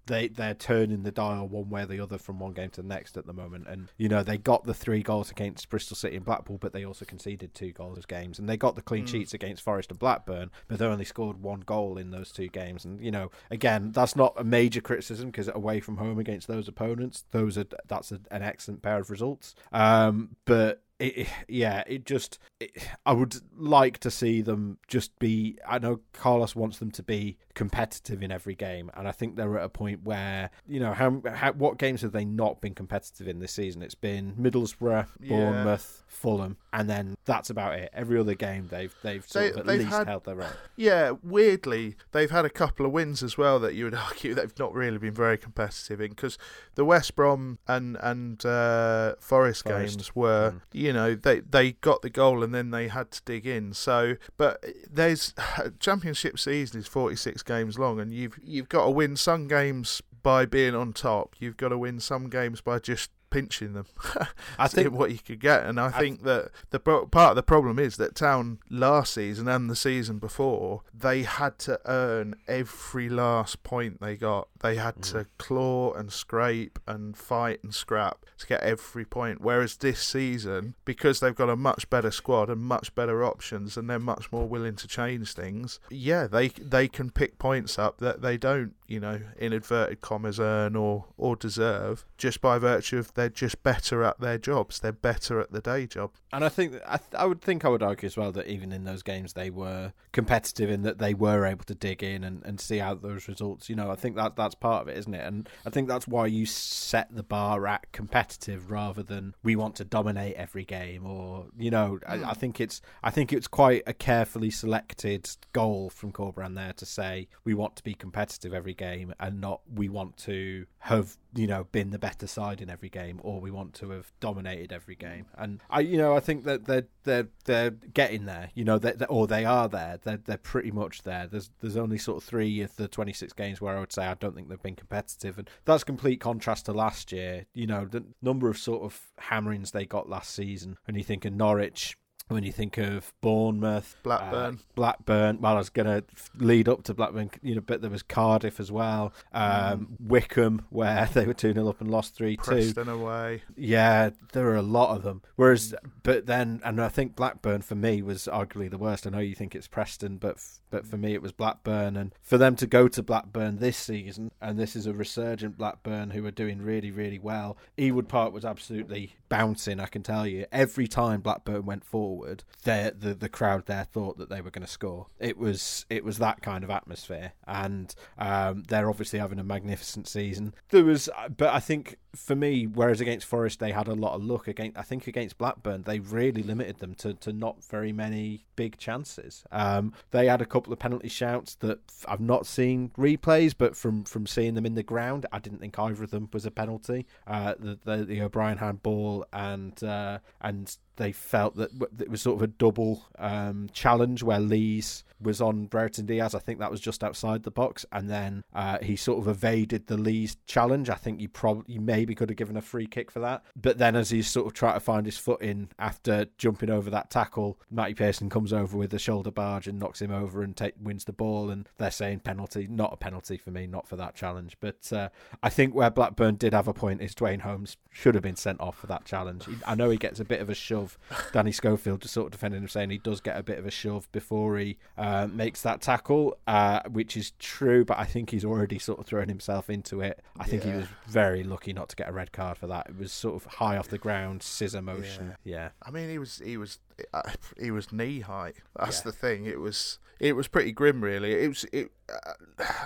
they 0.07 0.27
they're 0.27 0.53
turning 0.53 1.03
the 1.03 1.11
dial 1.11 1.47
one 1.47 1.69
way 1.69 1.83
or 1.83 1.85
the 1.85 1.99
other 1.99 2.17
from 2.17 2.39
one 2.39 2.53
game 2.53 2.69
to 2.71 2.81
the 2.81 2.87
next 2.87 3.17
at 3.17 3.25
the 3.25 3.33
moment. 3.33 3.67
And 3.67 3.89
you 3.97 4.09
know 4.09 4.23
they 4.23 4.37
got 4.37 4.63
the 4.63 4.73
three 4.73 5.03
goals 5.03 5.29
against 5.31 5.69
Bristol 5.69 5.95
City 5.95 6.15
and 6.15 6.25
Blackpool, 6.25 6.57
but 6.57 6.73
they 6.73 6.85
also 6.85 7.05
conceded 7.05 7.53
two 7.53 7.71
goals 7.71 8.05
games, 8.05 8.39
and 8.39 8.47
they 8.47 8.57
got 8.57 8.75
the 8.75 8.81
clean 8.81 9.05
mm. 9.05 9.09
sheets 9.09 9.33
against 9.33 9.63
Forest 9.63 9.91
and 9.91 9.99
Blackburn, 9.99 10.51
but 10.67 10.79
they 10.79 10.85
only 10.85 11.05
scored 11.05 11.41
one 11.41 11.61
goal 11.61 11.97
in 11.97 12.11
those 12.11 12.31
two 12.31 12.47
games. 12.47 12.85
And 12.85 13.03
you 13.03 13.11
know, 13.11 13.31
again, 13.51 13.91
that's 13.91 14.15
not 14.15 14.33
a 14.37 14.43
major 14.43 14.81
criticism 14.81 15.27
because 15.27 15.47
away 15.47 15.79
from 15.79 15.97
home 15.97 16.19
against 16.19 16.47
those 16.47 16.67
opponents, 16.67 17.25
those 17.31 17.57
are 17.57 17.65
that's 17.87 18.11
a, 18.11 18.19
an 18.31 18.41
excellent 18.41 18.81
pair 18.81 18.99
of 18.99 19.09
results. 19.09 19.55
Um, 19.71 20.35
but 20.45 20.83
it, 20.99 21.27
yeah, 21.47 21.83
it 21.87 22.05
just. 22.05 22.39
It, 22.59 22.71
I 23.05 23.13
would 23.13 23.35
like 23.55 23.99
to 23.99 24.11
see 24.11 24.41
them 24.41 24.77
just 24.87 25.17
be. 25.19 25.57
I 25.67 25.79
know 25.79 26.01
Carlos 26.13 26.55
wants 26.55 26.79
them 26.79 26.91
to 26.91 27.03
be 27.03 27.37
competitive 27.53 28.23
in 28.23 28.31
every 28.31 28.55
game, 28.55 28.89
and 28.95 29.07
I 29.07 29.11
think 29.11 29.35
they're 29.35 29.57
at 29.59 29.65
a 29.65 29.69
point 29.69 30.03
where 30.03 30.49
you 30.67 30.79
know 30.79 30.93
how, 30.93 31.21
how 31.31 31.53
what 31.53 31.77
games 31.77 32.01
have 32.01 32.11
they 32.13 32.25
not 32.25 32.61
been 32.61 32.73
competitive 32.73 33.27
in 33.27 33.39
this 33.39 33.51
season? 33.51 33.81
It's 33.81 33.95
been 33.95 34.33
Middlesbrough, 34.35 35.07
Bournemouth. 35.27 36.03
Fulham, 36.07 36.57
and 36.73 36.89
then 36.89 37.17
that's 37.25 37.49
about 37.49 37.75
it. 37.75 37.89
Every 37.93 38.19
other 38.19 38.33
game 38.33 38.67
they've 38.69 38.93
they've 39.03 39.27
sort 39.27 39.53
they, 39.55 39.61
of 39.61 39.67
at 39.69 39.77
least 39.77 39.89
had, 39.89 40.07
held 40.07 40.25
their 40.25 40.41
own. 40.41 40.51
Yeah, 40.75 41.11
weirdly 41.23 41.95
they've 42.11 42.31
had 42.31 42.45
a 42.45 42.49
couple 42.49 42.85
of 42.85 42.91
wins 42.91 43.21
as 43.23 43.37
well 43.37 43.59
that 43.59 43.75
you 43.75 43.85
would 43.85 43.95
argue 44.09 44.33
they've 44.33 44.57
not 44.59 44.73
really 44.73 44.97
been 44.97 45.13
very 45.13 45.37
competitive 45.37 46.01
in 46.01 46.09
because 46.11 46.37
the 46.75 46.85
West 46.85 47.15
Brom 47.15 47.59
and 47.67 47.97
and 48.01 48.45
uh, 48.45 49.15
Forest, 49.19 49.63
Forest, 49.63 49.97
games 49.97 50.15
were. 50.15 50.51
Mm 50.51 50.61
you 50.77 50.93
know 50.93 51.15
they 51.15 51.39
they 51.39 51.71
got 51.73 52.01
the 52.01 52.09
goal 52.09 52.43
and 52.43 52.53
then 52.53 52.71
they 52.71 52.87
had 52.87 53.11
to 53.11 53.21
dig 53.25 53.45
in. 53.47 53.73
So, 53.73 54.15
but 54.37 54.63
there's 54.89 55.33
championship 55.79 56.39
season 56.39 56.79
is 56.79 56.87
46 56.87 57.43
games 57.43 57.79
long, 57.79 57.99
and 57.99 58.13
you've 58.13 58.39
you've 58.43 58.69
got 58.69 58.85
to 58.85 58.91
win 58.91 59.15
some 59.15 59.47
games 59.47 60.01
by 60.21 60.45
being 60.45 60.75
on 60.75 60.93
top. 60.93 61.35
You've 61.39 61.57
got 61.57 61.69
to 61.69 61.77
win 61.77 61.99
some 61.99 62.29
games 62.29 62.61
by 62.61 62.79
just 62.79 63.09
pinching 63.29 63.73
them. 63.73 63.85
I 64.59 64.67
think 64.67 64.93
what 64.93 65.11
you 65.11 65.19
could 65.19 65.39
get, 65.39 65.65
and 65.65 65.79
I, 65.79 65.87
I 65.87 65.91
think 65.91 66.23
that 66.23 66.49
the 66.69 66.79
part 66.79 67.15
of 67.15 67.35
the 67.35 67.43
problem 67.43 67.79
is 67.79 67.97
that 67.97 68.15
Town 68.15 68.59
last 68.69 69.13
season 69.13 69.47
and 69.47 69.69
the 69.69 69.75
season 69.75 70.19
before 70.19 70.81
they 70.93 71.23
had 71.23 71.59
to 71.59 71.79
earn 71.85 72.35
every 72.47 73.09
last 73.09 73.63
point 73.63 73.99
they 73.99 74.15
got. 74.15 74.47
They 74.61 74.75
had 74.75 74.95
mm. 74.95 75.11
to 75.11 75.27
claw 75.37 75.93
and 75.93 76.11
scrape 76.11 76.79
and 76.87 77.17
fight 77.17 77.63
and 77.63 77.73
scrap 77.73 78.25
to 78.39 78.47
get 78.47 78.61
every 78.61 79.05
point. 79.05 79.41
Whereas 79.41 79.77
this 79.77 79.99
season, 79.99 80.75
because 80.85 81.19
they've 81.19 81.35
got 81.35 81.49
a 81.49 81.55
much 81.55 81.89
better 81.89 82.11
squad 82.11 82.49
and 82.49 82.61
much 82.61 82.93
better 82.95 83.23
options, 83.23 83.77
and 83.77 83.89
they're 83.89 83.99
much 83.99 84.31
more 84.31 84.47
willing 84.47 84.75
to 84.75 84.87
change 84.87 85.33
things, 85.33 85.79
yeah, 85.89 86.27
they 86.27 86.49
they 86.49 86.87
can 86.87 87.09
pick 87.09 87.37
points 87.39 87.77
up 87.77 87.99
that 87.99 88.21
they 88.21 88.37
don't, 88.37 88.73
you 88.87 88.99
know, 88.99 89.19
in 89.37 89.53
inverted 89.53 90.01
commas, 90.01 90.39
earn 90.39 90.75
or 90.75 91.05
or 91.17 91.35
deserve 91.35 92.05
just 92.17 92.41
by 92.41 92.57
virtue 92.57 92.97
of 92.97 93.13
they're 93.13 93.29
just 93.29 93.61
better 93.63 94.03
at 94.03 94.19
their 94.19 94.37
jobs. 94.37 94.79
They're 94.79 94.91
better 94.91 95.39
at 95.39 95.51
the 95.51 95.61
day 95.61 95.85
job. 95.87 96.11
And 96.31 96.43
I 96.43 96.49
think 96.49 96.75
I, 96.85 96.97
th- 96.97 97.13
I 97.17 97.25
would 97.25 97.41
think 97.41 97.65
I 97.65 97.69
would 97.69 97.83
argue 97.83 98.07
as 98.07 98.17
well 98.17 98.31
that 98.31 98.47
even 98.47 98.71
in 98.71 98.85
those 98.85 99.03
games 99.03 99.33
they 99.33 99.49
were 99.49 99.93
competitive 100.11 100.69
in 100.69 100.83
that 100.83 100.99
they 100.99 101.13
were 101.13 101.45
able 101.45 101.65
to 101.65 101.75
dig 101.75 102.01
in 102.01 102.23
and, 102.23 102.43
and 102.45 102.59
see 102.59 102.79
out 102.79 103.01
those 103.01 103.27
results. 103.27 103.69
You 103.69 103.75
know, 103.75 103.91
I 103.91 103.95
think 103.95 104.15
that 104.15 104.35
that's 104.35 104.55
part 104.55 104.83
of 104.83 104.87
it, 104.87 104.97
isn't 104.97 105.13
it? 105.13 105.25
And 105.25 105.49
I 105.65 105.69
think 105.69 105.87
that's 105.87 106.07
why 106.07 106.27
you 106.27 106.45
set 106.45 107.13
the 107.13 107.23
bar 107.23 107.67
at 107.67 107.91
competitive 107.91 108.71
rather 108.71 109.03
than 109.03 109.35
we 109.43 109.55
want 109.55 109.75
to 109.75 109.85
dominate 109.85 110.35
every 110.35 110.65
game 110.65 111.05
or 111.05 111.47
you 111.57 111.71
know. 111.71 111.99
Mm. 112.03 112.09
I, 112.09 112.13
I, 112.13 112.33
hmm. 112.33 112.39
think 112.39 112.61
it's 112.61 112.81
I 113.03 113.11
think 113.11 113.33
it's 113.33 113.47
quite 113.47 113.83
a 113.85 113.93
carefully 113.93 114.49
selected 114.49 115.29
goal 115.53 115.89
from 115.89 116.11
Corberán 116.11 116.55
there 116.55 116.73
to 116.73 116.85
say 116.85 117.27
we 117.43 117.53
want 117.53 117.75
to 117.75 117.83
be 117.83 117.93
competitive 117.93 118.53
every 118.53 118.73
game 118.77 119.13
and 119.19 119.41
not 119.41 119.61
we 119.73 119.89
want 119.89 120.17
to 120.17 120.65
have 120.79 121.17
you 121.35 121.47
know 121.47 121.65
been 121.71 121.89
the 121.89 121.99
better 121.99 122.27
side 122.27 122.61
in 122.61 122.69
every 122.69 122.89
game 122.89 123.19
or 123.23 123.41
we 123.41 123.51
want 123.51 123.73
to 123.73 123.89
have 123.91 124.11
dominated 124.19 124.71
every 124.71 124.95
game. 124.95 125.25
And 125.37 125.61
i 125.69 125.81
you 125.81 125.97
know 125.97 126.15
i 126.15 126.19
think 126.19 126.43
that 126.45 126.65
they're 126.65 126.87
they're 127.03 127.27
they're 127.45 127.71
getting 127.71 128.25
there 128.25 128.49
you 128.53 128.63
know 128.63 128.77
that 128.79 129.09
or 129.09 129.27
they 129.27 129.45
are 129.45 129.67
there. 129.67 129.99
They're, 130.03 130.17
they're 130.17 130.37
pretty 130.37 130.71
much 130.71 131.03
there. 131.03 131.27
There's 131.27 131.49
there's 131.59 131.77
only 131.77 131.97
sort 131.97 132.17
of 132.17 132.23
three 132.23 132.61
of 132.61 132.75
the 132.75 132.87
26 132.87 133.33
games 133.33 133.61
where 133.61 133.75
i 133.75 133.79
would 133.79 133.93
say 133.93 134.05
i 134.05 134.13
don't 134.13 134.35
think 134.35 134.49
they've 134.49 134.61
been 134.61 134.75
competitive. 134.75 135.37
And 135.37 135.49
that's 135.65 135.83
complete 135.83 136.19
contrast 136.19 136.65
to 136.65 136.73
last 136.73 137.11
year. 137.11 137.45
You 137.53 137.67
know 137.67 137.85
the 137.85 138.03
number 138.21 138.49
of 138.49 138.57
sort 138.57 138.83
of 138.83 138.99
hammerings 139.17 139.71
they 139.71 139.85
got 139.85 140.09
last 140.09 140.33
season. 140.33 140.77
And 140.87 140.97
you 140.97 141.03
think 141.03 141.25
of 141.25 141.33
norwich 141.33 141.97
when 142.27 142.43
you 142.43 142.51
think 142.51 142.77
of 142.77 143.13
Bournemouth, 143.21 143.95
Blackburn, 144.03 144.55
uh, 144.55 144.73
Blackburn. 144.75 145.39
Well, 145.39 145.53
I 145.53 145.57
was 145.57 145.69
going 145.69 145.85
to 145.85 146.03
lead 146.37 146.67
up 146.67 146.83
to 146.83 146.93
Blackburn, 146.93 147.31
you 147.41 147.55
know, 147.55 147.61
but 147.61 147.81
there 147.81 147.89
was 147.89 148.03
Cardiff 148.03 148.59
as 148.59 148.71
well, 148.71 149.13
um, 149.33 149.41
mm. 149.43 149.87
Wycombe, 149.99 150.65
where 150.69 151.05
they 151.13 151.25
were 151.25 151.33
two 151.33 151.53
0 151.53 151.69
up 151.69 151.81
and 151.81 151.89
lost 151.89 152.15
three 152.15 152.35
two. 152.37 152.43
Preston 152.43 152.89
away. 152.89 153.43
Yeah, 153.55 154.09
there 154.33 154.47
are 154.49 154.55
a 154.55 154.61
lot 154.61 154.95
of 154.95 155.03
them. 155.03 155.21
Whereas, 155.35 155.73
but 156.03 156.25
then, 156.25 156.61
and 156.63 156.81
I 156.81 156.89
think 156.89 157.15
Blackburn 157.15 157.61
for 157.61 157.75
me 157.75 158.01
was 158.01 158.27
arguably 158.31 158.69
the 158.69 158.77
worst. 158.77 159.07
I 159.07 159.09
know 159.09 159.19
you 159.19 159.35
think 159.35 159.55
it's 159.55 159.67
Preston, 159.67 160.17
but 160.17 160.37
but 160.69 160.85
for 160.85 160.97
me 160.97 161.13
it 161.13 161.21
was 161.21 161.31
Blackburn, 161.31 161.95
and 161.95 162.13
for 162.21 162.37
them 162.37 162.55
to 162.57 162.67
go 162.67 162.87
to 162.89 163.01
Blackburn 163.01 163.59
this 163.59 163.77
season, 163.77 164.31
and 164.41 164.59
this 164.59 164.75
is 164.75 164.85
a 164.85 164.93
resurgent 164.93 165.57
Blackburn 165.57 166.09
who 166.09 166.25
are 166.25 166.31
doing 166.31 166.61
really 166.61 166.91
really 166.91 167.19
well. 167.19 167.57
Ewood 167.77 168.09
Park 168.09 168.33
was 168.33 168.43
absolutely 168.43 169.15
bouncing. 169.29 169.79
I 169.79 169.85
can 169.85 170.03
tell 170.03 170.27
you, 170.27 170.45
every 170.51 170.87
time 170.87 171.21
Blackburn 171.21 171.65
went 171.65 171.85
forward 171.85 172.16
forward, 172.17 172.43
the 172.63 173.13
the 173.13 173.29
crowd 173.29 173.65
there 173.65 173.83
thought 173.83 174.17
that 174.17 174.29
they 174.29 174.41
were 174.41 174.51
going 174.51 174.65
to 174.65 174.71
score. 174.71 175.07
It 175.19 175.37
was 175.37 175.85
it 175.89 176.03
was 176.03 176.17
that 176.17 176.41
kind 176.41 176.63
of 176.63 176.69
atmosphere, 176.69 177.33
and 177.45 177.93
um, 178.17 178.63
they're 178.67 178.89
obviously 178.89 179.19
having 179.19 179.39
a 179.39 179.43
magnificent 179.43 180.07
season. 180.07 180.53
There 180.69 180.83
was, 180.83 181.09
but 181.35 181.53
I 181.53 181.59
think 181.59 181.97
for 182.17 182.35
me, 182.35 182.65
whereas 182.65 183.01
against 183.01 183.27
Forest 183.27 183.59
they 183.59 183.71
had 183.71 183.87
a 183.87 183.93
lot 183.93 184.13
of 184.13 184.23
luck. 184.23 184.47
Against 184.47 184.77
I 184.77 184.81
think 184.81 185.07
against 185.07 185.37
Blackburn 185.37 185.83
they 185.83 185.99
really 185.99 186.43
limited 186.43 186.79
them 186.79 186.95
to, 186.95 187.13
to 187.15 187.33
not 187.33 187.63
very 187.63 187.91
many 187.91 188.45
big 188.55 188.77
chances. 188.77 189.43
Um, 189.51 189.93
they 190.11 190.27
had 190.27 190.41
a 190.41 190.45
couple 190.45 190.73
of 190.73 190.79
penalty 190.79 191.09
shouts 191.09 191.55
that 191.55 191.79
I've 192.07 192.19
not 192.19 192.45
seen 192.45 192.91
replays, 192.97 193.53
but 193.57 193.75
from 193.75 194.03
from 194.03 194.27
seeing 194.27 194.55
them 194.55 194.65
in 194.65 194.75
the 194.75 194.83
ground, 194.83 195.25
I 195.31 195.39
didn't 195.39 195.59
think 195.59 195.77
either 195.79 196.03
of 196.03 196.11
them 196.11 196.29
was 196.33 196.45
a 196.45 196.51
penalty. 196.51 197.05
Uh, 197.25 197.53
the, 197.59 197.79
the, 197.83 198.05
the 198.05 198.21
O'Brien 198.21 198.57
handball 198.57 199.25
and 199.31 199.81
uh, 199.83 200.19
and 200.41 200.75
they 200.97 201.11
felt 201.11 201.55
that 201.55 201.71
it 201.99 202.09
was 202.09 202.21
sort 202.21 202.37
of 202.37 202.41
a 202.41 202.47
double 202.47 203.05
um, 203.17 203.69
challenge 203.71 204.23
where 204.23 204.39
Lees 204.39 205.03
was 205.19 205.41
on 205.41 205.65
Brereton 205.65 206.05
Diaz. 206.05 206.35
I 206.35 206.39
think 206.39 206.59
that 206.59 206.71
was 206.71 206.81
just 206.81 207.03
outside 207.03 207.43
the 207.43 207.51
box, 207.51 207.85
and 207.91 208.09
then 208.09 208.43
uh, 208.53 208.77
he 208.81 208.95
sort 208.95 209.19
of 209.19 209.27
evaded 209.27 209.87
the 209.87 209.97
Lees 209.97 210.37
challenge. 210.45 210.89
I 210.89 210.95
think 210.95 211.19
you 211.19 211.29
probably 211.29 211.77
maybe 211.79 212.15
could 212.15 212.29
have 212.29 212.37
given 212.37 212.57
a 212.57 212.61
free 212.61 212.87
kick 212.87 213.11
for 213.11 213.19
that, 213.19 213.43
but 213.55 213.77
then 213.77 213.95
as 213.95 214.09
he's 214.09 214.27
sort 214.27 214.47
of 214.47 214.53
trying 214.53 214.75
to 214.75 214.79
find 214.79 215.05
his 215.05 215.17
foot 215.17 215.41
in 215.41 215.69
after 215.79 216.27
jumping 216.37 216.69
over 216.69 216.89
that 216.89 217.09
tackle, 217.09 217.59
Matty 217.69 217.93
Pearson 217.93 218.29
comes 218.29 218.53
over 218.53 218.77
with 218.77 218.93
a 218.93 218.99
shoulder 218.99 219.31
barge 219.31 219.67
and 219.67 219.79
knocks 219.79 220.01
him 220.01 220.11
over 220.11 220.41
and 220.41 220.55
take, 220.55 220.73
wins 220.81 221.05
the 221.05 221.13
ball. 221.13 221.49
And 221.49 221.67
they're 221.77 221.91
saying 221.91 222.19
penalty, 222.19 222.67
not 222.69 222.93
a 222.93 222.97
penalty 222.97 223.37
for 223.37 223.51
me, 223.51 223.67
not 223.67 223.87
for 223.87 223.95
that 223.95 224.15
challenge. 224.15 224.57
But 224.59 224.91
uh, 224.91 225.09
I 225.41 225.49
think 225.49 225.73
where 225.73 225.89
Blackburn 225.89 226.35
did 226.35 226.53
have 226.53 226.67
a 226.67 226.73
point 226.73 227.01
is 227.01 227.15
Duane 227.15 227.41
Holmes 227.41 227.77
should 227.89 228.15
have 228.15 228.23
been 228.23 228.35
sent 228.35 228.61
off 228.61 228.77
for 228.77 228.87
that 228.87 229.05
challenge. 229.05 229.47
I 229.65 229.75
know 229.75 229.89
he 229.89 229.97
gets 229.97 230.19
a 230.19 230.25
bit 230.25 230.41
of 230.41 230.49
a 230.49 230.55
shove. 230.55 230.97
Danny 231.33 231.51
Schofield 231.51 232.01
just 232.01 232.13
sort 232.13 232.27
of 232.27 232.31
defending 232.31 232.61
him, 232.61 232.67
saying 232.67 232.89
he 232.89 232.97
does 232.97 233.21
get 233.21 233.37
a 233.37 233.43
bit 233.43 233.59
of 233.59 233.65
a 233.65 233.71
shove 233.71 234.11
before 234.11 234.57
he 234.57 234.77
uh, 234.97 235.06
makes 235.31 235.61
that 235.61 235.81
tackle, 235.81 236.37
uh, 236.47 236.81
which 236.89 237.15
is 237.15 237.31
true, 237.39 237.85
but 237.85 237.97
I 237.97 238.05
think 238.05 238.31
he's 238.31 238.45
already 238.45 238.79
sort 238.79 238.99
of 238.99 239.05
thrown 239.05 239.29
himself 239.29 239.69
into 239.69 240.01
it. 240.01 240.21
I 240.39 240.45
think 240.45 240.63
yeah. 240.63 240.71
he 240.71 240.77
was 240.77 240.87
very 241.07 241.43
lucky 241.43 241.73
not 241.73 241.89
to 241.89 241.95
get 241.95 242.09
a 242.09 242.11
red 242.11 242.31
card 242.31 242.57
for 242.57 242.67
that. 242.67 242.87
It 242.89 242.97
was 242.97 243.11
sort 243.11 243.35
of 243.35 243.45
high 243.53 243.77
off 243.77 243.87
the 243.89 243.97
ground, 243.97 244.43
scissor 244.43 244.81
motion. 244.81 245.35
Yeah. 245.43 245.55
yeah. 245.55 245.69
I 245.83 245.91
mean, 245.91 246.09
he 246.09 246.17
was 246.17 246.41
he 246.43 246.57
was 246.57 246.79
uh, 247.13 247.21
he 247.59 247.71
was 247.71 247.91
knee 247.91 248.21
height. 248.21 248.55
That's 248.77 248.99
yeah. 248.99 249.03
the 249.05 249.11
thing. 249.11 249.45
It 249.45 249.59
was 249.59 249.99
it 250.19 250.35
was 250.35 250.47
pretty 250.47 250.71
grim, 250.71 251.03
really. 251.03 251.33
It 251.33 251.47
was 251.47 251.65
it 251.71 251.91
uh, 252.09 252.33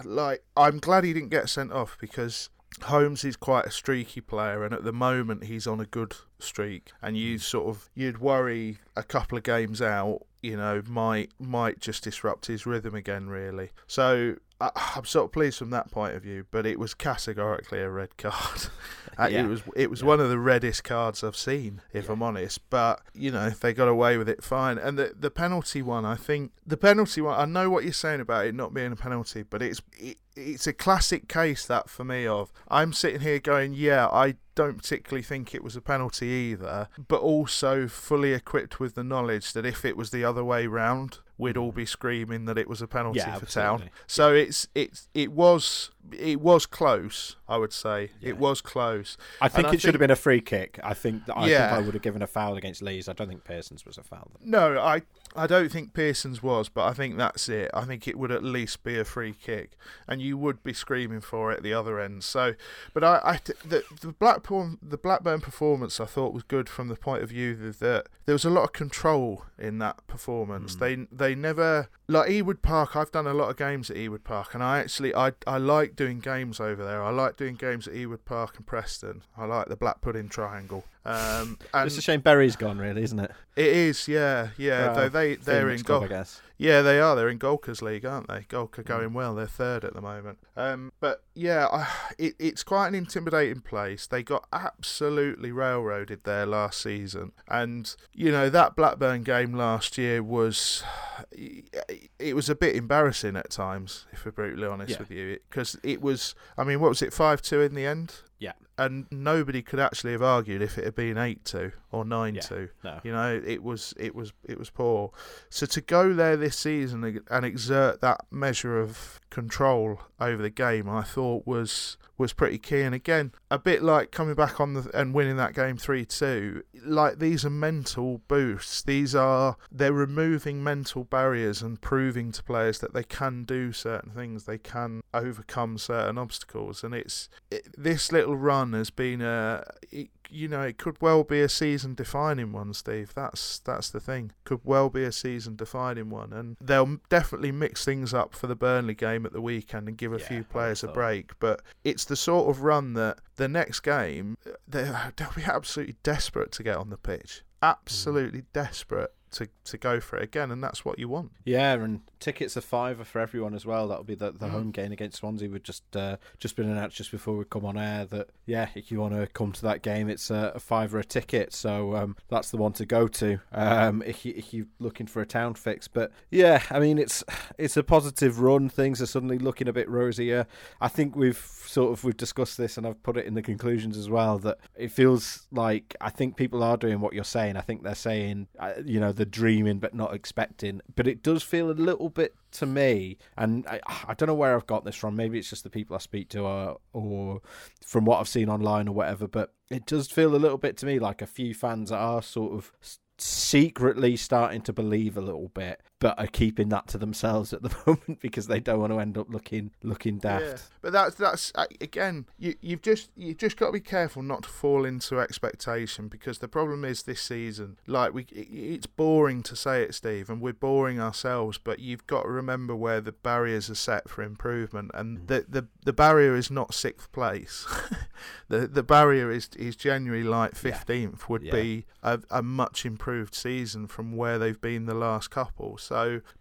like 0.04 0.44
I'm 0.58 0.80
glad 0.80 1.04
he 1.04 1.14
didn't 1.14 1.30
get 1.30 1.50
sent 1.50 1.72
off 1.72 1.98
because 2.00 2.50
Holmes 2.84 3.24
is 3.24 3.36
quite 3.36 3.66
a 3.66 3.72
streaky 3.72 4.22
player, 4.22 4.64
and 4.64 4.74
at 4.74 4.84
the 4.84 4.94
moment 4.94 5.46
he's 5.46 5.68
on 5.68 5.80
a 5.80 5.86
good 5.86 6.16
streak. 6.40 6.92
And 7.02 7.18
you 7.18 7.36
mm. 7.36 7.42
sort 7.42 7.68
of 7.68 7.90
you'd 7.96 8.20
worry 8.20 8.80
a 8.96 9.04
couple 9.04 9.38
of 9.38 9.44
games 9.44 9.82
out, 9.82 10.22
you 10.42 10.58
know, 10.58 10.82
might 10.88 11.32
might 11.40 11.80
just 11.80 12.04
disrupt 12.04 12.48
his 12.48 12.66
rhythm 12.66 12.96
again, 12.96 13.30
really. 13.30 13.70
So 13.88 14.36
I, 14.60 14.72
am 14.96 15.06
sort 15.06 15.26
of 15.26 15.32
pleased 15.32 15.58
from 15.58 15.72
that 15.72 15.92
point 15.92 16.16
of 16.16 16.24
view, 16.24 16.46
but 16.52 16.66
it 16.66 16.80
was 16.80 16.94
categorically 16.94 17.80
a 17.80 17.90
red 17.90 18.18
card. 18.18 18.68
Uh, 19.20 19.28
yeah. 19.28 19.44
It 19.44 19.48
was 19.48 19.62
it 19.76 19.90
was 19.90 20.00
yeah. 20.00 20.08
one 20.08 20.20
of 20.22 20.30
the 20.30 20.40
reddest 20.40 20.86
cards 20.86 21.22
I've 21.22 21.36
seen, 21.36 21.82
if 21.92 22.06
yeah. 22.06 22.14
I'm 22.14 22.24
honest. 22.24 22.70
But 22.70 23.02
you 23.14 23.30
know 23.30 23.50
they 23.50 23.74
got 23.74 23.90
away 23.90 24.18
with 24.18 24.30
it 24.30 24.42
fine. 24.42 24.78
And 24.78 24.98
the 24.98 25.14
the 25.20 25.30
penalty 25.30 25.82
one, 25.82 26.06
I 26.06 26.16
think 26.16 26.54
the 26.66 26.78
penalty 26.78 27.20
one. 27.20 27.38
I 27.38 27.44
know 27.44 27.70
what 27.70 27.84
you're 27.84 27.92
saying 27.92 28.22
about 28.22 28.46
it 28.46 28.56
not 28.56 28.74
being 28.74 28.94
a 28.94 28.96
penalty, 28.96 29.44
but 29.44 29.62
it's 29.62 29.82
it, 30.00 30.18
it's 30.36 30.68
a 30.68 30.74
classic 30.74 31.28
case 31.28 31.66
that 31.66 31.90
for 31.90 32.04
me 32.04 32.26
of 32.26 32.52
I'm 32.68 32.94
sitting 32.94 33.22
here 33.22 33.40
going, 33.40 33.74
yeah, 33.74 34.08
I 34.08 34.36
don't 34.56 34.78
particularly 34.78 35.24
think 35.24 35.56
it 35.56 35.64
was 35.64 35.76
a 35.76 35.82
penalty 35.82 36.28
either, 36.28 36.88
but 37.08 37.22
also 37.22 37.88
fully 37.88 38.34
equipped 38.34 38.80
with 38.80 38.96
the 38.96 39.04
knowledge 39.04 39.54
that 39.54 39.66
if 39.66 39.86
it 39.86 39.98
was 39.98 40.12
the 40.12 40.24
other 40.24 40.44
way 40.44 40.68
round, 40.68 41.20
we'd 41.38 41.58
all 41.58 41.72
be 41.72 41.86
screaming 41.86 42.46
that 42.46 42.58
it 42.58 42.68
was 42.68 42.82
a 42.82 42.88
penalty 42.88 43.20
yeah, 43.20 43.36
for 43.38 43.46
absolutely. 43.46 43.86
Town. 43.88 43.90
So 44.08 44.34
it's 44.34 44.68
it's 44.76 45.08
it 45.14 45.32
was 45.32 45.92
it 46.12 46.40
was 46.40 46.66
close. 46.66 47.36
I 47.48 47.58
would 47.58 47.74
say 47.74 48.12
yeah. 48.22 48.30
it 48.30 48.38
was 48.38 48.62
close. 48.62 49.18
I 49.42 49.50
think 49.50 49.66
and 49.68 49.74
it 49.74 49.78
I 49.78 49.80
should 49.80 49.82
think, 49.82 49.94
have 49.96 50.00
been 50.00 50.12
a 50.12 50.16
free 50.16 50.42
kick. 50.42 50.80
I 50.84 50.94
think 50.94 51.26
that 51.26 51.38
I 51.38 51.48
yeah. 51.48 51.70
think 51.70 51.82
I 51.82 51.86
would 51.86 51.94
have 51.94 52.04
given 52.04 52.22
a 52.22 52.28
foul 52.28 52.58
against 52.58 52.82
Lees. 52.82 53.10
I 53.10 53.14
don't 53.14 53.28
think 53.28 53.44
Pearson's 53.44 53.86
was 53.86 53.98
a 53.98 54.04
foul. 54.04 54.32
No, 54.42 54.80
I 54.80 55.02
I 55.36 55.48
don't 55.48 55.72
think 55.72 55.94
Pearson's 55.94 56.44
was, 56.44 56.70
but 56.70 56.88
I 56.88 56.94
think 56.94 57.18
that's 57.18 57.48
it. 57.48 57.72
I 57.74 57.86
think 57.86 58.08
it 58.08 58.18
would 58.18 58.32
at 58.32 58.44
least 58.44 58.84
be 58.84 59.00
a 59.00 59.06
free 59.06 59.34
kick, 59.34 59.72
and 60.08 60.22
you 60.22 60.38
would 60.38 60.64
be 60.64 60.74
screaming 60.74 61.22
for 61.22 61.52
it 61.52 61.58
at 61.58 61.64
the 61.64 61.74
other 61.74 62.00
end. 62.00 62.24
So, 62.24 62.56
but 62.94 63.04
I, 63.04 63.20
I 63.24 63.40
the 63.66 63.84
the 64.02 64.12
Blackburn 64.12 64.78
the 64.82 64.98
Blackburn 64.98 65.42
performance 65.42 66.00
I 66.00 66.06
thought 66.06 66.34
was 66.34 66.44
good 66.44 66.68
from 66.70 66.88
the 66.88 66.96
point 66.96 67.24
of 67.24 67.30
view 67.30 67.56
that 67.56 68.08
there 68.26 68.34
was 68.36 68.46
a 68.46 68.50
lot 68.50 68.64
of 68.64 68.74
control 68.74 69.46
in 69.58 69.80
that 69.80 70.06
performance. 70.08 70.76
Mm. 70.76 70.80
They 70.80 71.26
they 71.26 71.36
never 71.36 71.90
like 72.12 72.30
Ewood 72.30 72.62
Park. 72.62 72.96
I've 72.96 73.12
done 73.12 73.26
a 73.26 73.34
lot 73.34 73.50
of 73.50 73.58
games 73.58 73.90
at 73.90 73.98
Ewood 73.98 74.24
Park, 74.24 74.54
and 74.54 74.64
I 74.64 74.80
actually 74.80 75.16
I 75.16 75.32
I 75.48 75.58
like 75.58 75.96
doing 75.96 76.20
games 76.20 76.60
over 76.60 76.84
there. 76.84 77.02
I 77.02 77.10
like 77.10 77.38
doing 77.38 77.56
games 77.56 77.88
at 77.88 77.94
Ewood 77.94 78.26
Park 78.26 78.58
and 78.58 78.68
Preston. 78.68 79.24
I 79.38 79.46
like 79.46 79.68
the 79.68 79.76
Black 79.76 80.02
Pudding 80.02 80.30
Triangle. 80.30 80.84
Um, 81.06 81.58
it's 81.74 81.98
a 81.98 82.02
shame 82.02 82.22
Bury's 82.22 82.56
gone, 82.56 82.78
really, 82.78 83.04
isn't 83.04 83.20
it? 83.20 83.32
It 83.56 83.68
is, 83.68 84.08
yeah, 84.08 84.50
yeah. 84.58 84.94
Though 84.94 85.10
they 85.10 85.36
they're 85.36 85.70
in 85.70 85.82
Gol- 85.82 86.04
I 86.04 86.08
guess. 86.08 86.42
Yeah, 86.62 86.84
they 86.84 87.00
are. 87.00 87.16
They're 87.16 87.28
in 87.28 87.40
Golkers 87.40 87.82
League, 87.82 88.06
aren't 88.06 88.28
they? 88.28 88.42
Golker 88.42 88.84
mm. 88.84 88.86
going 88.86 89.14
well. 89.14 89.34
They're 89.34 89.48
third 89.48 89.84
at 89.84 89.96
the 89.96 90.02
moment. 90.02 90.38
Um, 90.56 90.94
but 91.00 91.24
yeah, 91.34 91.66
I, 91.66 91.88
it, 92.20 92.36
it's 92.38 92.64
quite 92.64 92.88
an 92.88 92.94
intimidating 92.94 93.62
place. 93.62 94.06
They 94.06 94.22
got 94.22 94.48
absolutely 94.54 95.52
railroaded 95.52 96.24
there 96.24 96.46
last 96.46 96.80
season, 96.80 97.32
and 97.48 97.96
you 98.14 98.32
know 98.32 98.48
that 98.52 98.76
Blackburn 98.76 99.24
game 99.24 99.54
last 99.54 99.98
year 99.98 100.22
was 100.22 100.84
it 101.32 102.36
was 102.36 102.48
a 102.48 102.56
bit 102.56 102.76
embarrassing 102.76 103.36
at 103.36 103.50
times, 103.50 104.06
if 104.12 104.24
we're 104.24 104.32
brutally 104.32 104.68
honest 104.68 104.92
yeah. 104.92 105.00
with 105.00 105.10
you, 105.10 105.40
because 105.50 105.74
it, 105.82 105.94
it 105.94 106.02
was. 106.04 106.36
I 106.60 106.64
mean, 106.64 106.80
what 106.80 106.90
was 106.90 107.02
it? 107.02 107.12
Five 107.12 107.42
two 107.42 107.62
in 107.62 107.74
the 107.74 107.88
end. 107.88 108.14
Yeah. 108.38 108.54
And 108.78 109.06
nobody 109.12 109.62
could 109.62 109.80
actually 109.80 110.14
have 110.14 110.24
argued 110.24 110.62
if 110.62 110.78
it 110.78 110.86
had 110.86 110.96
been 110.96 111.18
eight 111.18 111.46
two 111.46 111.72
or 111.92 112.06
nine 112.06 112.36
yeah, 112.36 112.42
two. 112.42 112.70
No. 112.84 113.00
You 113.04 113.12
know, 113.12 113.42
it 113.46 113.62
was 113.62 113.94
it 114.00 114.16
was 114.16 114.34
it 114.46 114.58
was 114.58 114.70
poor. 114.70 115.12
So 115.50 115.66
to 115.68 115.82
go 115.82 116.14
there 116.14 116.38
this 116.38 116.58
season 116.58 117.22
and 117.30 117.46
exert 117.46 118.02
that 118.02 118.26
measure 118.32 118.80
of 118.80 119.20
control 119.30 120.02
over 120.20 120.42
the 120.42 120.50
game, 120.50 120.90
I 120.90 121.04
thought 121.04 121.46
was 121.46 121.98
was 122.18 122.34
pretty 122.34 122.60
key. 122.60 122.82
And 122.82 122.96
again, 122.96 123.32
a 123.50 123.58
bit 123.60 123.82
like 123.82 124.12
coming 124.12 124.36
back 124.36 124.60
on 124.62 124.74
the 124.74 124.90
and 124.94 125.14
winning 125.14 125.38
that 125.38 125.54
game 125.54 125.78
three 125.78 126.06
two. 126.06 126.64
Like 126.84 127.20
these 127.20 127.44
are 127.44 127.50
mental 127.50 128.22
boosts. 128.28 128.82
These 128.84 129.16
are 129.16 129.58
they're 129.72 129.92
removing 129.92 130.64
mental 130.64 131.04
barriers 131.04 131.62
and 131.62 131.82
proving 131.82 132.32
to 132.32 132.44
players 132.44 132.80
that 132.80 132.94
they 132.94 133.04
can 133.04 133.44
do 133.44 133.72
certain 133.72 134.12
things. 134.12 134.46
They 134.46 134.58
can 134.58 135.02
overcome 135.14 135.78
certain 135.78 136.18
obstacles. 136.18 136.84
And 136.84 136.94
it's 136.94 137.28
it, 137.50 137.68
this 137.78 138.12
little 138.12 138.38
run 138.38 138.61
has 138.74 138.90
been 138.90 139.22
a. 139.22 139.64
It, 139.92 140.10
you 140.30 140.48
know, 140.48 140.62
it 140.62 140.78
could 140.78 141.02
well 141.02 141.24
be 141.26 141.42
a 141.42 141.50
season 141.50 141.94
defining 141.94 142.54
one, 142.54 142.74
Steve. 142.74 143.14
That's 143.14 143.60
that's 143.60 143.90
the 143.90 144.00
thing. 144.00 144.32
Could 144.46 144.62
well 144.64 144.90
be 144.90 145.04
a 145.04 145.12
season 145.12 145.56
defining 145.56 146.10
one, 146.10 146.32
and 146.32 146.56
they'll 146.62 147.00
definitely 147.10 147.52
mix 147.52 147.84
things 147.84 148.14
up 148.14 148.34
for 148.34 148.48
the 148.48 148.56
Burnley 148.56 148.96
game 148.96 149.26
at 149.26 149.34
the 149.34 149.42
weekend 149.42 149.88
and 149.88 149.98
give 149.98 150.14
a 150.14 150.20
yeah, 150.20 150.28
few 150.28 150.44
players 150.44 150.84
a 150.84 150.88
break. 150.88 151.38
But 151.40 151.62
it's 151.84 152.06
the 152.06 152.16
sort 152.16 152.50
of 152.50 152.62
run 152.62 152.94
that 152.94 153.20
the 153.36 153.50
next 153.50 153.82
game 153.82 154.38
they'll 154.68 155.12
be 155.36 155.44
absolutely 155.44 155.96
desperate 156.04 156.52
to 156.54 156.64
get 156.64 156.78
on 156.78 156.90
the 156.90 156.98
pitch. 156.98 157.44
Absolutely 157.62 158.42
mm. 158.42 158.46
desperate 158.54 159.14
to, 159.32 159.48
to 159.66 159.78
go 159.78 160.00
for 160.00 160.18
it 160.18 160.24
again, 160.24 160.52
and 160.52 160.64
that's 160.64 160.84
what 160.86 161.00
you 161.00 161.08
want. 161.10 161.32
Yeah, 161.46 161.74
and 161.74 162.02
tickets 162.20 162.56
are 162.58 162.62
fiver 162.62 163.04
for 163.04 163.20
everyone 163.20 163.54
as 163.54 163.66
well. 163.66 163.88
That'll 163.88 164.04
be 164.04 164.16
the, 164.16 164.32
the 164.32 164.48
Mm. 164.48 164.52
home 164.52 164.72
game 164.72 164.92
against 164.92 165.18
Swansea. 165.20 165.50
We've 165.50 165.64
just 165.64 165.96
uh, 165.96 166.18
just 166.40 166.56
been 166.56 166.70
announced 166.70 166.98
just 166.98 167.12
before 167.12 167.38
we 167.38 167.46
come 167.46 167.66
on 167.66 167.78
air 167.78 168.06
that 168.06 168.30
yeah, 168.46 168.68
if 168.76 168.92
you 168.92 169.00
want 169.00 169.14
to 169.14 169.28
come 169.28 169.52
to 169.54 169.62
that 169.64 169.82
game, 169.82 170.10
it's 170.10 170.30
a, 170.30 170.52
a 170.56 170.60
fiver 170.60 171.00
a 171.00 171.04
ticket. 171.04 171.54
So 171.54 171.96
um, 171.96 172.16
that's 172.30 172.52
the 172.52 172.58
one 172.58 172.74
to 172.74 172.86
go 172.86 173.08
to 173.08 173.40
um, 173.54 174.02
if 174.06 174.26
you 174.26 174.34
if 174.36 174.54
you're 174.54 174.66
looking 174.80 175.08
for 175.08 175.22
a 175.22 175.26
town 175.26 175.54
fix. 175.54 175.88
But 175.88 176.12
yeah, 176.30 176.62
I 176.70 176.80
mean 176.80 176.98
it's 176.98 177.24
it's 177.58 177.78
a 177.78 177.84
positive 177.84 178.40
run. 178.42 178.68
Things 178.70 179.02
are 179.02 179.06
suddenly 179.06 179.38
looking 179.38 179.68
a 179.68 179.74
bit 179.74 179.90
rosier. 179.90 180.48
I 180.82 180.88
think 180.90 181.16
we've 181.16 181.38
sort 181.66 181.92
of 181.94 182.04
we've 182.04 182.18
discussed 182.18 182.58
this, 182.58 182.78
and 182.78 182.86
I've 182.86 183.02
put 183.04 183.16
it 183.18 183.26
in 183.26 183.34
the 183.36 183.42
conclusions 183.42 183.98
as 183.98 184.10
well 184.10 184.38
that 184.40 184.58
it 184.76 184.92
feels 184.92 185.48
like 185.52 185.96
I 186.02 186.10
think 186.10 186.36
people 186.36 186.64
are 186.64 186.76
doing 186.78 187.00
what 187.00 187.14
you're 187.14 187.24
saying. 187.24 187.56
I 187.58 187.62
think 187.62 187.84
they're 187.84 187.96
saying 187.96 188.48
uh, 188.60 188.74
you 188.86 189.00
know 189.00 189.12
the 189.22 189.26
dreaming 189.28 189.78
but 189.78 189.94
not 189.94 190.16
expecting. 190.16 190.82
But 190.96 191.08
it 191.08 191.22
does 191.22 191.44
feel 191.44 191.70
a 191.70 191.74
little 191.74 192.10
bit 192.10 192.34
to 192.54 192.66
me, 192.66 193.20
and 193.38 193.68
I, 193.68 193.80
I 194.08 194.16
don't 194.16 194.26
know 194.26 194.34
where 194.34 194.56
I've 194.56 194.66
got 194.66 194.84
this 194.84 194.96
from. 194.96 195.16
Maybe 195.16 195.38
it's 195.38 195.52
just 195.52 195.64
the 195.64 195.70
people 195.70 195.96
I 195.96 196.00
speak 196.00 196.30
to, 196.30 196.40
or, 196.40 196.78
or 196.92 197.42
from 197.86 198.06
what 198.06 198.20
I've 198.20 198.28
seen 198.28 198.50
online 198.50 198.88
or 198.88 198.96
whatever. 198.96 199.28
But 199.28 199.54
it 199.70 199.86
does 199.86 200.10
feel 200.10 200.36
a 200.36 200.38
little 200.38 200.58
bit 200.58 200.76
to 200.78 200.88
me 200.88 200.98
like 200.98 201.22
a 201.22 201.28
few 201.28 201.54
fans 201.54 201.92
are 201.92 202.24
sort 202.24 202.54
of 202.54 202.72
secretly 203.20 204.18
starting 204.18 204.62
to 204.62 204.74
believe 204.74 205.16
a 205.16 205.22
little 205.22 205.50
bit, 205.50 205.82
but 206.02 206.18
are 206.20 206.28
keeping 206.28 206.68
that 206.70 206.88
to 206.88 206.98
themselves 206.98 207.54
at 207.54 207.62
the 207.62 207.70
moment 207.86 208.20
because 208.20 208.48
they 208.48 208.60
don't 208.60 208.80
want 208.80 208.92
to 208.92 209.00
end 209.00 209.18
up 209.18 209.30
looking 209.30 209.70
looking 209.84 210.18
daft. 210.18 210.44
Yeah. 210.44 210.58
But 210.82 210.94
that's 210.94 211.16
that's 211.16 211.54
again, 211.80 212.26
you 212.40 212.56
you've 212.60 212.82
just 212.82 213.12
you 213.16 213.36
just 213.36 213.56
got 213.56 213.68
to 213.68 213.72
be 213.72 213.80
careful 213.80 214.24
not 214.24 214.44
to 214.44 214.50
fall 214.50 214.84
into 214.84 215.20
expectation 215.20 216.08
because 216.08 216.40
the 216.40 216.48
problem 216.48 216.84
is 216.84 217.04
this 217.04 217.22
season, 217.22 217.78
like 217.86 218.16
we, 218.16 218.24
it, 218.32 218.48
it's 218.52 218.88
boring 218.88 219.44
to 219.44 219.56
say 219.56 219.84
it, 219.84 219.94
Steve, 219.94 220.28
and 220.30 220.42
we're 220.42 220.54
boring 220.54 221.00
ourselves. 221.00 221.60
But 221.60 221.78
you've 221.78 222.08
got 222.08 222.24
to 222.24 222.30
remember 222.30 222.76
where 222.76 223.00
the 223.00 223.12
barriers 223.12 223.70
are 223.70 223.76
set 223.76 224.10
for 224.10 224.24
improvement, 224.24 224.90
and 224.96 225.20
mm. 225.20 225.28
the 225.28 225.46
the, 225.48 225.68
the 225.86 225.94
barrier 225.94 226.36
is 226.36 226.50
not 226.50 226.74
sixth 226.74 227.12
place. 227.12 227.68
the 228.50 228.68
the 228.68 228.84
barrier 228.84 229.30
is 229.30 229.50
is 229.56 229.76
January 229.76 230.24
like 230.24 230.54
Yeah. 230.54 230.72
fifteenth 230.72 231.30
would 231.30 231.44
Yeah. 231.44 231.52
be 231.52 231.86
a, 232.02 232.20
a 232.32 232.42
much 232.42 232.88
improved 232.88 233.36
season 233.36 233.86
from 233.86 234.16
where 234.16 234.40
they've 234.40 234.60
been 234.60 234.88
the 234.88 234.96
last 234.96 235.30
couple. 235.30 235.78
So, 235.78 235.91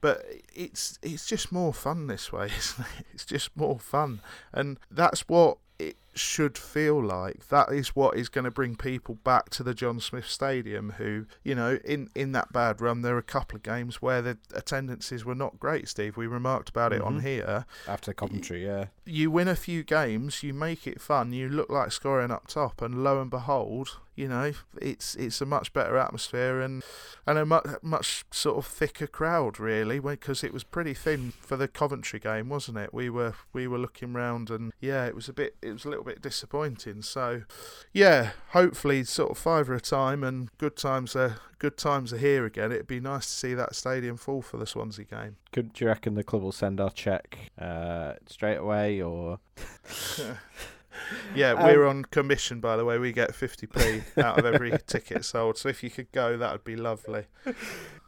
but 0.00 0.24
it's 0.54 0.98
it's 1.02 1.26
just 1.26 1.52
more 1.52 1.72
fun 1.72 2.06
this 2.06 2.32
way, 2.32 2.46
isn't 2.58 2.86
it? 2.98 3.06
It's 3.12 3.24
just 3.24 3.56
more 3.56 3.78
fun, 3.78 4.20
and 4.52 4.78
that's 4.90 5.28
what 5.28 5.58
it 5.78 5.96
should 6.14 6.56
feel 6.58 7.02
like. 7.02 7.48
That 7.48 7.70
is 7.72 7.88
what 7.96 8.16
is 8.16 8.28
going 8.28 8.44
to 8.44 8.50
bring 8.50 8.76
people 8.76 9.16
back 9.16 9.50
to 9.50 9.62
the 9.62 9.74
John 9.74 10.00
Smith 10.00 10.26
Stadium. 10.26 10.94
Who, 10.98 11.26
you 11.44 11.54
know, 11.54 11.78
in 11.84 12.08
in 12.14 12.32
that 12.32 12.52
bad 12.52 12.80
run, 12.80 13.02
there 13.02 13.14
are 13.14 13.18
a 13.18 13.22
couple 13.22 13.56
of 13.56 13.62
games 13.62 14.02
where 14.02 14.20
the 14.22 14.38
attendances 14.54 15.24
were 15.24 15.34
not 15.34 15.58
great. 15.58 15.88
Steve, 15.88 16.16
we 16.16 16.26
remarked 16.26 16.68
about 16.68 16.92
it 16.92 17.02
on 17.02 17.18
Mhm. 17.20 17.22
here. 17.22 17.66
After 17.86 18.12
Coventry, 18.12 18.64
yeah. 18.64 18.86
You 19.04 19.30
win 19.30 19.48
a 19.48 19.56
few 19.56 19.82
games, 19.82 20.42
you 20.42 20.54
make 20.54 20.86
it 20.86 21.00
fun, 21.00 21.32
you 21.32 21.48
look 21.48 21.70
like 21.70 21.92
scoring 21.92 22.30
up 22.30 22.46
top, 22.46 22.80
and 22.82 23.02
lo 23.02 23.20
and 23.20 23.30
behold, 23.30 23.98
you 24.14 24.28
know, 24.28 24.52
it's 24.80 25.14
it's 25.16 25.40
a 25.40 25.46
much 25.46 25.72
better 25.72 25.96
atmosphere 25.96 26.60
and 26.60 26.82
and 27.26 27.38
a 27.38 27.46
much 27.46 27.66
much 27.82 28.24
sort 28.30 28.58
of 28.58 28.66
thicker 28.66 29.06
crowd 29.06 29.58
really, 29.58 29.98
because 29.98 30.44
it 30.44 30.52
was 30.52 30.62
pretty 30.64 30.94
thin 30.94 31.32
for 31.40 31.56
the 31.56 31.66
Coventry 31.68 32.20
game, 32.20 32.48
wasn't 32.48 32.78
it? 32.78 32.92
We 32.94 33.08
were 33.10 33.34
we 33.52 33.66
were 33.66 33.78
looking 33.78 34.12
round 34.12 34.50
and 34.50 34.72
yeah, 34.80 35.06
it 35.06 35.14
was 35.14 35.28
a 35.28 35.32
bit 35.32 35.56
it 35.62 35.72
was 35.72 35.84
a 35.84 35.88
little 35.88 35.99
bit 36.04 36.22
disappointing. 36.22 37.02
So 37.02 37.42
yeah, 37.92 38.30
hopefully 38.50 39.04
sort 39.04 39.30
of 39.30 39.38
five 39.38 39.70
at 39.70 39.76
a 39.76 39.80
time 39.80 40.24
and 40.24 40.50
good 40.58 40.76
times 40.76 41.14
are 41.16 41.36
good 41.58 41.76
times 41.76 42.12
are 42.12 42.18
here 42.18 42.46
again. 42.46 42.72
It'd 42.72 42.86
be 42.86 43.00
nice 43.00 43.26
to 43.26 43.32
see 43.32 43.54
that 43.54 43.74
stadium 43.74 44.16
full 44.16 44.42
for 44.42 44.56
the 44.56 44.66
Swansea 44.66 45.04
game. 45.04 45.36
Could 45.52 45.72
do 45.72 45.84
you 45.84 45.88
reckon 45.88 46.14
the 46.14 46.24
club 46.24 46.42
will 46.42 46.52
send 46.52 46.80
our 46.80 46.90
check 46.90 47.38
uh, 47.58 48.14
straight 48.26 48.56
away, 48.56 49.00
or 49.02 49.38
Yeah, 51.34 51.52
Um, 51.52 51.64
we're 51.64 51.86
on 51.86 52.04
commission, 52.06 52.60
by 52.60 52.76
the 52.76 52.84
way. 52.84 52.98
We 52.98 53.12
get 53.12 53.30
50p 53.32 54.18
out 54.22 54.38
of 54.38 54.44
every 54.44 54.72
ticket 54.86 55.24
sold. 55.24 55.56
So 55.58 55.68
if 55.68 55.82
you 55.82 55.90
could 55.90 56.10
go, 56.12 56.36
that 56.36 56.50
would 56.52 56.64
be 56.64 56.74
lovely. 56.76 57.26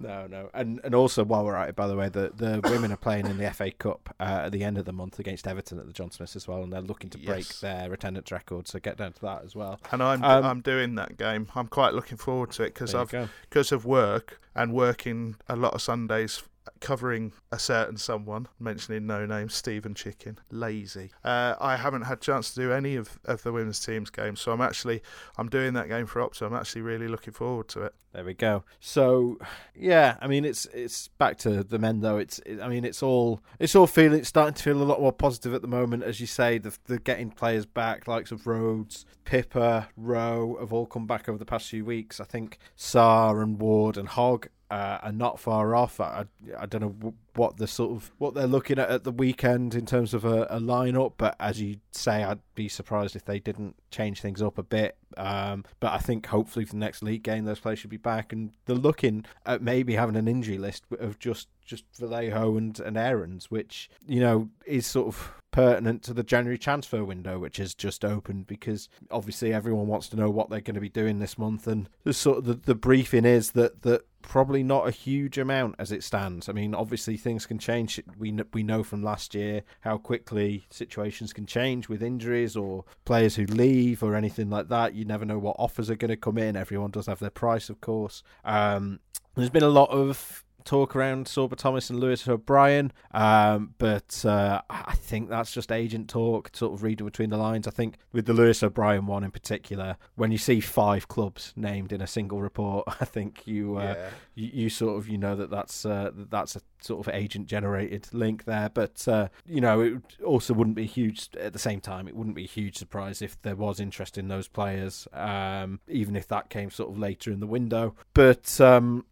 no, 0.00 0.26
no? 0.26 0.50
And 0.54 0.80
and 0.84 0.94
also 0.94 1.24
while 1.24 1.44
we're 1.44 1.54
at 1.56 1.68
it, 1.70 1.76
by 1.76 1.86
the 1.86 1.94
way, 1.96 2.08
the 2.08 2.32
the 2.34 2.60
women 2.70 2.90
are 2.92 2.96
playing 2.96 3.26
in 3.26 3.38
the 3.38 3.50
FA 3.52 3.70
Cup 3.70 4.14
uh, 4.18 4.42
at 4.46 4.52
the 4.52 4.64
end 4.64 4.78
of 4.78 4.84
the 4.84 4.92
month 4.92 5.18
against 5.18 5.46
Everton 5.46 5.78
at 5.78 5.86
the 5.86 5.92
John 5.92 6.10
Smiths 6.10 6.34
as 6.36 6.48
well, 6.48 6.62
and 6.62 6.72
they're 6.72 6.80
looking 6.80 7.10
to 7.10 7.18
break 7.18 7.46
Yes. 7.48 7.60
their 7.60 7.92
attendance 7.92 8.30
record. 8.32 8.66
So 8.68 8.78
get 8.80 8.96
down 8.96 9.12
to 9.12 9.20
that 9.22 9.44
as 9.44 9.54
well. 9.54 9.78
And 9.92 10.02
I'm 10.02 10.22
Um, 10.24 10.44
I'm 10.44 10.60
doing 10.60 10.94
that 10.96 11.16
game. 11.16 11.46
I'm 11.54 11.68
quite 11.68 11.94
looking 11.94 12.18
forward 12.18 12.50
to 12.52 12.64
it 12.64 12.74
because 12.74 12.92
There 12.92 13.00
you 13.00 13.02
I've 13.02 13.10
go. 13.12 13.28
because 13.48 13.70
of 13.72 13.84
work 13.84 14.40
and 14.54 14.72
working 14.72 15.36
a 15.48 15.56
lot 15.56 15.74
of 15.74 15.82
Sundays 15.82 16.42
covering 16.82 17.32
a 17.50 17.58
certain 17.58 17.96
someone, 17.96 18.48
mentioning 18.58 19.06
no 19.06 19.24
name, 19.24 19.48
Stephen 19.48 19.94
Chicken, 19.94 20.38
lazy. 20.50 21.10
Uh, 21.24 21.54
I 21.58 21.76
haven't 21.76 22.02
had 22.02 22.20
chance 22.20 22.52
to 22.52 22.60
do 22.60 22.72
any 22.72 22.96
of, 22.96 23.18
of 23.24 23.42
the 23.42 23.52
women's 23.52 23.80
teams 23.80 24.10
games, 24.10 24.40
so 24.40 24.52
I'm 24.52 24.60
actually 24.60 25.02
I'm 25.38 25.48
doing 25.48 25.72
that 25.74 25.88
game 25.88 26.06
for 26.06 26.20
Opta. 26.20 26.42
I'm 26.42 26.54
actually 26.54 26.82
really 26.82 27.08
looking 27.08 27.32
forward 27.32 27.68
to 27.68 27.82
it. 27.82 27.94
There 28.12 28.24
we 28.24 28.34
go. 28.34 28.64
So, 28.78 29.38
yeah, 29.74 30.18
I 30.20 30.26
mean, 30.26 30.44
it's 30.44 30.66
it's 30.66 31.08
back 31.08 31.38
to 31.38 31.64
the 31.64 31.78
men 31.78 32.00
though. 32.00 32.18
It's 32.18 32.40
it, 32.40 32.60
I 32.60 32.68
mean, 32.68 32.84
it's 32.84 33.02
all 33.02 33.40
it's 33.58 33.74
all 33.74 33.86
feeling 33.86 34.22
starting 34.24 34.54
to 34.54 34.62
feel 34.62 34.82
a 34.82 34.84
lot 34.84 35.00
more 35.00 35.12
positive 35.12 35.54
at 35.54 35.62
the 35.62 35.68
moment, 35.68 36.02
as 36.02 36.20
you 36.20 36.26
say. 36.26 36.58
The 36.58 36.76
the 36.84 36.98
getting 36.98 37.30
players 37.30 37.64
back, 37.64 38.06
likes 38.06 38.30
of 38.30 38.46
Rhodes, 38.46 39.06
Pipa, 39.24 39.88
Rowe, 39.96 40.58
have 40.60 40.74
all 40.74 40.84
come 40.84 41.06
back 41.06 41.26
over 41.28 41.38
the 41.38 41.46
past 41.46 41.70
few 41.70 41.86
weeks. 41.86 42.20
I 42.20 42.24
think 42.24 42.58
Sarr 42.76 43.42
and 43.42 43.58
Ward 43.58 43.96
and 43.96 44.08
Hogg 44.08 44.48
uh, 44.72 44.98
are 45.02 45.12
not 45.12 45.38
far 45.38 45.74
off. 45.74 46.00
I, 46.00 46.24
I 46.58 46.64
don't 46.64 46.80
know 46.80 47.14
what 47.34 47.56
the 47.56 47.66
sort 47.66 47.92
of 47.92 48.12
what 48.18 48.34
they're 48.34 48.46
looking 48.46 48.78
at 48.78 48.90
at 48.90 49.04
the 49.04 49.12
weekend 49.12 49.74
in 49.74 49.86
terms 49.86 50.12
of 50.14 50.24
a, 50.24 50.44
a 50.44 50.60
lineup, 50.60 51.14
but 51.16 51.34
as 51.40 51.60
you 51.60 51.76
say, 51.90 52.22
I'd 52.22 52.40
be 52.54 52.68
surprised 52.68 53.16
if 53.16 53.24
they 53.24 53.38
didn't 53.38 53.76
change 53.90 54.20
things 54.20 54.42
up 54.42 54.58
a 54.58 54.62
bit. 54.62 54.96
Um, 55.16 55.64
but 55.80 55.92
I 55.92 55.98
think 55.98 56.26
hopefully 56.26 56.64
for 56.64 56.72
the 56.72 56.78
next 56.78 57.02
league 57.02 57.22
game, 57.22 57.44
those 57.44 57.60
players 57.60 57.78
should 57.78 57.90
be 57.90 57.96
back, 57.96 58.32
and 58.32 58.52
they're 58.66 58.76
looking 58.76 59.24
at 59.46 59.62
maybe 59.62 59.94
having 59.94 60.16
an 60.16 60.28
injury 60.28 60.58
list 60.58 60.84
of 60.98 61.18
just 61.18 61.48
just 61.64 61.84
Vallejo 61.98 62.56
and 62.56 62.78
and 62.80 62.96
Aarons, 62.96 63.50
which 63.50 63.88
you 64.06 64.20
know 64.20 64.48
is 64.66 64.86
sort 64.86 65.08
of 65.08 65.32
pertinent 65.52 66.02
to 66.02 66.14
the 66.14 66.22
January 66.22 66.58
transfer 66.58 67.04
window, 67.04 67.38
which 67.38 67.58
has 67.58 67.74
just 67.74 68.04
opened 68.04 68.46
because 68.46 68.88
obviously 69.10 69.52
everyone 69.52 69.86
wants 69.86 70.08
to 70.08 70.16
know 70.16 70.30
what 70.30 70.48
they're 70.48 70.60
going 70.60 70.74
to 70.74 70.80
be 70.80 70.88
doing 70.88 71.18
this 71.18 71.38
month, 71.38 71.66
and 71.66 71.88
the 72.04 72.12
sort 72.12 72.38
of 72.38 72.44
the, 72.44 72.54
the 72.54 72.74
briefing 72.74 73.24
is 73.24 73.52
that 73.52 73.82
that 73.82 74.02
probably 74.22 74.62
not 74.62 74.88
a 74.88 74.90
huge 74.90 75.36
amount 75.36 75.74
as 75.78 75.92
it 75.92 76.02
stands. 76.02 76.48
I 76.48 76.52
mean, 76.52 76.74
obviously 76.74 77.16
things 77.22 77.46
can 77.46 77.58
change. 77.58 78.00
We 78.18 78.36
we 78.52 78.62
know 78.62 78.82
from 78.82 79.02
last 79.02 79.34
year 79.34 79.62
how 79.80 79.98
quickly 79.98 80.66
situations 80.70 81.32
can 81.32 81.46
change 81.46 81.88
with 81.88 82.02
injuries 82.02 82.56
or 82.56 82.84
players 83.04 83.36
who 83.36 83.46
leave 83.46 84.02
or 84.02 84.14
anything 84.14 84.50
like 84.50 84.68
that. 84.68 84.94
You 84.94 85.04
never 85.04 85.24
know 85.24 85.38
what 85.38 85.56
offers 85.58 85.88
are 85.88 85.96
going 85.96 86.10
to 86.10 86.16
come 86.16 86.38
in. 86.38 86.56
Everyone 86.56 86.90
does 86.90 87.06
have 87.06 87.20
their 87.20 87.30
price, 87.30 87.70
of 87.70 87.80
course. 87.80 88.22
Um, 88.44 89.00
there's 89.34 89.50
been 89.50 89.62
a 89.62 89.68
lot 89.68 89.90
of 89.90 90.44
talk 90.64 90.96
around 90.96 91.26
Sorba 91.26 91.56
Thomas 91.56 91.90
and 91.90 92.00
Lewis 92.00 92.26
O'Brien, 92.26 92.92
um, 93.12 93.74
but 93.78 94.24
uh, 94.24 94.62
I 94.70 94.94
think 94.94 95.28
that's 95.28 95.52
just 95.52 95.72
agent 95.72 96.08
talk, 96.08 96.50
sort 96.54 96.72
of 96.72 96.82
reading 96.82 97.06
between 97.06 97.30
the 97.30 97.36
lines. 97.36 97.66
I 97.66 97.70
think 97.70 97.98
with 98.12 98.26
the 98.26 98.32
Lewis 98.32 98.62
O'Brien 98.62 99.06
one 99.06 99.24
in 99.24 99.30
particular, 99.30 99.96
when 100.14 100.32
you 100.32 100.38
see 100.38 100.60
five 100.60 101.08
clubs 101.08 101.52
named 101.56 101.92
in 101.92 102.00
a 102.00 102.06
single 102.06 102.40
report, 102.40 102.86
I 103.00 103.04
think 103.04 103.46
you 103.46 103.76
uh, 103.76 104.10
you, 104.34 104.50
you 104.52 104.70
sort 104.70 104.98
of 104.98 105.08
you 105.08 105.18
know 105.18 105.36
that 105.36 105.50
that's 105.50 105.84
uh, 105.84 106.10
that's 106.14 106.56
a 106.56 106.60
sort 106.80 107.06
of 107.06 107.14
agent 107.14 107.46
generated 107.46 108.08
link 108.12 108.44
there. 108.44 108.68
But 108.68 109.06
uh, 109.08 109.28
you 109.46 109.60
know 109.60 109.80
it 109.80 110.02
also 110.24 110.54
wouldn't 110.54 110.76
be 110.76 110.86
huge 110.86 111.28
at 111.38 111.52
the 111.52 111.58
same 111.58 111.80
time 111.80 112.08
it 112.08 112.16
wouldn't 112.16 112.36
be 112.36 112.44
a 112.44 112.48
huge 112.48 112.76
surprise 112.76 113.22
if 113.22 113.40
there 113.42 113.56
was 113.56 113.80
interest 113.80 114.18
in 114.18 114.28
those 114.28 114.48
players 114.48 115.06
um, 115.12 115.80
even 115.88 116.16
if 116.16 116.28
that 116.28 116.48
came 116.48 116.70
sort 116.70 116.90
of 116.90 116.98
later 116.98 117.30
in 117.30 117.40
the 117.40 117.46
window. 117.46 117.94
But 118.14 118.60
um, 118.60 119.04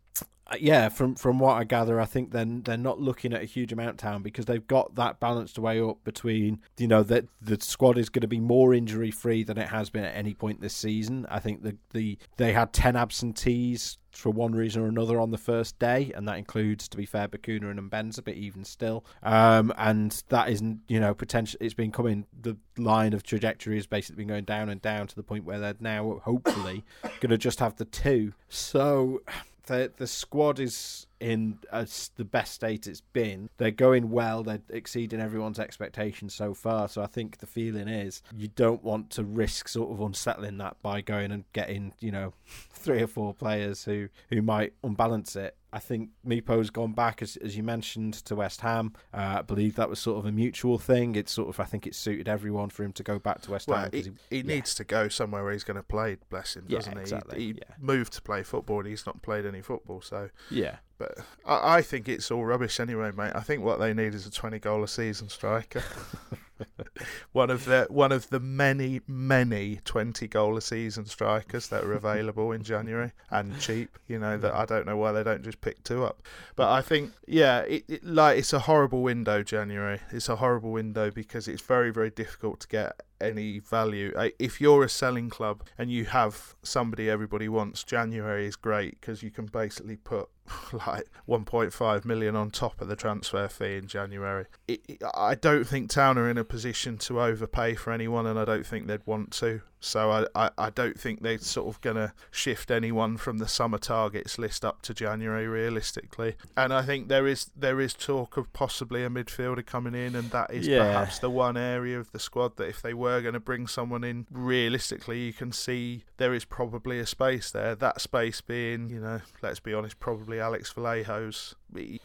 yeah, 0.58 0.88
from 0.88 1.14
from 1.14 1.38
what 1.38 1.54
I 1.54 1.64
gather, 1.64 2.00
I 2.00 2.04
think 2.04 2.32
then 2.32 2.62
they're 2.62 2.76
not 2.76 3.00
looking 3.00 3.32
at 3.32 3.42
a 3.42 3.46
huge 3.46 3.72
amount 3.72 3.90
of 3.90 3.96
town 3.98 4.22
because 4.22 4.46
they've 4.46 4.66
got 4.66 4.94
that 4.96 5.20
balanced 5.20 5.58
way 5.58 5.80
up 5.80 6.02
between 6.04 6.60
you 6.78 6.88
know 6.88 7.02
that 7.04 7.26
the 7.40 7.58
squad 7.60 7.98
is 7.98 8.08
going 8.08 8.22
to 8.22 8.28
be 8.28 8.40
more 8.40 8.74
injury 8.74 9.10
free 9.10 9.44
than 9.44 9.58
it 9.58 9.68
has 9.68 9.90
been 9.90 10.04
at 10.04 10.14
any 10.16 10.34
point 10.34 10.60
this 10.60 10.74
season. 10.74 11.26
I 11.28 11.38
think 11.38 11.62
the 11.62 11.76
the 11.92 12.18
they 12.36 12.52
had 12.52 12.72
ten 12.72 12.96
absentees 12.96 13.98
for 14.12 14.30
one 14.30 14.52
reason 14.52 14.82
or 14.82 14.86
another 14.86 15.20
on 15.20 15.30
the 15.30 15.38
first 15.38 15.78
day, 15.78 16.12
and 16.14 16.26
that 16.26 16.36
includes, 16.36 16.88
to 16.88 16.96
be 16.96 17.06
fair, 17.06 17.28
Bacuna 17.28 17.70
and 17.70 17.90
Mbenza, 17.90 18.24
but 18.24 18.34
even 18.34 18.64
still, 18.64 19.04
um, 19.22 19.72
and 19.78 20.22
that 20.28 20.48
isn't 20.48 20.80
you 20.88 21.00
know 21.00 21.14
potential. 21.14 21.58
It's 21.60 21.74
been 21.74 21.92
coming. 21.92 22.26
The 22.40 22.56
line 22.76 23.12
of 23.12 23.22
trajectory 23.22 23.76
has 23.76 23.86
basically 23.86 24.24
been 24.24 24.28
going 24.28 24.44
down 24.44 24.68
and 24.68 24.82
down 24.82 25.06
to 25.06 25.14
the 25.14 25.22
point 25.22 25.44
where 25.44 25.58
they're 25.58 25.76
now 25.80 26.20
hopefully 26.24 26.84
going 27.20 27.30
to 27.30 27.38
just 27.38 27.60
have 27.60 27.76
the 27.76 27.84
two. 27.84 28.32
So 28.48 29.22
the 29.66 29.92
the 29.96 30.06
squad 30.06 30.58
is 30.58 31.06
in 31.20 31.58
as 31.70 32.10
the 32.16 32.24
best 32.24 32.54
state 32.54 32.86
it's 32.86 33.00
been. 33.00 33.48
They're 33.58 33.70
going 33.70 34.10
well. 34.10 34.42
They're 34.42 34.62
exceeding 34.70 35.20
everyone's 35.20 35.58
expectations 35.58 36.34
so 36.34 36.54
far. 36.54 36.88
So 36.88 37.02
I 37.02 37.06
think 37.06 37.38
the 37.38 37.46
feeling 37.46 37.88
is 37.88 38.22
you 38.34 38.48
don't 38.48 38.82
want 38.82 39.10
to 39.10 39.24
risk 39.24 39.68
sort 39.68 39.90
of 39.90 40.00
unsettling 40.00 40.58
that 40.58 40.76
by 40.82 41.00
going 41.00 41.30
and 41.30 41.44
getting 41.52 41.92
you 42.00 42.10
know 42.10 42.32
three 42.72 43.02
or 43.02 43.06
four 43.06 43.34
players 43.34 43.84
who 43.84 44.08
who 44.30 44.42
might 44.42 44.72
unbalance 44.82 45.36
it. 45.36 45.56
I 45.72 45.78
think 45.78 46.10
Mipo's 46.26 46.70
gone 46.70 46.92
back, 46.92 47.22
as, 47.22 47.36
as 47.36 47.56
you 47.56 47.62
mentioned, 47.62 48.14
to 48.24 48.34
West 48.34 48.60
Ham. 48.62 48.92
Uh, 49.14 49.36
I 49.38 49.42
believe 49.42 49.76
that 49.76 49.88
was 49.88 50.00
sort 50.00 50.18
of 50.18 50.26
a 50.26 50.32
mutual 50.32 50.78
thing. 50.78 51.14
It's 51.14 51.32
sort 51.32 51.48
of, 51.48 51.60
I 51.60 51.64
think 51.64 51.86
it 51.86 51.94
suited 51.94 52.28
everyone 52.28 52.70
for 52.70 52.82
him 52.82 52.92
to 52.94 53.02
go 53.02 53.18
back 53.18 53.42
to 53.42 53.52
West 53.52 53.68
well, 53.68 53.82
Ham. 53.82 53.90
He, 53.92 54.02
he, 54.02 54.10
he 54.30 54.36
yeah. 54.38 54.42
needs 54.42 54.74
to 54.74 54.84
go 54.84 55.08
somewhere 55.08 55.44
where 55.44 55.52
he's 55.52 55.62
going 55.62 55.76
to 55.76 55.84
play, 55.84 56.16
bless 56.28 56.56
him, 56.56 56.64
doesn't 56.66 56.92
yeah, 56.92 57.00
exactly. 57.00 57.38
he? 57.38 57.46
He, 57.46 57.52
yeah. 57.58 57.74
moved 57.78 58.12
to 58.14 58.22
play 58.22 58.42
football 58.42 58.80
and 58.80 58.88
he's 58.88 59.06
not 59.06 59.22
played 59.22 59.46
any 59.46 59.62
football, 59.62 60.00
so. 60.00 60.30
Yeah. 60.50 60.76
But 61.00 61.16
I, 61.46 61.76
I 61.76 61.82
think 61.82 62.08
it's 62.10 62.30
all 62.30 62.44
rubbish 62.44 62.78
anyway, 62.78 63.10
mate. 63.16 63.32
I 63.34 63.40
think 63.40 63.64
what 63.64 63.80
they 63.80 63.94
need 63.94 64.14
is 64.14 64.26
a 64.26 64.30
20 64.30 64.58
goal 64.58 64.84
a 64.84 64.88
season 64.88 65.30
striker. 65.30 65.82
one 67.32 67.48
of 67.48 67.64
the 67.64 67.86
one 67.88 68.12
of 68.12 68.28
the 68.28 68.38
many 68.38 69.00
many 69.06 69.80
20 69.86 70.28
goal 70.28 70.58
a 70.58 70.60
season 70.60 71.06
strikers 71.06 71.68
that 71.68 71.84
are 71.84 71.94
available 71.94 72.52
in 72.52 72.62
January 72.62 73.12
and 73.30 73.58
cheap 73.58 73.98
you 74.06 74.18
know 74.18 74.36
that 74.36 74.54
I 74.54 74.66
don't 74.66 74.84
know 74.84 74.98
why 74.98 75.12
they 75.12 75.22
don't 75.22 75.42
just 75.42 75.62
pick 75.62 75.82
two 75.84 76.04
up 76.04 76.22
but 76.56 76.70
I 76.70 76.82
think 76.82 77.12
yeah 77.26 77.60
it, 77.60 77.84
it, 77.88 78.04
like 78.04 78.38
it's 78.38 78.52
a 78.52 78.58
horrible 78.58 79.02
window 79.02 79.42
January 79.42 80.00
it's 80.10 80.28
a 80.28 80.36
horrible 80.36 80.70
window 80.70 81.10
because 81.10 81.48
it's 81.48 81.62
very 81.62 81.90
very 81.90 82.10
difficult 82.10 82.60
to 82.60 82.68
get 82.68 83.00
any 83.20 83.58
value. 83.58 84.12
If 84.38 84.60
you're 84.60 84.84
a 84.84 84.88
selling 84.88 85.28
club 85.28 85.62
and 85.76 85.90
you 85.90 86.06
have 86.06 86.54
somebody 86.62 87.10
everybody 87.10 87.48
wants, 87.48 87.84
January 87.84 88.46
is 88.46 88.56
great 88.56 89.00
because 89.00 89.22
you 89.22 89.30
can 89.30 89.46
basically 89.46 89.96
put 89.96 90.28
like 90.86 91.08
1.5 91.28 92.04
million 92.04 92.36
on 92.36 92.50
top 92.50 92.80
of 92.80 92.88
the 92.88 92.96
transfer 92.96 93.48
fee 93.48 93.76
in 93.76 93.86
January. 93.86 94.46
It, 94.68 94.80
it, 94.88 95.02
I 95.14 95.34
don't 95.34 95.64
think 95.64 95.90
Town 95.90 96.18
are 96.18 96.28
in 96.28 96.38
a 96.38 96.44
position 96.44 96.98
to 96.98 97.20
overpay 97.20 97.74
for 97.74 97.92
anyone, 97.92 98.26
and 98.26 98.38
I 98.38 98.44
don't 98.44 98.66
think 98.66 98.86
they'd 98.86 99.06
want 99.06 99.32
to. 99.32 99.62
So 99.80 100.10
I, 100.10 100.26
I, 100.34 100.50
I 100.58 100.70
don't 100.70 100.98
think 101.00 101.22
they're 101.22 101.38
sort 101.38 101.74
of 101.74 101.80
going 101.80 101.96
to 101.96 102.12
shift 102.30 102.70
anyone 102.70 103.16
from 103.16 103.38
the 103.38 103.48
summer 103.48 103.78
targets 103.78 104.38
list 104.38 104.64
up 104.64 104.82
to 104.82 104.94
January 104.94 105.46
realistically. 105.46 106.36
And 106.56 106.72
I 106.72 106.82
think 106.82 107.08
there 107.08 107.26
is 107.26 107.50
there 107.56 107.80
is 107.80 107.94
talk 107.94 108.36
of 108.36 108.52
possibly 108.52 109.02
a 109.04 109.08
midfielder 109.08 109.64
coming 109.64 109.94
in, 109.94 110.14
and 110.14 110.30
that 110.30 110.52
is 110.52 110.66
Yeah. 110.68 110.84
perhaps 110.84 111.18
the 111.18 111.30
one 111.30 111.56
area 111.56 111.98
of 111.98 112.12
the 112.12 112.18
squad 112.18 112.56
that 112.58 112.68
if 112.68 112.82
they 112.82 112.92
were 112.94 113.20
going 113.22 113.34
to 113.34 113.40
bring 113.40 113.66
someone 113.66 114.04
in, 114.04 114.26
realistically 114.30 115.20
you 115.20 115.32
can 115.32 115.52
see 115.52 116.04
there 116.18 116.34
is 116.34 116.44
probably 116.44 116.98
a 117.00 117.06
space 117.06 117.50
there. 117.50 117.74
That 117.74 118.00
space 118.00 118.40
being, 118.42 118.90
you 118.90 119.00
know, 119.00 119.20
let's 119.42 119.60
be 119.60 119.72
honest, 119.72 119.98
probably 119.98 120.38
Alex 120.40 120.72
Vallejo's. 120.72 121.54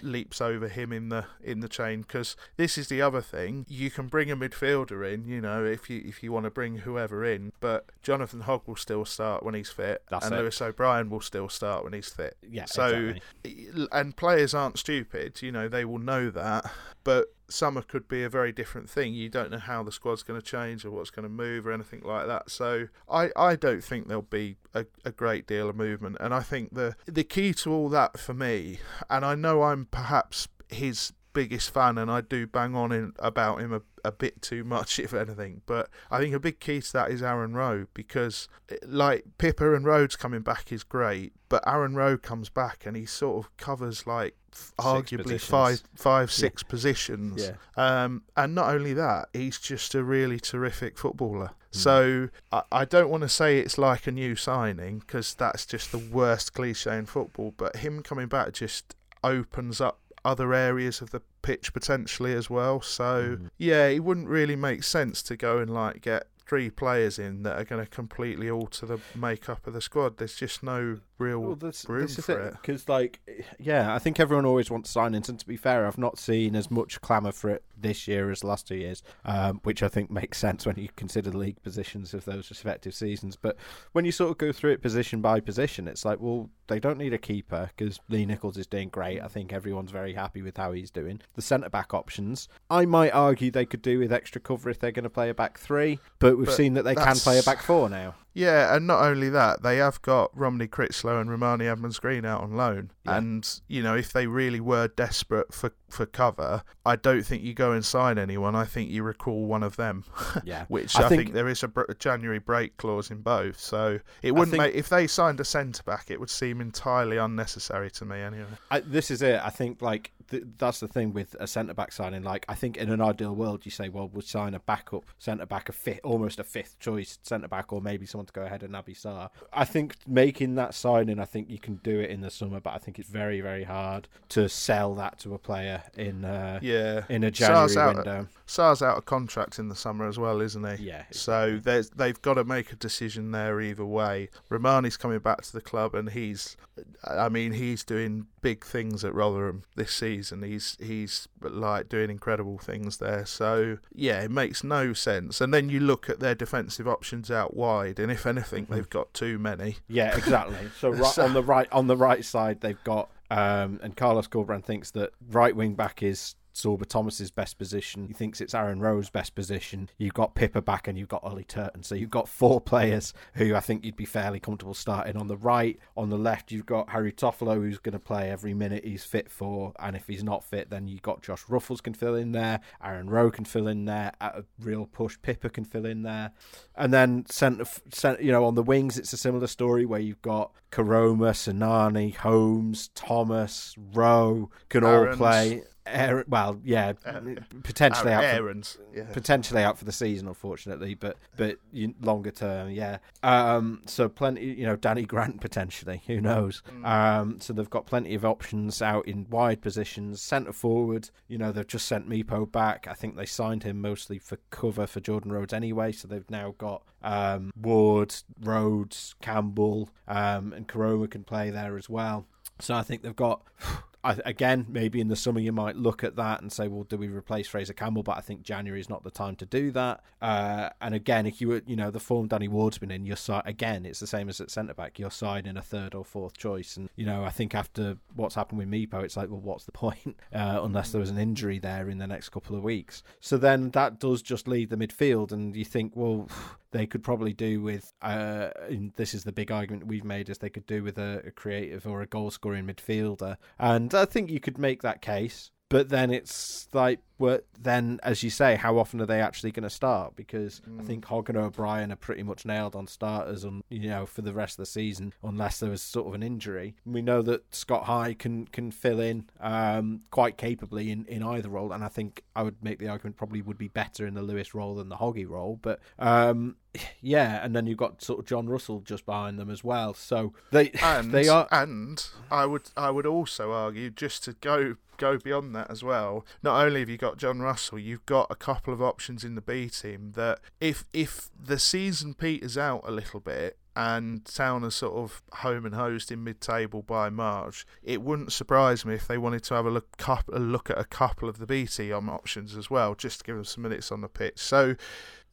Leaps 0.02 0.42
over 0.42 0.68
him 0.68 0.92
in 0.92 1.10
the 1.10 1.26
in 1.44 1.60
the 1.60 1.68
chain 1.68 2.02
because 2.02 2.36
this 2.58 2.78
is 2.78 2.88
the 2.88 3.02
other 3.02 3.22
thing. 3.22 3.66
You 3.68 3.90
can 3.90 4.08
bring 4.08 4.30
a 4.32 4.38
midfielder 4.38 5.12
in, 5.14 5.28
you 5.28 5.42
know, 5.42 5.66
if 5.66 5.90
you 5.90 6.02
if 6.06 6.22
you 6.24 6.32
want 6.32 6.46
to 6.46 6.52
bring 6.52 6.80
whoever 6.80 7.26
in, 7.26 7.52
but 7.60 7.86
Jonathan 8.02 8.42
Hogg 8.42 8.62
will 8.66 8.76
still 8.76 9.06
start 9.06 9.44
when 9.44 9.54
he's 9.54 9.70
fit, 9.70 10.04
That's 10.10 10.26
and 10.26 10.36
it. 10.36 10.40
Lewis 10.40 10.62
O'Brien 10.62 11.10
will 11.10 11.22
still 11.22 11.50
start 11.50 11.84
when 11.84 11.94
he's 11.94 12.10
fit. 12.10 12.38
Yeah, 12.48 12.66
So, 12.66 13.16
exactly. 13.44 13.88
and 13.92 14.16
players 14.16 14.54
aren't 14.54 14.78
stupid, 14.80 15.42
you 15.42 15.52
know, 15.52 15.68
they 15.68 15.86
will 15.86 16.00
know 16.00 16.30
that. 16.30 16.72
But 17.04 17.35
summer 17.48 17.82
could 17.82 18.08
be 18.08 18.24
a 18.24 18.30
very 18.30 18.52
different 18.52 18.90
thing. 18.90 19.14
You 19.14 19.30
don't 19.30 19.52
know 19.52 19.60
how 19.60 19.84
the 19.84 19.92
squad's 19.92 20.24
going 20.24 20.40
to 20.40 20.46
change 20.46 20.86
or 20.86 20.92
what's 20.92 21.10
going 21.10 21.24
to 21.24 21.30
move 21.30 21.66
or 21.68 21.72
anything 21.72 22.02
like 22.04 22.28
that. 22.28 22.50
So, 22.50 22.88
I, 23.10 23.30
I 23.36 23.56
don't 23.56 23.84
think 23.84 24.08
there'll 24.08 24.24
be 24.24 24.58
a, 24.74 24.86
a 25.04 25.12
great 25.12 25.48
deal 25.48 25.70
of 25.70 25.76
movement. 25.76 26.18
And 26.20 26.34
I 26.34 26.42
think 26.42 26.74
the 26.74 26.96
the 27.06 27.24
key 27.24 27.54
to 27.56 27.72
all 27.72 27.90
that 27.90 28.20
for 28.20 28.34
me, 28.34 28.80
and 29.10 29.26
I 29.26 29.36
know 29.36 29.64
I'm 29.64 29.86
perhaps 29.86 30.48
his 30.70 31.14
biggest 31.36 31.70
fan, 31.70 32.00
and 32.00 32.10
I 32.10 32.22
do 32.22 32.48
bang 32.48 32.74
on 32.76 32.92
in, 32.92 33.14
about 33.20 33.62
him 33.62 33.72
a, 33.74 33.82
a 34.04 34.12
bit 34.12 34.42
too 34.42 34.64
much, 34.64 34.98
if 35.06 35.14
anything. 35.14 35.62
But 35.68 35.90
I 36.10 36.18
think 36.20 36.34
a 36.34 36.40
big 36.40 36.60
key 36.60 36.82
to 36.82 36.94
that 36.94 37.12
is 37.12 37.22
Aaron 37.22 37.54
Rowe 37.54 37.86
because, 37.94 38.48
like, 38.88 39.26
Pipa 39.38 39.76
and 39.76 39.86
Rhodes 39.86 40.16
coming 40.16 40.42
back 40.42 40.72
is 40.72 40.84
great, 40.84 41.34
but 41.50 41.62
Aaron 41.68 41.94
Rowe 41.96 42.18
comes 42.18 42.50
back 42.50 42.86
and 42.88 42.98
he 42.98 43.06
sort 43.06 43.46
of 43.46 43.56
covers 43.58 44.08
like 44.08 44.36
f- 44.52 44.74
arguably 44.80 45.24
positions. 45.24 45.44
five, 45.50 45.84
five, 45.96 46.30
Yeah. 46.30 46.34
six 46.34 46.64
positions. 46.64 47.44
Yeah. 47.44 47.56
Um, 48.04 48.24
and 48.36 48.56
not 48.56 48.74
only 48.74 48.94
that, 48.94 49.30
he's 49.34 49.60
just 49.60 49.94
a 49.94 50.04
really 50.04 50.40
terrific 50.40 50.98
footballer. 50.98 51.52
Hmm. 51.74 51.78
So 51.78 52.30
I, 52.52 52.64
I 52.72 52.86
don't 52.86 53.10
want 53.10 53.22
to 53.24 53.30
say 53.30 53.60
it's 53.60 53.78
like 53.78 54.08
a 54.08 54.12
new 54.12 54.36
signing 54.36 55.00
because 55.00 55.36
that's 55.36 55.66
just 55.66 55.92
the 55.92 56.00
worst 56.00 56.54
cliche 56.54 56.98
in 56.98 57.06
football. 57.06 57.54
But 57.56 57.76
him 57.78 58.02
coming 58.02 58.28
back 58.28 58.54
just 58.54 58.96
opens 59.24 59.82
up 59.82 60.00
other 60.26 60.54
areas 60.54 61.02
of 61.02 61.12
the 61.12 61.22
pitch 61.42 61.72
potentially 61.74 62.34
as 62.34 62.50
well. 62.50 62.82
So 62.82 63.38
Mhm. 63.38 63.50
yeah, 63.58 63.86
it 63.88 64.00
wouldn't 64.04 64.28
really 64.28 64.56
make 64.56 64.84
sense 64.84 65.22
to 65.24 65.38
go 65.38 65.60
and 65.60 65.72
like 65.74 66.02
get 66.02 66.28
three 66.48 66.70
players 66.70 67.18
in 67.18 67.44
that 67.44 67.58
are 67.60 67.64
going 67.64 67.84
to 67.84 67.90
completely 67.90 68.50
alter 68.50 68.86
the 68.86 69.00
makeup 69.16 69.66
of 69.66 69.74
the 69.74 69.82
squad. 69.82 70.18
There's 70.18 70.36
just 70.36 70.62
no 70.62 71.00
real 71.18 71.40
Well, 71.40 71.56
this, 71.56 71.86
room 71.88 72.02
this 72.04 72.20
is 72.20 72.26
for 72.26 72.40
it 72.40 72.48
it. 72.48 72.52
because, 72.54 72.90
like, 72.90 73.20
yeah, 73.60 73.94
I 73.94 74.00
think 74.00 74.20
everyone 74.20 74.46
always 74.46 74.70
wants 74.70 74.94
signings, 74.94 75.30
and 75.30 75.40
to 75.40 75.48
be 75.48 75.58
fair, 75.58 75.86
I've 75.88 75.98
not 75.98 76.18
seen 76.18 76.56
as 76.56 76.70
much 76.70 77.02
clamour 77.02 77.32
for 77.32 77.50
it 77.50 77.64
this 77.78 78.08
year 78.08 78.32
as 78.32 78.44
last 78.44 78.68
two 78.68 78.76
years, 78.76 79.04
um, 79.26 79.60
which 79.64 79.84
I 79.84 79.88
think 79.88 80.10
makes 80.12 80.38
sense 80.40 80.66
when 80.66 80.78
you 80.78 80.90
consider 80.96 81.30
the 81.32 81.38
league 81.38 81.62
positions 81.64 82.14
of 82.14 82.26
those 82.26 82.50
respective 82.50 82.94
seasons. 82.94 83.36
But 83.36 83.58
when 83.94 84.06
you 84.06 84.12
sort 84.12 84.32
of 84.32 84.38
go 84.38 84.52
through 84.52 84.72
it 84.72 84.82
position 84.82 85.22
by 85.22 85.40
position, 85.40 85.88
it's 85.88 86.06
like, 86.06 86.20
well, 86.20 86.50
they 86.68 86.80
don't 86.80 86.98
need 86.98 87.14
a 87.14 87.18
keeper 87.18 87.70
because 87.76 88.00
Lee 88.10 88.26
Nicholls 88.26 88.58
is 88.58 88.66
doing 88.68 88.90
great. 88.90 89.22
I 89.22 89.28
think 89.28 89.54
everyone's 89.54 89.92
very 89.92 90.14
happy 90.14 90.42
with 90.42 90.58
how 90.58 90.72
he's 90.72 90.90
doing. 90.92 91.22
The 91.36 91.42
centre 91.42 91.70
back 91.70 91.94
options, 91.94 92.48
I 92.70 92.86
might 92.86 93.12
argue 93.12 93.52
they 93.52 93.66
could 93.66 93.82
do 93.84 94.00
with 94.00 94.12
extra 94.12 94.42
cover 94.42 94.70
if 94.70 94.80
they're 94.80 94.92
going 94.92 95.04
to 95.04 95.10
play 95.10 95.30
a 95.30 95.34
back 95.34 95.60
three, 95.60 96.00
but 96.20 96.38
we've 96.38 96.48
But 96.48 96.56
seen 96.56 96.74
that 96.74 96.84
they 96.84 96.96
can 96.96 97.16
play 97.18 97.38
a 97.40 97.44
back 97.44 97.62
four 97.62 97.90
now. 97.90 98.16
Yeah, 98.36 98.76
and 98.76 98.86
not 98.86 99.02
only 99.02 99.30
that, 99.30 99.64
they 99.64 99.78
have 99.78 100.02
got 100.02 100.36
Romoney 100.36 100.68
Crichlow 100.70 101.20
and 101.22 101.30
Rarmani 101.30 101.72
Edmonds-Green 101.72 102.26
out 102.26 102.42
on 102.42 102.52
loan. 102.56 102.92
Yeah. 103.06 103.16
And, 103.18 103.62
you 103.70 103.82
know, 103.82 103.96
if 103.96 104.12
they 104.12 104.28
really 104.28 104.60
were 104.60 104.90
desperate 104.90 105.54
for, 105.54 105.72
for 105.90 106.06
cover, 106.06 106.62
I 106.86 106.98
don't 106.98 107.24
think 107.26 107.44
you 107.44 107.54
go 107.54 107.72
and 107.72 107.84
sign 107.86 108.18
anyone. 108.18 108.54
I 108.54 108.66
think 108.66 108.90
you 108.92 109.04
recall 109.04 109.46
one 109.46 109.64
of 109.64 109.78
them, 109.78 110.04
Yeah, 110.44 110.66
which 110.68 110.98
I 110.98 111.06
I, 111.06 111.10
think- 111.10 111.22
think, 111.22 111.34
there 111.34 111.48
is 111.48 111.64
a, 111.64 111.70
br- 111.70 111.84
a 111.88 111.96
January 111.96 112.40
break 112.40 112.76
clause 112.76 113.10
in 113.10 113.22
both. 113.22 113.58
So 113.58 114.00
it 114.22 114.34
wouldn't 114.34 114.52
think- 114.52 114.64
make, 114.64 114.76
if 114.76 114.90
they 114.90 115.08
signed 115.08 115.40
a 115.40 115.46
centre 115.46 115.84
back, 115.84 116.12
it 116.12 116.20
would 116.20 116.30
seem 116.30 116.60
entirely 116.60 117.16
unnecessary 117.18 117.90
to 117.92 118.06
me 118.06 118.20
anyway. 118.20 118.46
I, 118.70 118.82
this 118.82 119.12
is 119.12 119.22
it. 119.22 119.40
I 119.42 119.50
think 119.50 119.82
like 119.82 120.12
th- 120.30 120.44
that's 120.58 120.80
the 120.80 120.88
thing 120.88 121.14
with 121.14 121.36
a 121.40 121.48
centre 121.48 121.74
back 121.74 121.92
signing. 121.92 122.24
Like 122.24 122.46
I 122.50 122.56
think 122.56 122.78
in 122.78 122.90
an 122.92 123.02
ideal 123.02 123.34
world, 123.36 123.66
you 123.66 123.72
say, 123.72 123.90
well, 123.90 124.10
we'll 124.12 124.22
sign 124.22 124.54
a 124.54 124.60
backup 124.60 125.04
centre 125.20 125.46
back, 125.46 125.70
a 125.70 125.72
fifth, 125.72 126.00
almost 126.04 126.40
a 126.40 126.44
fifth 126.44 126.80
choice 126.80 127.20
centre 127.24 127.48
back, 127.48 127.72
or 127.74 127.82
maybe 127.82 128.06
someone 128.06 128.26
to 128.26 128.34
go 128.34 128.44
ahead 128.44 128.64
of 128.64 128.72
Naby 128.72 128.96
Sarr. 129.00 129.30
I 129.54 129.66
think 129.66 129.96
making 130.08 130.56
that 130.56 130.74
signing, 130.74 131.20
I 131.20 131.26
think 131.26 131.50
you 131.50 131.60
can 131.60 131.76
do 131.84 132.00
it 132.00 132.10
in 132.10 132.22
the 132.22 132.32
summer, 132.32 132.60
but 132.60 132.74
I 132.74 132.78
think 132.78 133.00
it's 133.00 133.10
very 133.10 133.42
very 133.42 133.64
hard 133.64 134.08
to 134.30 134.50
sell 134.50 134.96
that 134.96 135.20
to 135.20 135.34
a 135.34 135.38
player 135.40 135.84
in 135.98 136.26
uh, 136.26 136.60
Yeah. 136.62 137.04
in 137.10 137.24
a 137.24 137.32
January 137.32 137.68
Sarr's 137.70 137.96
window. 137.96 138.28
Sarr's 138.48 138.82
out 138.82 138.98
of 138.98 139.06
contract 139.06 139.58
in 139.60 139.70
the 139.70 139.76
summer 139.76 140.08
as 140.08 140.20
well, 140.20 140.40
isn't 140.42 140.78
he? 140.78 140.86
Yeah, 140.86 141.06
So 141.12 141.60
there's 141.64 141.90
they've 141.90 142.22
got 142.22 142.36
to 142.36 142.44
make 142.44 142.72
a 142.72 142.76
decision 142.76 143.32
there 143.32 143.60
either 143.60 143.86
way. 143.86 144.30
Rarmani's 144.52 144.98
coming 144.98 145.20
back 145.20 145.42
to 145.44 145.52
the 145.54 145.62
club 145.62 145.96
and 145.96 146.10
he's 146.12 146.56
I 147.04 147.30
mean 147.30 147.54
he's 147.54 147.84
doing 147.84 148.28
big 148.42 148.64
things 148.64 149.04
at 149.04 149.16
Rotherham 149.16 149.64
this 149.76 149.92
season. 149.92 150.44
He's 150.44 150.78
he's 150.80 151.28
like 151.42 151.90
doing 151.90 152.10
incredible 152.12 152.58
things 152.60 152.98
there. 152.98 153.26
So 153.26 153.80
yeah, 153.94 154.22
it 154.22 154.32
makes 154.32 154.64
no 154.64 154.94
sense. 154.94 155.42
And 155.42 155.54
then 155.54 155.70
you 155.70 155.80
look 155.80 156.10
at 156.10 156.20
their 156.20 156.36
defensive 156.36 156.88
options 156.88 157.32
out 157.32 157.56
wide 157.56 158.00
and 158.00 158.12
if 158.12 158.26
anything 158.28 158.68
Mhm. 158.68 158.70
they've 158.70 158.90
got 158.90 159.14
too 159.14 159.40
many. 159.40 159.78
Yeah, 159.88 160.16
exactly. 160.16 160.70
So 160.80 160.90
right 160.92 161.14
So- 161.14 161.26
on 161.26 161.34
the 161.34 161.44
right 161.44 161.68
on 161.72 161.88
the 161.88 161.98
right 161.98 162.24
side 162.24 162.62
they've 162.62 162.84
got 162.84 163.10
um, 163.32 163.80
and 163.82 163.98
Carlos 163.98 164.28
Corberán 164.28 164.64
thinks 164.64 164.92
that 164.92 165.10
right 165.32 165.56
wing 165.56 165.74
back 165.74 166.04
is 166.04 166.36
Sorba 166.56 166.86
Thomas's 166.86 167.32
best 167.32 167.58
position. 167.58 168.08
He 168.08 168.14
thinks 168.14 168.40
it's 168.40 168.56
Aaron 168.56 168.80
Rowe's 168.80 169.10
best 169.10 169.36
position. 169.36 169.90
You've 169.98 170.14
got 170.14 170.36
Pipa 170.36 170.62
back 170.62 170.88
and 170.88 170.98
you've 170.98 171.10
got 171.10 171.24
Ollie 171.24 171.44
Turton. 171.44 171.84
So 171.84 171.96
you've 171.96 172.10
got 172.10 172.30
four 172.30 172.62
players 172.62 173.14
who 173.34 173.54
I 173.54 173.60
think 173.60 173.84
you'd 173.84 173.98
be 173.98 174.06
fairly 174.06 174.40
comfortable 174.40 174.74
starting 174.74 175.18
on 175.18 175.28
the 175.28 175.36
right. 175.36 175.78
On 175.98 176.10
the 176.10 176.18
left, 176.18 176.54
you've 176.54 176.66
got 176.66 176.90
Harry 176.90 177.12
Toffolo 177.12 177.56
who's 177.56 177.78
going 177.78 177.94
to 177.94 178.00
play 178.00 178.32
every 178.32 178.54
minute 178.54 178.86
he's 178.86 179.04
fit 179.04 179.30
for. 179.30 179.74
And 179.80 179.98
if 179.98 180.08
he's 180.08 180.24
not 180.24 180.46
fit, 180.46 180.70
then 180.70 180.88
you've 180.88 181.02
got 181.02 181.22
Josh 181.22 181.44
Ruffels 181.46 181.84
can 181.84 181.94
fill 181.94 182.16
in 182.16 182.32
there. 182.32 182.62
Aaron 182.82 183.10
Rowe 183.10 183.32
can 183.32 183.44
fill 183.44 183.68
in 183.68 183.84
there. 183.84 184.14
At 184.22 184.38
a 184.38 184.46
real 184.58 184.86
push, 184.86 185.18
Pipa 185.22 185.50
can 185.50 185.66
fill 185.66 185.86
in 185.86 186.04
there. 186.04 186.32
And 186.76 186.94
then 186.94 187.26
centre, 187.30 187.66
centre, 187.92 188.24
you 188.24 188.32
know, 188.32 188.46
on 188.46 188.56
the 188.56 188.64
wings, 188.64 188.98
it's 188.98 189.12
a 189.12 189.18
similar 189.18 189.48
story 189.48 189.86
where 189.86 190.00
you've 190.00 190.22
got 190.22 190.52
Koroma, 190.72 191.32
Sinani, 191.32 192.16
Holmes, 192.16 192.90
Thomas, 192.96 193.76
Rowe 193.94 194.50
can 194.70 194.86
all 194.86 195.08
play. 195.16 195.64
Aaron, 195.86 196.26
well, 196.28 196.60
yeah, 196.64 196.94
uh, 197.06 197.22
potentially 197.64 198.12
out 198.12 198.24
for, 198.38 198.54
yeah. 198.94 199.04
potentially 199.14 199.62
out 199.62 199.78
for 199.78 199.86
the 199.86 199.92
season, 199.92 200.28
unfortunately, 200.28 200.96
but 200.96 201.18
but 201.38 201.58
longer 202.02 202.32
term, 202.32 202.72
yeah. 202.72 202.98
Um, 203.24 203.82
so 203.86 204.10
plenty, 204.10 204.46
you 204.46 204.66
know, 204.66 204.76
Danny 204.76 205.06
Grant 205.06 205.42
potentially, 205.42 206.02
who 206.08 206.20
knows? 206.22 206.64
Mm. 206.70 206.86
Um, 206.86 207.40
so 207.40 207.54
they've 207.54 207.70
got 207.70 207.86
plenty 207.86 208.16
of 208.16 208.26
options 208.26 208.82
out 208.82 209.08
in 209.08 209.28
wide 209.30 209.62
positions, 209.62 210.22
centre 210.22 210.54
forward. 210.54 211.10
You 211.28 211.38
know, 211.38 211.52
they've 211.52 211.68
just 211.68 211.88
sent 211.88 212.10
Mipo 212.10 212.52
back. 212.52 212.88
I 212.90 212.94
think 212.94 213.16
they 213.16 213.26
signed 213.26 213.64
him 213.64 213.82
mostly 213.82 214.18
for 214.18 214.38
cover 214.50 214.88
for 214.88 215.00
Jordan 215.00 215.32
Rhodes 215.32 215.54
anyway, 215.54 215.92
so 215.92 216.08
they've 216.08 216.30
now 216.30 216.56
got 216.58 216.84
um, 217.04 217.52
Ward, 217.60 218.16
Rhodes, 218.42 219.16
Campbell, 219.22 219.90
um, 220.08 220.52
and 220.54 220.68
Koroma 220.68 221.10
can 221.10 221.24
play 221.24 221.52
there 221.52 221.78
as 221.78 221.90
well. 221.90 222.26
So 222.60 222.74
I 222.74 222.84
think 222.84 223.02
they've 223.02 223.16
got 223.16 223.42
I, 224.06 224.20
again, 224.24 224.68
maybe 224.70 225.02
in 225.02 225.08
the 225.08 225.16
summer 225.16 225.40
you 225.40 225.52
might 225.52 225.76
look 225.76 226.04
at 226.04 226.16
that 226.16 226.42
and 226.42 226.52
say, 226.52 226.68
well, 226.68 226.84
do 226.84 226.96
we 226.96 227.08
replace 227.08 227.48
Fraser 227.48 227.74
Campbell? 227.74 228.04
But 228.04 228.18
I 228.18 228.22
think 228.22 228.44
January 228.44 228.80
is 228.80 228.88
not 228.88 229.04
the 229.04 229.10
time 229.10 229.36
to 229.38 229.46
do 229.46 229.72
that. 229.72 230.04
Uh, 230.22 230.70
and 230.80 230.94
again, 230.94 231.26
if 231.26 231.42
you 231.42 231.48
were, 231.48 231.64
you 231.66 231.76
know, 231.76 231.90
the 231.90 232.00
form 232.00 232.28
Danny 232.28 232.48
Ward's 232.48 232.78
been 232.78 232.92
in, 232.92 233.06
your 233.06 233.16
side 233.16 233.44
again, 233.46 233.86
it's 233.86 234.00
the 234.00 234.08
same 234.08 234.30
as 234.30 234.40
at 234.40 234.52
centre 234.52 234.76
back. 234.76 235.00
You're 235.00 235.12
signing 235.12 235.58
a 235.58 235.62
third 235.62 235.96
or 235.96 236.06
fourth 236.06 236.38
choice, 236.38 236.78
and 236.78 236.90
you 236.96 237.06
know, 237.06 237.24
I 237.24 237.30
think 237.30 237.56
after 237.56 237.98
what's 238.16 238.36
happened 238.36 238.60
with 238.60 238.70
Mipo, 238.70 239.04
it's 239.04 239.18
like, 239.18 239.30
well, 239.30 239.42
what's 239.42 239.66
the 239.66 239.72
point? 239.72 239.96
Uh, 240.36 240.60
unless 240.64 240.92
there 240.92 241.00
was 241.00 241.10
an 241.10 241.18
injury 241.18 241.60
there 241.60 241.90
in 241.90 241.98
the 241.98 242.08
next 242.08 242.30
couple 242.30 242.58
of 242.58 242.64
weeks. 242.64 243.04
So 243.22 243.38
then 243.38 243.70
that 243.72 244.00
does 244.00 244.22
just 244.22 244.48
leave 244.48 244.70
the 244.70 244.76
midfield, 244.76 245.32
and 245.32 245.56
you 245.56 245.64
think, 245.64 245.94
well, 245.96 246.28
they 246.72 246.86
could 246.86 247.04
probably 247.04 247.34
do 247.34 247.62
with 247.62 247.94
uh, 248.02 248.50
this 248.96 249.14
is 249.14 249.24
the 249.24 249.32
big 249.32 249.52
argument 249.52 249.88
we've 249.88 250.04
made 250.04 250.30
is 250.30 250.38
they 250.38 250.50
could 250.50 250.66
do 250.66 250.84
with 250.84 250.98
a, 250.98 251.22
a 251.26 251.32
creative 251.32 251.88
or 251.88 252.02
a 252.02 252.08
goal 252.08 252.32
scoring 252.32 252.66
midfielder. 252.66 253.38
And 253.60 253.94
i 253.94 254.06
think 254.06 254.30
you 254.30 254.40
could 254.40 254.58
make 254.58 254.82
that 254.82 255.02
case 255.02 255.52
but 255.70 255.90
then 255.90 256.12
it's 256.12 256.68
like 256.74 257.00
well, 257.18 257.40
then 257.60 258.00
as 258.04 258.24
you 258.24 258.30
say 258.30 258.56
how 258.56 258.78
often 258.78 259.02
are 259.02 259.06
they 259.06 259.22
actually 259.22 259.52
going 259.52 259.64
to 259.64 259.70
start 259.70 260.16
because 260.16 260.62
mm. 260.70 260.80
i 260.80 260.84
think 260.84 261.06
hogg 261.06 261.30
and 261.30 261.38
o'brien 261.38 261.92
are 261.92 261.98
pretty 261.98 262.24
much 262.24 262.46
nailed 262.46 262.76
on 262.76 262.88
starters 262.88 263.46
on 263.46 263.64
you 263.70 263.90
know 263.90 264.06
for 264.06 264.22
the 264.22 264.34
rest 264.34 264.54
of 264.54 264.58
the 264.58 264.66
season 264.66 265.14
unless 265.24 265.60
there 265.60 265.70
was 265.70 265.82
sort 265.82 266.08
of 266.08 266.14
an 266.14 266.24
injury 266.24 266.76
we 266.86 267.02
know 267.02 267.22
that 267.22 267.44
scott 267.54 267.86
high 267.86 268.14
can 268.14 268.46
can 268.48 268.72
fill 268.72 269.00
in 269.00 269.26
um, 269.40 270.02
quite 270.12 270.38
capably 270.38 270.92
in, 270.92 271.06
in 271.06 271.24
either 271.24 271.50
role 271.50 271.72
and 271.72 271.84
i 271.84 271.88
think 271.88 272.24
i 272.36 272.44
would 272.44 272.62
make 272.64 272.80
the 272.80 272.88
argument 272.88 273.16
probably 273.16 273.42
would 273.42 273.58
be 273.58 273.68
better 273.68 274.06
in 274.06 274.14
the 274.14 274.22
lewis 274.22 274.54
role 274.54 274.76
than 274.76 274.90
the 274.90 274.98
hoggy 274.98 275.28
role 275.28 275.58
but 275.62 275.80
um, 276.00 276.56
yeah, 277.02 277.44
and 277.44 277.56
then 277.56 277.68
you've 277.68 277.78
got 277.78 278.02
sort 278.02 278.20
of 278.20 278.26
John 278.26 278.48
Russell 278.48 278.82
just 278.82 279.06
behind 279.06 279.40
them 279.40 279.50
as 279.50 279.64
well. 279.64 279.94
So 279.94 280.34
they 280.52 280.72
and, 280.84 281.12
they 281.12 281.28
are, 281.28 281.48
and 281.52 282.06
I 282.32 282.46
would 282.46 282.70
I 282.76 282.92
would 282.92 283.06
also 283.06 283.52
argue 283.52 283.90
just 283.90 284.24
to 284.26 284.34
go 284.34 284.76
go 284.98 285.18
beyond 285.18 285.56
that 285.56 285.70
as 285.70 285.84
well. 285.84 286.26
Not 286.42 286.64
only 286.66 286.80
have 286.80 286.90
you 286.90 286.98
got 286.98 287.05
John 287.18 287.40
Russell, 287.40 287.80
you've 287.80 288.06
got 288.06 288.28
a 288.30 288.36
couple 288.36 288.74
of 288.74 288.82
options 288.82 289.24
in 289.24 289.36
the 289.36 289.42
B 289.42 289.70
team 289.70 290.14
that 290.16 290.40
if 290.60 290.86
if 290.94 291.30
the 291.40 291.60
season 291.60 292.14
peters 292.14 292.58
out 292.58 292.82
a 292.86 292.92
little 292.92 293.20
bit 293.20 293.58
and 293.76 294.24
Town 294.26 294.64
are 294.64 294.72
sort 294.72 294.96
of 294.96 295.22
home 295.40 295.66
and 295.66 295.76
hosed 295.76 296.12
in 296.12 296.24
mid-table 296.24 296.82
by 296.82 297.10
March, 297.10 297.66
it 297.84 298.02
wouldn't 298.02 298.32
surprise 298.32 298.86
me 298.86 298.96
if 298.96 299.08
they 299.08 299.18
wanted 299.18 299.44
to 299.44 299.54
have 299.54 299.66
a 299.66 299.70
look, 299.70 299.96
a 300.32 300.40
look 300.40 300.70
at 300.70 300.78
a 300.78 300.86
couple 300.86 301.28
of 301.28 301.40
the 301.40 301.46
B 301.46 301.66
team 301.66 302.10
options 302.10 302.56
as 302.56 302.70
well, 302.70 302.96
just 302.96 303.20
to 303.20 303.24
give 303.26 303.36
them 303.36 303.44
some 303.44 303.64
minutes 303.64 303.92
on 303.92 304.02
the 304.02 304.08
pitch. 304.08 304.40
So 304.40 304.76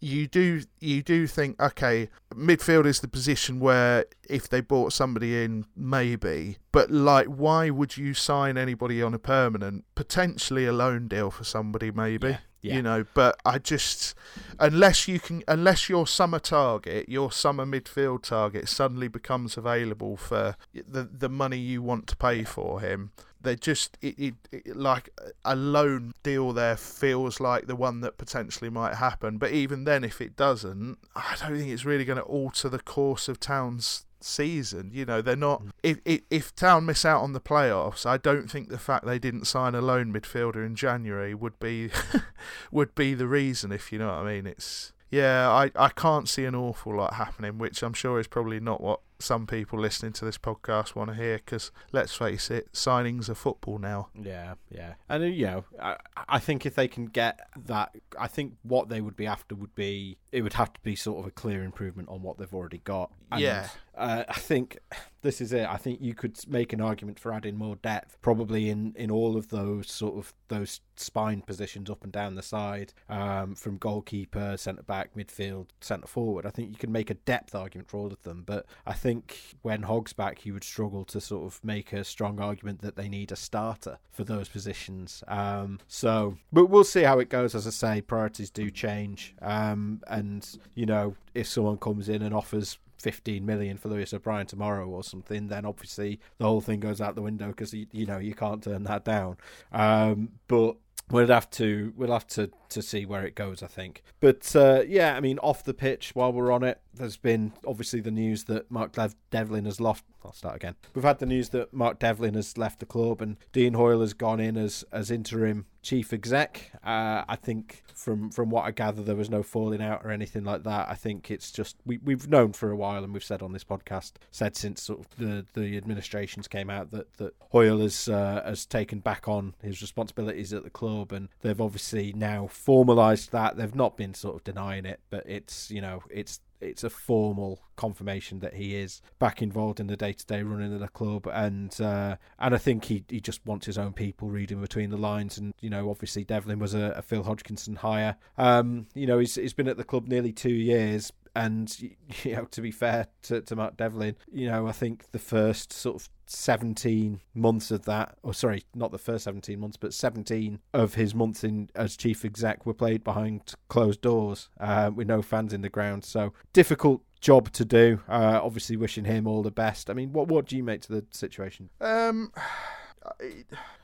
you 0.03 0.27
do 0.27 0.63
you 0.81 1.01
do 1.01 1.29
think 1.29 1.61
okay 1.63 2.09
midfield 2.35 2.87
is 2.87 3.01
the 3.01 3.09
position 3.09 3.61
where 3.61 4.05
if 4.29 4.49
they 4.49 4.61
brought 4.61 4.93
somebody 4.93 5.45
in 5.45 5.65
maybe 5.77 6.59
but 6.73 6.91
like 6.91 7.27
why 7.27 7.71
would 7.71 7.97
you 7.97 8.13
sign 8.13 8.59
anybody 8.59 9.01
on 9.01 9.15
a 9.15 9.19
permanent 9.19 9.85
potentially 9.95 10.67
a 10.67 10.73
loan 10.73 11.07
deal 11.07 11.31
for 11.31 11.45
somebody 11.45 11.91
maybe 11.93 12.31
yeah. 12.31 12.39
Yeah. 12.63 12.77
You 12.77 12.83
know, 12.83 13.05
but 13.13 13.41
I 13.45 13.59
just 13.59 14.15
unless 14.61 15.09
you 15.09 15.19
can 15.19 15.43
unless 15.49 15.89
your 15.89 16.07
summer 16.07 16.39
target, 16.39 17.09
your 17.09 17.33
summer 17.33 17.67
midfield 17.67 18.23
target 18.23 18.69
suddenly 18.69 19.09
becomes 19.09 19.57
available 19.57 20.17
for 20.17 20.55
the 20.73 21.03
the 21.13 21.29
money 21.29 21.59
you 21.59 21.83
want 21.83 22.07
to 22.07 22.17
pay 22.17 22.45
for 22.45 22.81
him, 22.81 23.11
they 23.43 23.57
just 23.57 23.99
it, 24.01 24.19
it, 24.19 24.35
it, 24.51 24.77
like 24.77 25.11
a 25.45 25.57
loan 25.57 26.13
deal 26.23 26.53
there 26.53 26.77
feels 26.77 27.41
like 27.41 27.67
the 27.67 27.77
one 27.77 28.01
that 28.01 28.19
potentially 28.19 28.71
might 28.71 28.95
happen. 28.95 29.39
But 29.39 29.53
even 29.53 29.85
then 29.85 30.05
if 30.05 30.21
it 30.21 30.37
doesn't 30.37 30.99
i 31.15 31.37
don't 31.41 31.57
think 31.57 31.71
it's 31.71 31.85
really 31.85 32.05
going 32.05 32.19
to 32.19 32.25
alter 32.25 32.69
the 32.69 32.79
course 32.79 33.29
of 33.29 33.41
town's 33.41 34.05
season 34.21 34.91
you 34.93 35.05
know? 35.05 35.21
They're 35.21 35.37
not 35.37 35.63
mm. 35.63 35.71
if, 35.83 35.99
if 36.05 36.21
if 36.31 36.55
town 36.55 36.87
miss 36.87 37.05
out 37.05 37.23
on 37.23 37.33
the 37.33 37.41
playoffs 37.41 38.07
i 38.07 38.17
don't 38.17 38.51
think 38.51 38.69
the 38.69 38.79
fact 38.79 39.05
they 39.05 39.19
didn't 39.19 39.47
sign 39.47 39.75
a 39.75 39.81
loan 39.81 40.13
midfielder 40.13 40.65
in 40.65 40.77
january 40.77 41.35
would 41.35 41.59
be 41.59 41.91
would 42.71 42.95
be 42.95 43.15
the 43.15 43.27
reason 43.27 43.73
if 43.73 43.93
you 43.93 43.99
know 43.99 44.09
what 44.09 44.19
i 44.19 44.25
mean. 44.25 44.47
It's 44.47 44.93
yeah 45.11 45.51
i 45.51 45.71
i 45.77 45.89
can't 45.89 46.29
see 46.29 46.45
an 46.45 46.55
awful 46.55 46.97
lot 46.97 47.15
happening 47.15 47.59
which 47.59 47.83
i'm 47.83 47.93
sure 47.93 48.19
is 48.19 48.27
probably 48.27 48.61
not 48.61 48.81
what 48.81 49.01
some 49.23 49.47
people 49.47 49.79
listening 49.79 50.13
to 50.15 50.25
this 50.25 50.39
podcast 50.39 50.95
want 50.95 51.11
to 51.11 51.17
hear 51.17 51.37
because 51.37 51.71
let's 51.93 52.15
face 52.15 52.51
it, 52.51 52.73
signings 52.73 53.29
are 53.29 53.35
football 53.35 53.79
now. 53.79 54.09
Yeah, 54.21 54.55
yeah, 54.71 54.95
and 55.09 55.23
uh, 55.23 55.27
you 55.27 55.47
know, 55.47 55.65
I, 55.81 55.97
I 56.29 56.39
think 56.39 56.67
if 56.67 56.75
they 56.75 56.89
can 56.89 57.07
get 57.07 57.41
that, 57.67 57.95
I 58.19 58.29
think 58.29 58.55
what 58.63 58.89
they 58.89 59.01
would 59.01 59.17
be 59.17 59.27
after 59.27 59.55
would 59.55 59.75
be 59.75 60.19
it 60.33 60.43
would 60.43 60.55
have 60.55 60.73
to 60.73 60.81
be 60.81 60.97
sort 60.97 61.21
of 61.21 61.27
a 61.27 61.31
clear 61.31 61.63
improvement 61.63 62.09
on 62.09 62.23
what 62.23 62.39
they've 62.39 62.55
already 62.55 62.81
got. 62.85 63.11
And, 63.31 63.41
yeah, 63.41 63.69
uh, 63.95 64.25
I 64.29 64.35
think 64.35 64.79
this 65.23 65.41
is 65.41 65.53
it. 65.53 65.67
I 65.69 65.77
think 65.77 66.01
you 66.01 66.15
could 66.15 66.37
make 66.49 66.73
an 66.73 66.81
argument 66.81 67.19
for 67.19 67.33
adding 67.33 67.57
more 67.57 67.77
depth, 67.77 68.17
probably 68.23 68.71
in 68.71 68.95
in 68.97 69.11
all 69.11 69.37
of 69.37 69.49
those 69.49 69.91
sort 69.91 70.17
of 70.17 70.35
those 70.49 70.81
spine 70.97 71.43
positions 71.43 71.91
up 71.91 72.03
and 72.03 72.13
down 72.13 72.35
the 72.35 72.43
side, 72.43 72.93
um, 73.09 73.55
from 73.55 73.77
goalkeeper, 73.77 74.57
centre 74.57 74.83
back, 74.83 75.15
midfield, 75.15 75.69
centre 75.81 76.07
forward. 76.07 76.47
I 76.47 76.51
think 76.51 76.71
you 76.71 76.77
can 76.77 76.93
make 76.93 77.11
a 77.11 77.15
depth 77.15 77.55
argument 77.55 77.89
for 77.89 77.99
all 77.99 78.13
of 78.13 78.23
them, 78.23 78.43
but 78.47 78.67
I 78.87 78.95
think 78.95 79.12
think 79.13 79.57
when 79.61 79.83
Hogg's 79.83 80.13
back, 80.13 80.47
you 80.47 80.55
would 80.55 80.65
struggle 80.65 81.05
to 81.05 81.21
sort 81.21 81.45
of 81.45 81.63
make 81.63 81.93
a 81.93 82.03
strong 82.03 82.41
argument 82.41 82.81
that 82.81 82.97
they 82.97 83.09
need 83.09 83.31
a 83.31 83.37
starter 83.37 83.99
for 84.11 84.25
those 84.25 84.49
positions. 84.49 85.23
Um, 85.29 85.81
so, 85.87 86.37
but 86.53 86.67
we'll 86.67 86.85
see 86.85 87.03
how 87.03 87.19
it 87.19 87.29
goes. 87.29 87.55
As 87.55 87.67
I 87.67 87.71
say, 87.71 88.01
priorities 88.01 88.51
do 88.51 88.71
change. 88.71 89.35
Um, 89.43 90.01
and, 90.09 90.49
you 90.75 90.87
know, 90.87 91.15
if 91.35 91.47
someone 91.47 91.77
comes 91.77 92.09
in 92.09 92.23
and 92.23 92.35
offers 92.35 92.79
15 93.01 93.45
million 93.45 93.77
for 93.77 93.89
Lewis 93.89 94.15
O'Brien 94.15 94.47
tomorrow 94.47 94.89
or 94.89 95.05
something, 95.05 95.49
then 95.49 95.67
obviously 95.67 96.19
the 96.39 96.47
whole 96.47 96.61
thing 96.63 96.81
goes 96.81 97.01
out 97.01 97.15
the 97.15 97.23
window 97.23 97.49
because 97.49 97.75
you, 97.75 97.87
you 97.91 98.07
know 98.07 98.19
you 98.19 98.35
can't 98.35 98.63
turn 98.63 98.85
that 98.85 99.05
down. 99.05 99.37
Um, 99.73 100.31
but 100.49 100.77
we'll 101.13 101.29
have 101.29 101.49
to 101.51 101.93
we'll 101.97 102.13
have 102.13 102.27
to 102.29 102.51
to 102.71 102.83
see 102.83 103.07
where 103.07 103.25
it 103.25 103.37
goes. 103.37 103.63
I 103.63 103.69
think, 103.69 104.03
but 104.21 104.55
uh, 104.57 104.83
yeah, 104.87 105.15
I 105.15 105.21
mean, 105.21 105.39
off 105.39 105.63
the 105.63 105.75
pitch 105.75 106.11
while 106.15 106.33
we're 106.33 106.51
on 106.51 106.65
it, 106.65 106.81
there's 106.95 107.17
been 107.17 107.53
obviously 107.67 108.01
the 108.01 108.11
news 108.11 108.45
that 108.45 108.71
Mark 108.71 108.93
Devlin 109.31 109.67
has 109.67 109.81
lost. 109.81 110.03
I'll 110.25 110.33
start 110.33 110.57
again. 110.57 110.77
We've 110.95 111.05
had 111.05 111.19
the 111.19 111.27
news 111.27 111.51
that 111.51 111.73
Mark 111.73 111.99
Devlin 111.99 112.35
has 112.35 112.57
left 112.59 112.81
the 112.81 112.87
club 112.87 113.21
and 113.21 113.37
Dean 113.53 113.75
Hoyle 113.75 114.01
has 114.01 114.15
gone 114.15 114.41
in 114.41 114.57
as 114.57 114.85
as 114.93 115.11
interim 115.11 115.67
chief 115.83 116.13
exec. 116.13 116.71
Uh, 116.85 117.25
I 117.29 117.37
think 117.37 117.83
from 117.95 118.31
from 118.31 118.51
what 118.51 118.65
I 118.65 118.71
gather, 118.71 119.03
there 119.03 119.17
was 119.17 119.31
no 119.31 119.43
falling 119.43 119.83
out 119.83 120.05
or 120.05 120.11
anything 120.11 120.45
like 120.45 120.63
that. 120.65 120.89
I 120.89 120.95
think 120.95 121.31
it's 121.31 121.51
just 121.51 121.77
we 121.85 121.99
we've 121.99 122.29
known 122.29 122.53
for 122.53 122.71
a 122.71 122.77
while, 122.77 123.05
and 123.05 123.13
we've 123.13 123.25
said 123.25 123.43
on 123.43 123.53
this 123.53 123.65
podcast, 123.65 124.13
said 124.31 124.57
since 124.57 124.83
sort 124.83 125.01
of 125.01 125.07
the 125.19 125.45
the 125.55 125.77
administrations 125.77 126.49
came 126.49 126.71
out 126.71 126.91
that 126.93 127.13
that 127.15 127.35
Hoyle 127.51 127.81
has 127.81 128.09
uh, 128.09 128.43
has 128.45 128.67
taken 128.67 129.01
back 129.01 129.29
on 129.29 129.55
his 129.63 129.83
responsibilities 129.83 130.53
at 130.53 130.65
the 130.65 130.71
club, 130.71 131.13
and 131.13 131.29
they've 131.43 131.61
obviously 131.61 132.13
now 132.13 132.49
formalised 132.51 133.31
that. 133.31 133.57
They've 133.57 133.75
not 133.75 133.97
been 133.97 134.15
sort 134.15 134.37
of 134.37 134.45
denying 134.45 134.87
it, 134.87 135.01
but 135.11 135.25
it's 135.29 135.71
you 135.71 135.81
know 135.81 136.03
it's 136.11 136.41
it's 136.63 136.85
a 136.85 136.91
formal 136.91 137.61
confirmation 137.77 138.39
that 138.41 138.55
he 138.55 138.77
is 138.77 139.03
back 139.19 139.43
involved 139.43 139.81
in 139.81 139.87
the 139.87 139.97
day 139.97 140.13
to 140.13 140.27
day 140.27 140.43
running 140.43 140.73
of 140.73 140.81
the 140.81 140.89
club, 140.89 141.27
and 141.33 141.79
uh, 141.81 142.17
and 142.39 142.55
I 142.55 142.59
think 142.59 142.85
he 142.85 143.05
he 143.09 143.21
just 143.21 143.45
wants 143.47 143.67
his 143.67 143.79
own 143.79 143.93
people 143.93 144.29
reading 144.29 144.61
between 144.61 144.91
the 144.91 144.97
lines, 144.97 145.39
and 145.39 145.55
you 145.61 145.71
know 145.71 145.91
obviously 145.91 146.25
Devlin 146.25 146.59
was 146.59 146.75
a, 146.75 146.95
a 146.97 147.03
Phil 147.03 147.25
Hodgkinson 147.25 147.77
hire. 147.77 148.17
Um, 148.39 148.87
you 148.95 149.07
know 149.07 149.19
he's 149.19 149.35
he's 149.35 149.55
been 149.55 149.69
at 149.69 149.77
the 149.77 149.85
club 149.85 150.09
nearly 150.09 150.33
two 150.33 150.51
years, 150.51 151.13
and 151.35 151.75
you 152.23 152.37
know, 152.37 152.45
to 152.47 152.61
be 152.61 152.71
fair 152.71 153.09
to, 153.23 153.41
to 153.43 153.57
Mark 153.57 153.77
Devlin, 153.77 154.17
you 154.31 154.49
know, 154.49 154.67
I 154.67 154.73
think 154.73 155.11
the 155.13 155.19
first 155.19 155.73
sort 155.73 155.97
of 155.97 156.09
17 156.33 157.21
months 157.35 157.71
of 157.71 157.85
that, 157.85 158.17
or 158.23 158.35
sorry, 158.35 158.65
not 158.75 158.91
the 158.93 158.99
first 158.99 159.25
17 159.25 159.59
months, 159.59 159.77
but 159.77 159.95
17 159.95 160.61
of 160.73 160.95
his 160.95 161.15
months 161.15 161.45
in 161.45 161.71
as 161.75 161.97
chief 161.97 162.25
exec 162.25 162.67
were 162.67 162.75
played 162.75 163.05
behind 163.05 163.55
closed 163.69 164.01
doors 164.01 164.49
uh, 164.61 164.91
with 164.95 165.07
no 165.07 165.23
fans 165.23 165.53
in 165.53 165.63
the 165.63 165.69
ground. 165.69 166.05
So 166.05 166.33
difficult 166.53 167.03
job 167.21 167.53
to 167.53 167.65
do. 167.65 168.01
Uh, 168.09 168.41
obviously, 168.43 168.77
wishing 168.77 169.05
him 169.05 169.27
all 169.27 169.43
the 169.43 169.51
best. 169.51 169.91
I 169.91 169.95
mean, 169.95 170.13
what 170.13 170.29
what 170.29 170.47
do 170.47 170.57
you 170.57 170.65
make 170.65 170.83
to 170.83 170.93
the 170.93 171.05
situation? 171.11 171.71
Um, 171.81 172.33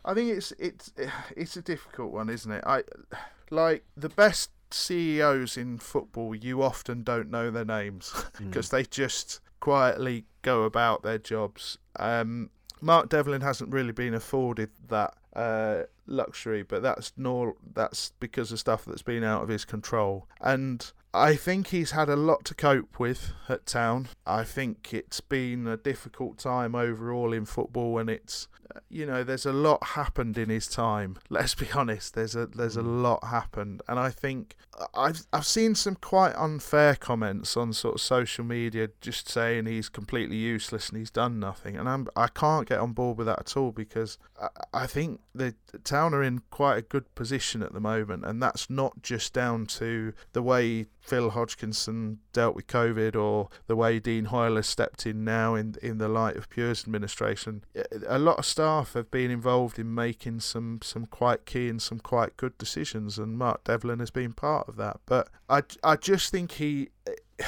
I 0.05 0.15
think 0.15 0.31
it's 0.31 0.53
it's 0.59 0.93
it's 1.37 1.57
a 1.57 1.63
difficult 1.63 2.13
one, 2.13 2.29
isn't 2.29 2.51
it? 2.51 2.65
I 2.67 2.83
like 3.51 3.85
the 3.97 4.09
best 4.09 4.51
CEOs 4.71 5.57
in 5.57 5.79
football, 5.79 6.35
you 6.35 6.63
often 6.63 7.03
don't 7.03 7.31
know 7.31 7.51
their 7.51 7.65
names 7.65 8.13
because 8.39 8.69
mm. 8.69 8.71
they 8.71 8.83
just 8.85 9.41
quietly 9.61 10.25
go 10.49 10.63
about 10.63 11.03
their 11.03 11.19
jobs. 11.19 11.77
Um, 11.97 12.51
Mark 12.81 13.11
Devlin 13.11 13.43
hasn't 13.43 13.73
really 13.73 13.93
been 13.93 14.15
afforded 14.15 14.71
that 14.89 15.15
uh, 15.37 15.83
luxury, 16.07 16.63
but 16.63 16.83
that's 16.83 17.13
nor 17.17 17.55
that's 17.75 18.13
because 18.19 18.51
of 18.51 18.59
stuff 18.59 18.85
that's 18.87 19.03
been 19.03 19.25
out 19.25 19.43
of 19.43 19.49
his 19.49 19.65
control. 19.65 20.27
And 20.41 20.91
I 21.13 21.37
think 21.37 21.69
he's 21.69 21.91
had 21.91 22.09
a 22.09 22.17
lot 22.17 22.45
to 22.47 22.55
cope 22.55 22.99
with 22.99 23.33
at 23.49 23.67
Town. 23.67 24.09
I 24.27 24.45
think 24.45 24.95
it's 24.95 25.21
been 25.21 25.67
a 25.67 25.77
difficult 25.77 26.39
time 26.39 26.75
overall 26.75 27.33
in 27.33 27.45
football, 27.45 27.99
and 27.99 28.09
it's 28.09 28.49
you 28.91 29.07
know 29.07 29.25
there's 29.25 29.47
a 29.47 29.53
lot 29.53 29.83
happened 29.89 30.37
in 30.39 30.49
his 30.51 30.67
time. 30.69 31.17
Let's 31.31 31.55
be 31.55 31.69
honest. 31.75 32.15
There's 32.15 32.35
a 32.37 32.47
there's 32.47 32.77
a 32.77 32.83
Mm. 32.83 33.03
lot 33.03 33.25
happened, 33.25 33.83
and 33.89 33.99
I 33.99 34.11
think 34.11 34.57
I've 34.95 35.27
I've 35.33 35.47
seen 35.47 35.75
some 35.75 35.97
quite 35.97 36.35
unfair 36.37 36.95
comments 36.95 37.57
on 37.57 37.73
sort 37.73 37.97
of 37.97 38.01
social 38.01 38.45
media, 38.45 38.89
just 39.01 39.29
saying 39.29 39.67
he's 39.67 39.89
completely 39.89 40.37
useless 40.37 40.89
and 40.89 40.99
he's 40.99 41.11
done 41.11 41.39
nothing, 41.41 41.77
and 41.77 41.89
I'm 41.89 42.09
I 42.17 42.29
can't 42.29 42.69
get 42.69 42.79
on 42.81 42.93
board 42.93 43.19
with 43.19 43.27
that 43.27 43.41
at 43.41 43.57
all 43.57 43.73
because 43.73 44.19
I, 44.41 44.49
I 44.73 44.87
think 44.87 45.21
the 45.35 45.55
Town 45.85 46.15
are 46.15 46.23
in 46.23 46.41
quite 46.51 46.77
a 46.79 46.83
good 46.83 47.15
position 47.15 47.63
at 47.63 47.73
the 47.73 47.81
moment, 47.81 48.25
and 48.25 48.43
that's 48.43 48.69
not 48.71 49.03
just 49.03 49.33
down 49.33 49.67
to 49.67 50.13
the 50.33 50.43
way 50.43 50.87
Phil 51.01 51.31
Hodgkinson 51.31 52.19
dealt 52.33 52.55
with 52.55 52.67
COVID 52.67 53.15
or 53.17 53.49
the 53.67 53.77
way 53.77 53.99
Dean 53.99 54.27
Hoyle 54.27 54.57
has 54.57 54.67
stepped 54.69 55.07
in 55.07 55.25
now 55.25 55.55
in 55.55 55.75
in 55.83 55.99
the 55.99 56.09
light 56.09 56.37
of 56.37 56.49
Pure's 56.49 56.85
administration. 56.85 57.65
A 58.07 58.19
lot 58.19 58.39
of 58.39 58.45
staff 58.59 58.95
have 58.95 59.09
been 59.09 59.31
involved 59.31 59.79
in 59.79 59.95
making 59.95 60.41
some 60.41 60.81
some 60.83 61.07
quite 61.07 61.47
key 61.47 61.69
and 61.69 61.81
some 61.81 62.01
quite 62.01 62.37
good 62.37 62.59
decisions, 62.59 63.17
and 63.17 63.39
Mark 63.39 63.63
Devlin 63.63 64.01
has 64.01 64.11
been 64.11 64.33
part 64.33 64.69
of 64.69 64.75
that. 64.75 64.97
But 65.07 65.29
I 65.49 65.63
I 65.85 65.95
just 65.95 66.31
think 66.31 66.53
he. 66.53 66.89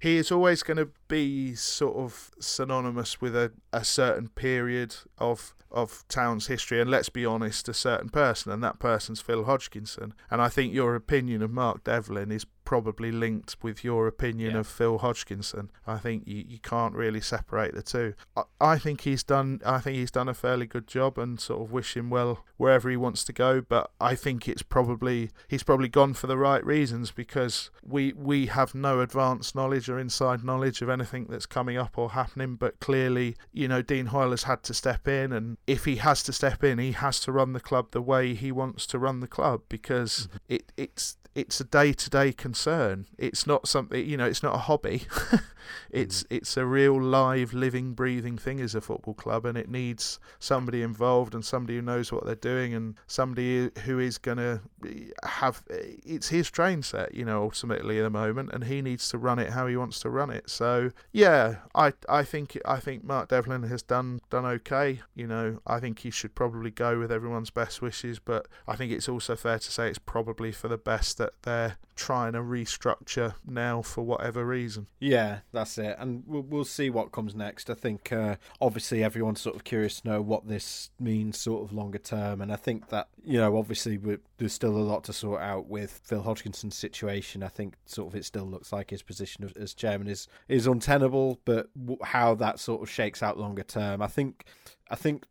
He 0.00 0.16
is 0.16 0.30
always 0.30 0.62
going 0.62 0.76
to 0.76 0.90
be 1.08 1.56
sort 1.56 1.96
of 1.96 2.30
synonymous 2.38 3.20
with 3.20 3.34
a, 3.34 3.50
a 3.72 3.84
certain 3.84 4.28
period 4.28 4.94
of 5.18 5.56
of 5.72 6.04
town's 6.06 6.46
history, 6.46 6.80
and 6.80 6.88
let's 6.88 7.08
be 7.08 7.26
honest, 7.26 7.68
a 7.68 7.74
certain 7.74 8.08
person, 8.08 8.52
and 8.52 8.62
that 8.62 8.78
person's 8.78 9.20
Phil 9.20 9.42
Hodgkinson. 9.42 10.14
And 10.30 10.40
I 10.40 10.50
think 10.50 10.72
your 10.72 10.94
opinion 10.94 11.42
of 11.42 11.50
Mark 11.50 11.82
Devlin 11.82 12.30
is 12.30 12.44
probably 12.68 13.10
linked 13.10 13.56
with 13.62 13.82
your 13.82 14.06
opinion 14.06 14.50
Yeah. 14.52 14.58
of 14.58 14.66
Phil 14.66 14.98
Hodgkinson. 14.98 15.70
I 15.86 15.96
think 15.96 16.28
you, 16.28 16.44
you 16.46 16.58
can't 16.58 16.94
really 16.94 17.22
separate 17.22 17.74
the 17.74 17.80
two. 17.80 18.12
I, 18.36 18.42
I 18.60 18.78
think 18.78 19.00
he's 19.00 19.22
done 19.22 19.62
I 19.64 19.78
think 19.78 19.96
he's 19.96 20.10
done 20.10 20.28
a 20.28 20.34
fairly 20.34 20.66
good 20.66 20.86
job 20.86 21.16
and 21.16 21.40
sort 21.40 21.62
of 21.62 21.72
wish 21.72 21.96
him 21.96 22.10
well 22.10 22.44
wherever 22.58 22.90
he 22.90 22.96
wants 22.98 23.24
to 23.24 23.32
go, 23.32 23.62
but 23.62 23.90
I 24.02 24.14
think 24.14 24.46
it's 24.46 24.62
probably 24.62 25.30
he's 25.48 25.62
probably 25.62 25.88
gone 25.88 26.12
for 26.12 26.26
the 26.26 26.36
right 26.36 26.62
reasons 26.62 27.10
because 27.10 27.70
we 27.82 28.12
we 28.12 28.46
have 28.46 28.74
no 28.74 29.00
advanced 29.00 29.54
knowledge 29.54 29.88
or 29.88 29.98
inside 29.98 30.44
knowledge 30.44 30.82
of 30.82 30.90
anything 30.90 31.24
that's 31.30 31.46
coming 31.46 31.78
up 31.78 31.96
or 31.96 32.10
happening, 32.10 32.56
but 32.56 32.80
clearly, 32.80 33.34
you 33.50 33.66
know, 33.66 33.80
Dean 33.80 34.06
Hoyle 34.06 34.32
has 34.32 34.42
had 34.42 34.62
to 34.64 34.74
step 34.74 35.08
in 35.08 35.32
and 35.32 35.56
if 35.66 35.86
he 35.86 35.96
has 35.96 36.22
to 36.24 36.34
step 36.34 36.62
in, 36.62 36.76
he 36.78 36.92
has 36.92 37.18
to 37.20 37.32
run 37.32 37.54
the 37.54 37.60
club 37.60 37.92
the 37.92 38.02
way 38.02 38.34
he 38.34 38.52
wants 38.52 38.86
to 38.88 38.98
run 38.98 39.20
the 39.20 39.26
club 39.26 39.62
because 39.70 40.28
mm-hmm. 40.28 40.36
it 40.56 40.72
it's 40.76 41.16
it's 41.38 41.60
a 41.60 41.64
day 41.64 41.92
to 41.92 42.10
day 42.10 42.32
concern. 42.32 43.06
It's 43.16 43.46
not 43.46 43.68
something 43.68 44.04
you 44.04 44.16
know. 44.16 44.26
It's 44.26 44.42
not 44.42 44.56
a 44.56 44.58
hobby. 44.58 45.02
it's 45.90 46.24
mm. 46.24 46.26
it's 46.30 46.56
a 46.56 46.66
real 46.66 47.00
live, 47.00 47.54
living, 47.54 47.94
breathing 47.94 48.36
thing 48.36 48.60
as 48.60 48.74
a 48.74 48.80
football 48.80 49.14
club, 49.14 49.46
and 49.46 49.56
it 49.56 49.68
needs 49.68 50.18
somebody 50.40 50.82
involved 50.82 51.34
and 51.34 51.44
somebody 51.44 51.76
who 51.76 51.82
knows 51.82 52.10
what 52.10 52.26
they're 52.26 52.34
doing 52.34 52.74
and 52.74 52.96
somebody 53.06 53.70
who 53.84 54.00
is 54.00 54.18
going 54.18 54.38
to 54.38 54.60
eh, 54.84 55.10
have. 55.24 55.62
Eh, 55.70 55.94
it's 56.04 56.28
his 56.28 56.50
train 56.50 56.82
set, 56.82 57.14
you 57.14 57.24
know, 57.24 57.42
ultimately 57.42 58.00
at 58.00 58.02
the 58.02 58.10
moment, 58.10 58.50
and 58.52 58.64
he 58.64 58.82
needs 58.82 59.08
to 59.10 59.16
run 59.16 59.38
it 59.38 59.50
how 59.50 59.68
he 59.68 59.76
wants 59.76 60.00
to 60.00 60.10
run 60.10 60.30
it. 60.30 60.50
So 60.50 60.90
yeah, 61.12 61.56
I 61.72 61.92
I 62.08 62.24
think 62.24 62.58
I 62.64 62.80
think 62.80 63.04
Mark 63.04 63.28
Devlin 63.28 63.62
has 63.64 63.82
done 63.82 64.20
done 64.28 64.44
okay. 64.44 65.02
You 65.14 65.28
know, 65.28 65.60
I 65.64 65.78
think 65.78 66.00
he 66.00 66.10
should 66.10 66.34
probably 66.34 66.72
go 66.72 66.98
with 66.98 67.12
everyone's 67.12 67.50
best 67.50 67.80
wishes, 67.80 68.18
but 68.18 68.48
I 68.66 68.74
think 68.74 68.90
it's 68.90 69.08
also 69.08 69.36
fair 69.36 69.60
to 69.60 69.70
say 69.70 69.88
it's 69.88 70.00
probably 70.00 70.50
for 70.50 70.66
the 70.66 70.78
best 70.78 71.18
that 71.18 71.27
they're 71.42 71.76
trying 71.96 72.32
to 72.32 72.38
restructure 72.38 73.34
now 73.46 73.82
for 73.82 74.02
whatever 74.02 74.44
reason. 74.46 74.86
Yeah, 75.00 75.40
that's 75.52 75.76
it, 75.78 75.96
and 75.98 76.22
we'll, 76.26 76.42
we'll 76.42 76.64
see 76.64 76.90
what 76.90 77.12
comes 77.12 77.34
next. 77.34 77.68
I 77.68 77.74
think 77.74 78.12
uh, 78.12 78.36
obviously 78.60 79.02
everyone's 79.02 79.40
sort 79.40 79.56
of 79.56 79.64
curious 79.64 80.00
to 80.00 80.08
know 80.08 80.22
what 80.22 80.48
this 80.48 80.90
means, 81.00 81.38
sort 81.38 81.64
of 81.64 81.72
longer 81.72 81.98
term, 81.98 82.40
and 82.40 82.52
I 82.52 82.56
think 82.56 82.88
that 82.88 83.08
you 83.24 83.38
know 83.38 83.56
obviously 83.56 83.98
there's 84.38 84.52
still 84.52 84.76
a 84.76 84.78
lot 84.78 85.04
to 85.04 85.12
sort 85.12 85.42
out 85.42 85.66
with 85.66 86.00
Phil 86.04 86.22
Hodgkinson's 86.22 86.76
situation. 86.76 87.42
I 87.42 87.48
think 87.48 87.74
sort 87.84 88.12
of 88.12 88.18
it 88.18 88.24
still 88.24 88.46
looks 88.46 88.72
like 88.72 88.90
his 88.90 89.02
position 89.02 89.50
as 89.60 89.74
chairman 89.74 90.08
is 90.08 90.28
is 90.48 90.66
untenable, 90.66 91.40
but 91.44 91.68
how 92.02 92.34
that 92.36 92.60
sort 92.60 92.82
of 92.82 92.90
shakes 92.90 93.22
out 93.22 93.38
longer 93.38 93.64
term, 93.64 94.00
I 94.00 94.06
think, 94.06 94.44
I 94.88 94.94
think. 94.94 95.26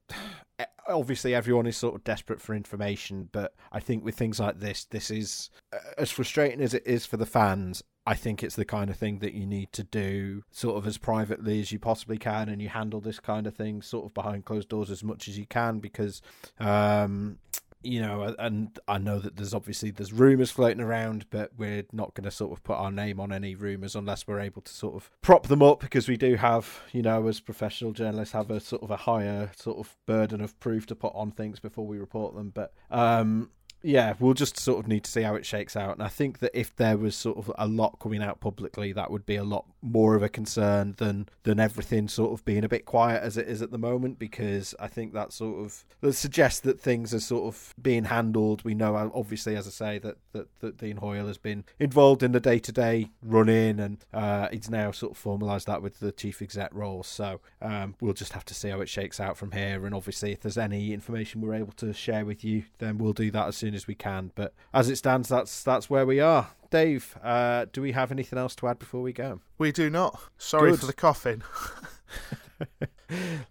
Obviously, 0.88 1.36
everyone 1.36 1.68
is 1.68 1.78
sort 1.78 1.96
of 1.96 2.04
desperate 2.04 2.42
for 2.42 2.56
information, 2.56 3.30
but 3.32 3.54
I 3.72 3.80
think 3.80 4.04
with 4.04 4.16
things 4.16 4.40
like 4.40 4.60
this, 4.60 4.86
this 4.86 5.12
is 5.12 5.50
uh, 5.74 5.78
as 5.98 6.12
frustrating 6.12 6.62
as 6.62 6.74
it 6.74 6.84
is 6.86 7.06
for 7.06 7.18
the 7.18 7.26
fans. 7.26 7.84
I 8.06 8.16
think 8.16 8.42
it's 8.42 8.56
the 8.56 8.66
kind 8.66 8.90
of 8.90 8.96
thing 8.96 9.20
that 9.20 9.34
you 9.34 9.46
need 9.46 9.74
to 9.74 9.84
do 9.84 10.44
sort 10.50 10.78
of 10.78 10.88
as 10.88 10.98
privately 10.98 11.60
as 11.60 11.74
you 11.74 11.78
possibly 11.80 12.18
can, 12.18 12.48
and 12.48 12.62
you 12.62 12.70
handle 12.70 13.02
this 13.02 13.20
kind 13.20 13.46
of 13.46 13.56
thing 13.56 13.82
sort 13.82 14.06
of 14.06 14.14
behind 14.14 14.46
closed 14.46 14.70
doors 14.70 14.90
as 14.90 15.04
much 15.04 15.28
as 15.28 15.38
you 15.38 15.46
can 15.46 15.80
because, 15.80 16.22
um, 16.60 17.38
you 17.84 18.02
know, 18.02 18.36
and 18.40 18.78
I 18.88 18.98
know 18.98 19.20
that 19.20 19.36
there's 19.36 19.54
obviously 19.54 19.92
there's 19.92 20.12
rumours 20.12 20.52
floating 20.52 20.82
around, 20.82 21.30
but 21.30 21.52
we're 21.58 21.86
not 21.92 22.14
going 22.14 22.26
to 22.26 22.32
sort 22.32 22.52
of 22.52 22.64
put 22.64 22.78
our 22.78 22.92
name 22.92 23.20
on 23.20 23.32
any 23.32 23.56
rumours 23.56 23.96
unless 23.96 24.28
we're 24.28 24.40
able 24.40 24.62
to 24.64 24.74
sort 24.74 24.96
of 24.96 25.12
prop 25.22 25.48
them 25.48 25.62
up 25.62 25.80
because 25.80 26.08
we 26.08 26.18
do 26.18 26.36
have, 26.36 26.82
you 26.92 27.02
know, 27.02 27.28
as 27.28 27.40
professional 27.40 27.92
journalists, 27.92 28.34
have 28.34 28.50
a 28.50 28.60
sort 28.60 28.84
of 28.84 28.92
a 28.92 28.98
higher 28.98 29.52
sort 29.56 29.78
of 29.78 29.96
burden 30.06 30.42
of 30.42 30.60
proof 30.60 30.86
to 30.88 30.96
put 30.96 31.14
on 31.16 31.32
things 31.32 31.60
before 31.60 31.86
we 31.86 31.98
report 31.98 32.36
them. 32.36 32.50
But 32.50 32.74
um, 32.90 33.52
yeah, 33.84 34.16
we'll 34.20 34.34
just 34.34 34.60
sort 34.60 34.80
of 34.80 34.88
need 34.88 35.04
to 35.04 35.12
see 35.12 35.22
how 35.22 35.36
it 35.36 35.46
shakes 35.46 35.76
out. 35.76 35.94
And 35.94 36.04
I 36.04 36.08
think 36.08 36.40
that 36.40 36.58
if 36.58 36.76
there 36.76 36.98
was 36.98 37.16
sort 37.16 37.38
of 37.38 37.52
a 37.58 37.68
lot 37.68 38.00
coming 38.00 38.24
out 38.24 38.40
publicly, 38.40 38.92
that 38.94 39.12
would 39.12 39.26
be 39.26 39.36
a 39.36 39.44
lot 39.44 39.66
more 39.92 40.16
of 40.16 40.24
a 40.24 40.30
concern 40.30 40.96
than 40.98 41.28
than 41.44 41.60
everything 41.60 42.08
sort 42.08 42.34
of 42.34 42.46
being 42.46 42.64
a 42.64 42.70
bit 42.70 42.86
quiet 42.86 43.24
as 43.24 43.38
it 43.38 43.48
is 43.48 43.62
at 43.62 43.72
the 43.72 43.78
moment. 43.78 44.20
Because 44.20 44.76
I 44.80 44.88
think 44.88 45.14
that 45.14 45.34
sort 45.34 45.64
of 45.64 45.86
that 46.02 46.14
suggests 46.14 46.60
that 46.62 46.80
things 46.80 47.14
are 47.14 47.20
sort 47.20 47.54
of 47.54 47.74
being 47.82 48.06
handled. 48.06 48.64
We 48.64 48.74
know, 48.74 48.96
uh, 48.96 49.10
obviously, 49.14 49.56
as 49.56 49.68
I 49.68 49.72
say, 49.72 50.00
that 50.00 50.18
that, 50.34 50.48
that 50.60 50.78
Dean 50.78 50.98
Hoyle 50.98 51.28
has 51.28 51.38
been 51.38 51.64
involved 51.80 52.24
in 52.24 52.32
the 52.32 52.40
day 52.40 52.60
to 52.60 52.72
day 52.72 53.10
running, 53.22 53.80
and 53.80 54.06
uh, 54.14 54.50
he's 54.52 54.70
now 54.70 54.92
sort 54.92 55.12
of 55.14 55.24
formalised 55.24 55.66
that 55.66 55.82
with 55.82 56.00
the 56.00 56.12
chief 56.12 56.42
exec 56.42 56.70
role. 56.74 57.04
So 57.04 57.42
um, 57.62 57.96
we'll 58.00 58.14
just 58.14 58.34
have 58.34 58.46
to 58.46 58.54
see 58.54 58.70
how 58.70 58.82
it 58.82 58.90
shakes 58.90 59.20
out 59.20 59.38
from 59.38 59.52
here. 59.52 59.86
And 59.86 59.96
obviously, 59.96 60.32
if 60.32 60.42
there's 60.42 60.58
any 60.58 60.94
information 60.94 61.42
we're 61.42 61.56
able 61.56 61.74
to 61.74 61.94
share 61.94 62.26
with 62.26 62.44
you, 62.44 62.66
then 62.80 62.98
we'll 62.98 63.14
do 63.14 63.32
that 63.32 63.48
as 63.48 63.58
soon 63.58 63.74
as 63.74 63.88
we 63.88 63.96
can. 63.96 64.32
But 64.36 64.54
as 64.74 64.90
it 64.90 64.98
stands, 64.98 65.30
that's 65.30 65.64
that's 65.64 65.90
where 65.90 66.06
we 66.06 66.20
are. 66.20 66.50
Dave, 66.70 67.18
uh, 67.24 67.66
do 67.72 67.82
we 67.82 67.94
have 67.94 68.12
anything 68.12 68.38
else 68.38 68.56
to 68.56 68.68
add 68.68 68.80
before 68.80 69.02
we 69.02 69.14
go? 69.14 69.42
We 69.58 69.72
do 69.72 69.90
not. 69.90 70.20
Sorry 70.38 70.72
Good. 70.72 70.80
for 70.82 70.86
the 70.86 70.94
coughing. 70.94 71.44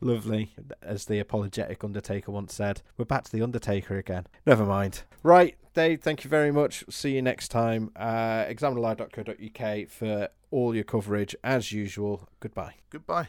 Lovely. 0.00 0.54
As 0.82 1.06
the 1.06 1.18
apologetic 1.18 1.82
Undertaker 1.82 2.30
once 2.30 2.54
said, 2.54 2.82
we're 2.96 3.04
back 3.04 3.24
to 3.24 3.32
the 3.32 3.42
Undertaker 3.42 3.96
again. 3.96 4.26
Never 4.44 4.64
mind. 4.64 5.02
Right, 5.22 5.56
Dave, 5.74 6.02
thank 6.02 6.24
you 6.24 6.30
very 6.30 6.52
much. 6.52 6.84
See 6.90 7.14
you 7.14 7.22
next 7.22 7.48
time. 7.48 7.90
Uh, 7.96 8.44
examinerlive.co.uk 8.44 9.88
for 9.88 10.28
all 10.50 10.74
your 10.74 10.84
coverage 10.84 11.34
as 11.42 11.72
usual. 11.72 12.28
Goodbye. 12.40 12.74
Goodbye. 12.90 13.28